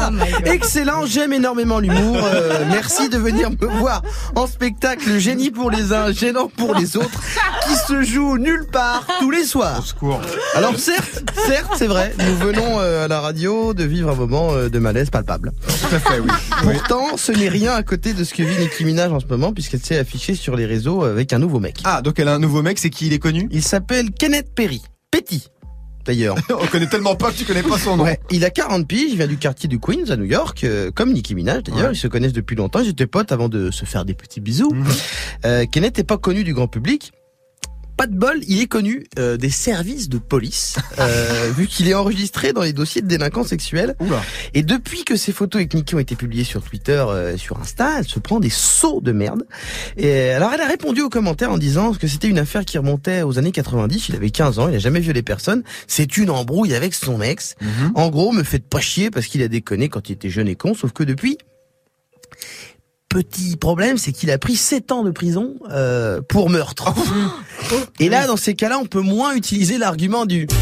Oh. 0.00 0.10
Excellent, 0.44 1.06
j'aime 1.06 1.32
énormément 1.32 1.80
l'humour. 1.80 2.16
euh, 2.22 2.64
merci 2.68 3.08
de 3.08 3.18
venir 3.18 3.50
me 3.50 3.66
voir 3.80 4.02
en 4.36 4.46
spectacle 4.46 5.18
Génie 5.18 5.50
pour 5.50 5.70
les 5.72 5.92
uns, 5.92 6.12
gênant 6.12 6.48
pour 6.56 6.74
les 6.74 6.96
autres, 6.96 7.20
qui 7.66 7.74
se 7.74 8.02
joue 8.02 8.38
nulle 8.38 8.66
part 8.70 9.04
tous 9.18 9.30
les 9.32 9.44
soirs. 9.44 9.84
secours. 9.84 10.20
Alors 10.54 10.78
certes, 10.78 11.24
certes, 11.46 11.72
c'est 11.76 11.88
vrai, 11.88 12.14
nous 12.18 12.36
venons 12.36 12.78
euh, 12.80 13.04
à 13.06 13.08
la 13.08 13.20
radio 13.20 13.74
de 13.74 13.82
vivre 13.84 14.10
un 14.10 14.14
moment 14.14 14.52
euh, 14.52 14.68
de 14.68 14.78
malaise 14.78 15.10
palpable. 15.10 15.52
Tout 15.66 15.94
à 15.96 15.98
fait, 15.98 16.20
oui. 16.20 16.30
Pourtant, 16.62 17.16
ce 17.16 17.32
n'est 17.32 17.48
rien 17.48 17.74
à 17.74 17.82
côté 17.82 18.12
de 18.14 18.22
ce 18.22 18.34
que 18.34 18.42
vit 18.44 18.58
Nicki 18.58 18.84
Minaj 18.84 19.10
en 19.12 19.20
ce 19.20 19.26
moment, 19.26 19.52
puisqu'elle 19.52 19.82
s'est 19.84 19.98
affichée 19.98 20.34
sur 20.36 20.54
les 20.54 20.66
réseaux 20.66 21.02
avec 21.02 21.32
un 21.32 21.38
nouveau 21.40 21.58
mec. 21.58 21.80
Ah, 21.84 22.02
donc 22.02 22.20
elle 22.20 22.28
a 22.28 22.34
un 22.34 22.38
nouveau 22.40 22.62
mec, 22.62 22.78
c'est 22.78 22.87
qui 22.90 23.06
il 23.06 23.12
est 23.12 23.18
connu? 23.18 23.48
Il 23.50 23.62
s'appelle 23.62 24.10
Kenneth 24.12 24.54
Perry. 24.54 24.82
Petit, 25.10 25.48
d'ailleurs. 26.04 26.36
On 26.50 26.66
connaît 26.66 26.86
tellement 26.86 27.14
pas 27.16 27.30
que 27.32 27.36
tu 27.36 27.44
connais 27.44 27.62
pas 27.62 27.78
son 27.78 27.96
nom. 27.96 28.04
Ouais, 28.04 28.20
il 28.30 28.44
a 28.44 28.50
40 28.50 28.86
piges, 28.86 29.10
il 29.10 29.16
vient 29.16 29.26
du 29.26 29.36
quartier 29.38 29.68
du 29.68 29.78
Queens 29.78 30.10
à 30.10 30.16
New 30.16 30.24
York, 30.24 30.62
euh, 30.64 30.90
comme 30.90 31.12
Nicki 31.12 31.34
Minaj 31.34 31.62
d'ailleurs, 31.64 31.88
Ouais. 31.88 31.94
ils 31.94 31.98
se 31.98 32.08
connaissent 32.08 32.32
depuis 32.32 32.56
longtemps, 32.56 32.80
ils 32.80 32.90
étaient 32.90 33.06
potes 33.06 33.32
avant 33.32 33.48
de 33.48 33.70
se 33.70 33.84
faire 33.84 34.04
des 34.04 34.14
petits 34.14 34.40
bisous. 34.40 34.70
Mhm. 34.72 34.86
Euh, 35.46 35.64
Kenneth 35.66 35.98
n'est 35.98 36.04
pas 36.04 36.18
connu 36.18 36.44
du 36.44 36.52
grand 36.54 36.68
public. 36.68 37.12
Pas 37.98 38.06
de 38.06 38.14
bol, 38.14 38.38
il 38.46 38.60
est 38.60 38.68
connu 38.68 39.08
euh, 39.18 39.36
des 39.36 39.50
services 39.50 40.08
de 40.08 40.18
police, 40.18 40.76
euh, 41.00 41.50
vu 41.56 41.66
qu'il 41.66 41.88
est 41.88 41.94
enregistré 41.94 42.52
dans 42.52 42.62
les 42.62 42.72
dossiers 42.72 43.02
de 43.02 43.08
délinquants 43.08 43.42
sexuels. 43.42 43.96
Oula. 43.98 44.22
Et 44.54 44.62
depuis 44.62 45.02
que 45.02 45.16
ces 45.16 45.32
photos 45.32 45.62
Nicki 45.74 45.96
ont 45.96 45.98
été 45.98 46.14
publiées 46.14 46.44
sur 46.44 46.62
Twitter, 46.62 47.04
euh, 47.08 47.36
sur 47.36 47.58
Insta, 47.58 47.98
elle 47.98 48.06
se 48.06 48.20
prend 48.20 48.38
des 48.38 48.50
sauts 48.50 49.00
de 49.00 49.10
merde. 49.10 49.42
Et 49.96 50.30
alors 50.30 50.52
elle 50.54 50.60
a 50.60 50.68
répondu 50.68 51.00
aux 51.00 51.08
commentaires 51.08 51.50
en 51.50 51.58
disant 51.58 51.92
que 51.92 52.06
c'était 52.06 52.28
une 52.28 52.38
affaire 52.38 52.64
qui 52.64 52.78
remontait 52.78 53.22
aux 53.22 53.36
années 53.36 53.50
90. 53.50 54.10
Il 54.10 54.14
avait 54.14 54.30
15 54.30 54.60
ans, 54.60 54.68
il 54.68 54.76
a 54.76 54.78
jamais 54.78 55.00
violé 55.00 55.24
personne. 55.24 55.64
C'est 55.88 56.16
une 56.16 56.30
embrouille 56.30 56.76
avec 56.76 56.94
son 56.94 57.20
ex. 57.20 57.56
Mhm. 57.60 57.92
En 57.96 58.10
gros, 58.10 58.30
me 58.30 58.44
faites 58.44 58.68
pas 58.68 58.78
chier 58.78 59.10
parce 59.10 59.26
qu'il 59.26 59.42
a 59.42 59.48
déconné 59.48 59.88
quand 59.88 60.08
il 60.08 60.12
était 60.12 60.30
jeune 60.30 60.46
et 60.46 60.54
con, 60.54 60.72
sauf 60.74 60.92
que 60.92 61.02
depuis... 61.02 61.36
Petit 63.08 63.56
problème, 63.56 63.96
c'est 63.96 64.12
qu'il 64.12 64.30
a 64.30 64.36
pris 64.36 64.56
7 64.56 64.92
ans 64.92 65.02
de 65.02 65.10
prison 65.10 65.54
euh, 65.70 66.20
pour 66.28 66.50
meurtre. 66.50 66.92
Et 68.00 68.10
là, 68.10 68.26
dans 68.26 68.36
ces 68.36 68.54
cas-là, 68.54 68.78
on 68.78 68.84
peut 68.84 69.00
moins 69.00 69.34
utiliser 69.34 69.78
l'argument 69.78 70.26
du 70.26 70.46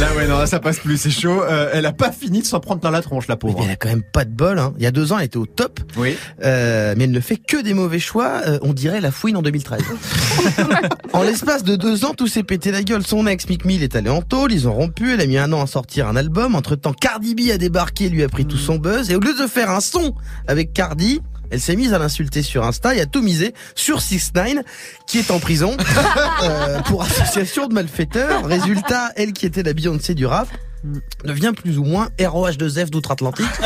Là, 0.00 0.14
ouais, 0.16 0.26
non, 0.26 0.38
là, 0.38 0.46
ça 0.46 0.60
passe 0.60 0.78
plus, 0.78 0.96
c'est 0.96 1.10
chaud. 1.10 1.42
Euh, 1.42 1.68
elle 1.74 1.84
a 1.84 1.92
pas 1.92 2.10
fini 2.10 2.40
de 2.40 2.46
s'en 2.46 2.58
prendre 2.58 2.80
dans 2.80 2.90
la 2.90 3.02
tronche, 3.02 3.28
la 3.28 3.34
Mais 3.34 3.38
pauvre. 3.38 3.60
elle 3.62 3.70
a 3.70 3.76
quand 3.76 3.90
même 3.90 4.02
pas 4.02 4.24
de 4.24 4.30
bol. 4.30 4.58
Hein. 4.58 4.72
Il 4.78 4.82
y 4.82 4.86
a 4.86 4.90
deux 4.92 5.12
ans, 5.12 5.18
elle 5.18 5.26
était 5.26 5.36
au 5.36 5.44
top. 5.44 5.78
Oui. 5.98 6.16
Euh, 6.42 6.94
mais 6.96 7.04
elle 7.04 7.10
ne 7.10 7.20
fait 7.20 7.36
que 7.36 7.62
des 7.62 7.74
mauvais 7.74 7.98
choix. 7.98 8.40
Euh, 8.46 8.58
on 8.62 8.72
dirait 8.72 9.02
la 9.02 9.10
fouine 9.10 9.36
en 9.36 9.42
2013. 9.42 9.82
en 11.12 11.22
l'espace 11.22 11.64
de 11.64 11.76
deux 11.76 12.06
ans, 12.06 12.14
tout 12.16 12.28
s'est 12.28 12.44
pété 12.44 12.70
la 12.70 12.82
gueule. 12.82 13.06
Son 13.06 13.26
ex 13.26 13.46
Mick 13.50 13.66
Mill 13.66 13.82
est 13.82 13.94
allé 13.94 14.08
en 14.08 14.22
tôle, 14.22 14.52
ils 14.52 14.66
ont 14.66 14.72
rompu. 14.72 15.12
Elle 15.12 15.20
a 15.20 15.26
mis 15.26 15.36
un 15.36 15.52
an 15.52 15.60
à 15.60 15.66
sortir 15.66 16.08
un 16.08 16.16
album. 16.16 16.54
Entre 16.54 16.76
temps, 16.76 16.94
Cardi 16.94 17.34
B 17.34 17.50
a 17.52 17.58
débarqué, 17.58 18.08
lui 18.08 18.22
a 18.22 18.28
pris 18.30 18.46
tout 18.46 18.56
son 18.56 18.76
buzz. 18.76 19.10
Et 19.10 19.16
au 19.16 19.20
lieu 19.20 19.34
de 19.38 19.46
faire 19.46 19.68
un 19.68 19.80
son 19.80 20.14
avec 20.48 20.72
Cardi, 20.72 21.20
elle 21.50 21.60
s'est 21.60 21.76
mise 21.76 21.92
à 21.92 21.98
l'insulter 21.98 22.42
sur 22.42 22.64
Insta 22.64 22.94
et 22.94 23.00
a 23.00 23.06
tout 23.06 23.22
misé 23.22 23.54
sur 23.74 24.00
6 24.00 24.32
9 24.34 24.64
qui 25.06 25.18
est 25.18 25.30
en 25.30 25.38
prison 25.38 25.76
euh, 26.42 26.80
pour 26.82 27.02
association 27.02 27.66
de 27.66 27.74
malfaiteurs. 27.74 28.44
Résultat, 28.44 29.10
elle 29.16 29.32
qui 29.32 29.46
était 29.46 29.62
la 29.62 29.72
Beyoncé 29.72 30.14
du 30.14 30.26
rap 30.26 30.48
devient 31.24 31.52
plus 31.54 31.78
ou 31.78 31.84
moins 31.84 32.08
ROH2F 32.18 32.90
d'outre-Atlantique. 32.90 33.46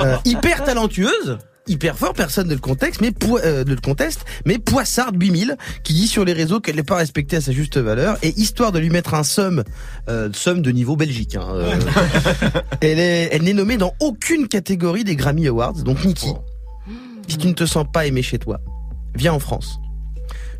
Euh, 0.00 0.16
hyper 0.24 0.64
talentueuse. 0.64 1.38
Hyper 1.68 1.96
fort, 1.96 2.12
personne 2.12 2.48
ne 2.48 2.54
le 2.54 2.60
conteste, 2.60 3.00
mais 3.00 3.12
euh, 3.44 3.62
ne 3.64 3.70
le 3.70 3.80
conteste, 3.80 4.24
mais 4.44 4.58
Poissard 4.58 5.12
8000 5.14 5.56
qui 5.84 5.92
dit 5.92 6.08
sur 6.08 6.24
les 6.24 6.32
réseaux 6.32 6.58
qu'elle 6.58 6.74
n'est 6.74 6.82
pas 6.82 6.96
respectée 6.96 7.36
à 7.36 7.40
sa 7.40 7.52
juste 7.52 7.78
valeur 7.78 8.18
et 8.22 8.30
histoire 8.30 8.72
de 8.72 8.80
lui 8.80 8.90
mettre 8.90 9.14
un 9.14 9.22
somme, 9.22 9.62
euh, 10.08 10.28
somme 10.32 10.60
de 10.60 10.72
niveau 10.72 10.96
Belgique. 10.96 11.36
hein, 11.36 11.46
euh, 11.52 11.78
elle 12.80 12.98
est, 12.98 13.28
elle 13.30 13.42
n'est 13.42 13.52
nommée 13.52 13.76
dans 13.76 13.94
aucune 14.00 14.48
catégorie 14.48 15.04
des 15.04 15.14
Grammy 15.14 15.46
Awards. 15.46 15.74
Donc 15.84 16.04
Niki, 16.04 16.32
si 17.28 17.38
tu 17.38 17.46
ne 17.46 17.52
te 17.52 17.66
sens 17.66 17.86
pas 17.92 18.06
aimé 18.06 18.22
chez 18.22 18.38
toi, 18.38 18.60
viens 19.14 19.32
en 19.32 19.38
France. 19.38 19.78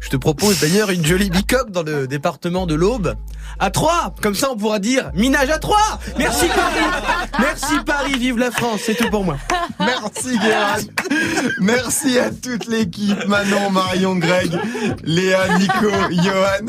Je 0.03 0.09
te 0.09 0.17
propose 0.17 0.61
d'ailleurs 0.61 0.91
une 0.91 1.07
jolie 1.07 1.31
bicoque 1.31 1.71
dans 1.71 1.85
le 1.85 2.09
département 2.09 2.67
de 2.67 2.75
l'Aube. 2.75 3.15
À 3.61 3.71
Troyes 3.71 4.15
Comme 4.21 4.35
ça 4.35 4.51
on 4.51 4.57
pourra 4.57 4.81
dire 4.81 5.13
Minage 5.15 5.51
à 5.51 5.59
Troyes 5.59 6.01
Merci 6.19 6.47
Paris 6.49 7.29
Merci 7.39 7.75
Paris, 7.87 8.19
vive 8.19 8.39
la 8.39 8.51
France, 8.51 8.81
c'est 8.85 8.95
tout 8.95 9.09
pour 9.11 9.25
moi. 9.25 9.39
Merci 9.79 10.39
Guérin. 10.39 10.77
Merci 11.61 12.19
à 12.19 12.31
toute 12.31 12.67
l'équipe, 12.67 13.27
Manon, 13.27 13.71
Marion, 13.71 14.17
Greg, 14.17 14.51
Léa, 15.05 15.59
Nico, 15.59 15.91
Johan. 16.11 16.67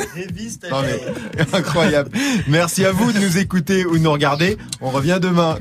Non, 0.71 0.81
mais, 0.81 1.47
incroyable. 1.53 2.11
Merci 2.47 2.85
à 2.85 2.91
vous 2.91 3.11
de 3.11 3.19
nous 3.19 3.37
écouter 3.37 3.85
ou 3.85 3.97
de 3.97 4.03
nous 4.03 4.11
regarder. 4.11 4.57
On 4.81 4.89
revient 4.89 5.19
demain. 5.21 5.57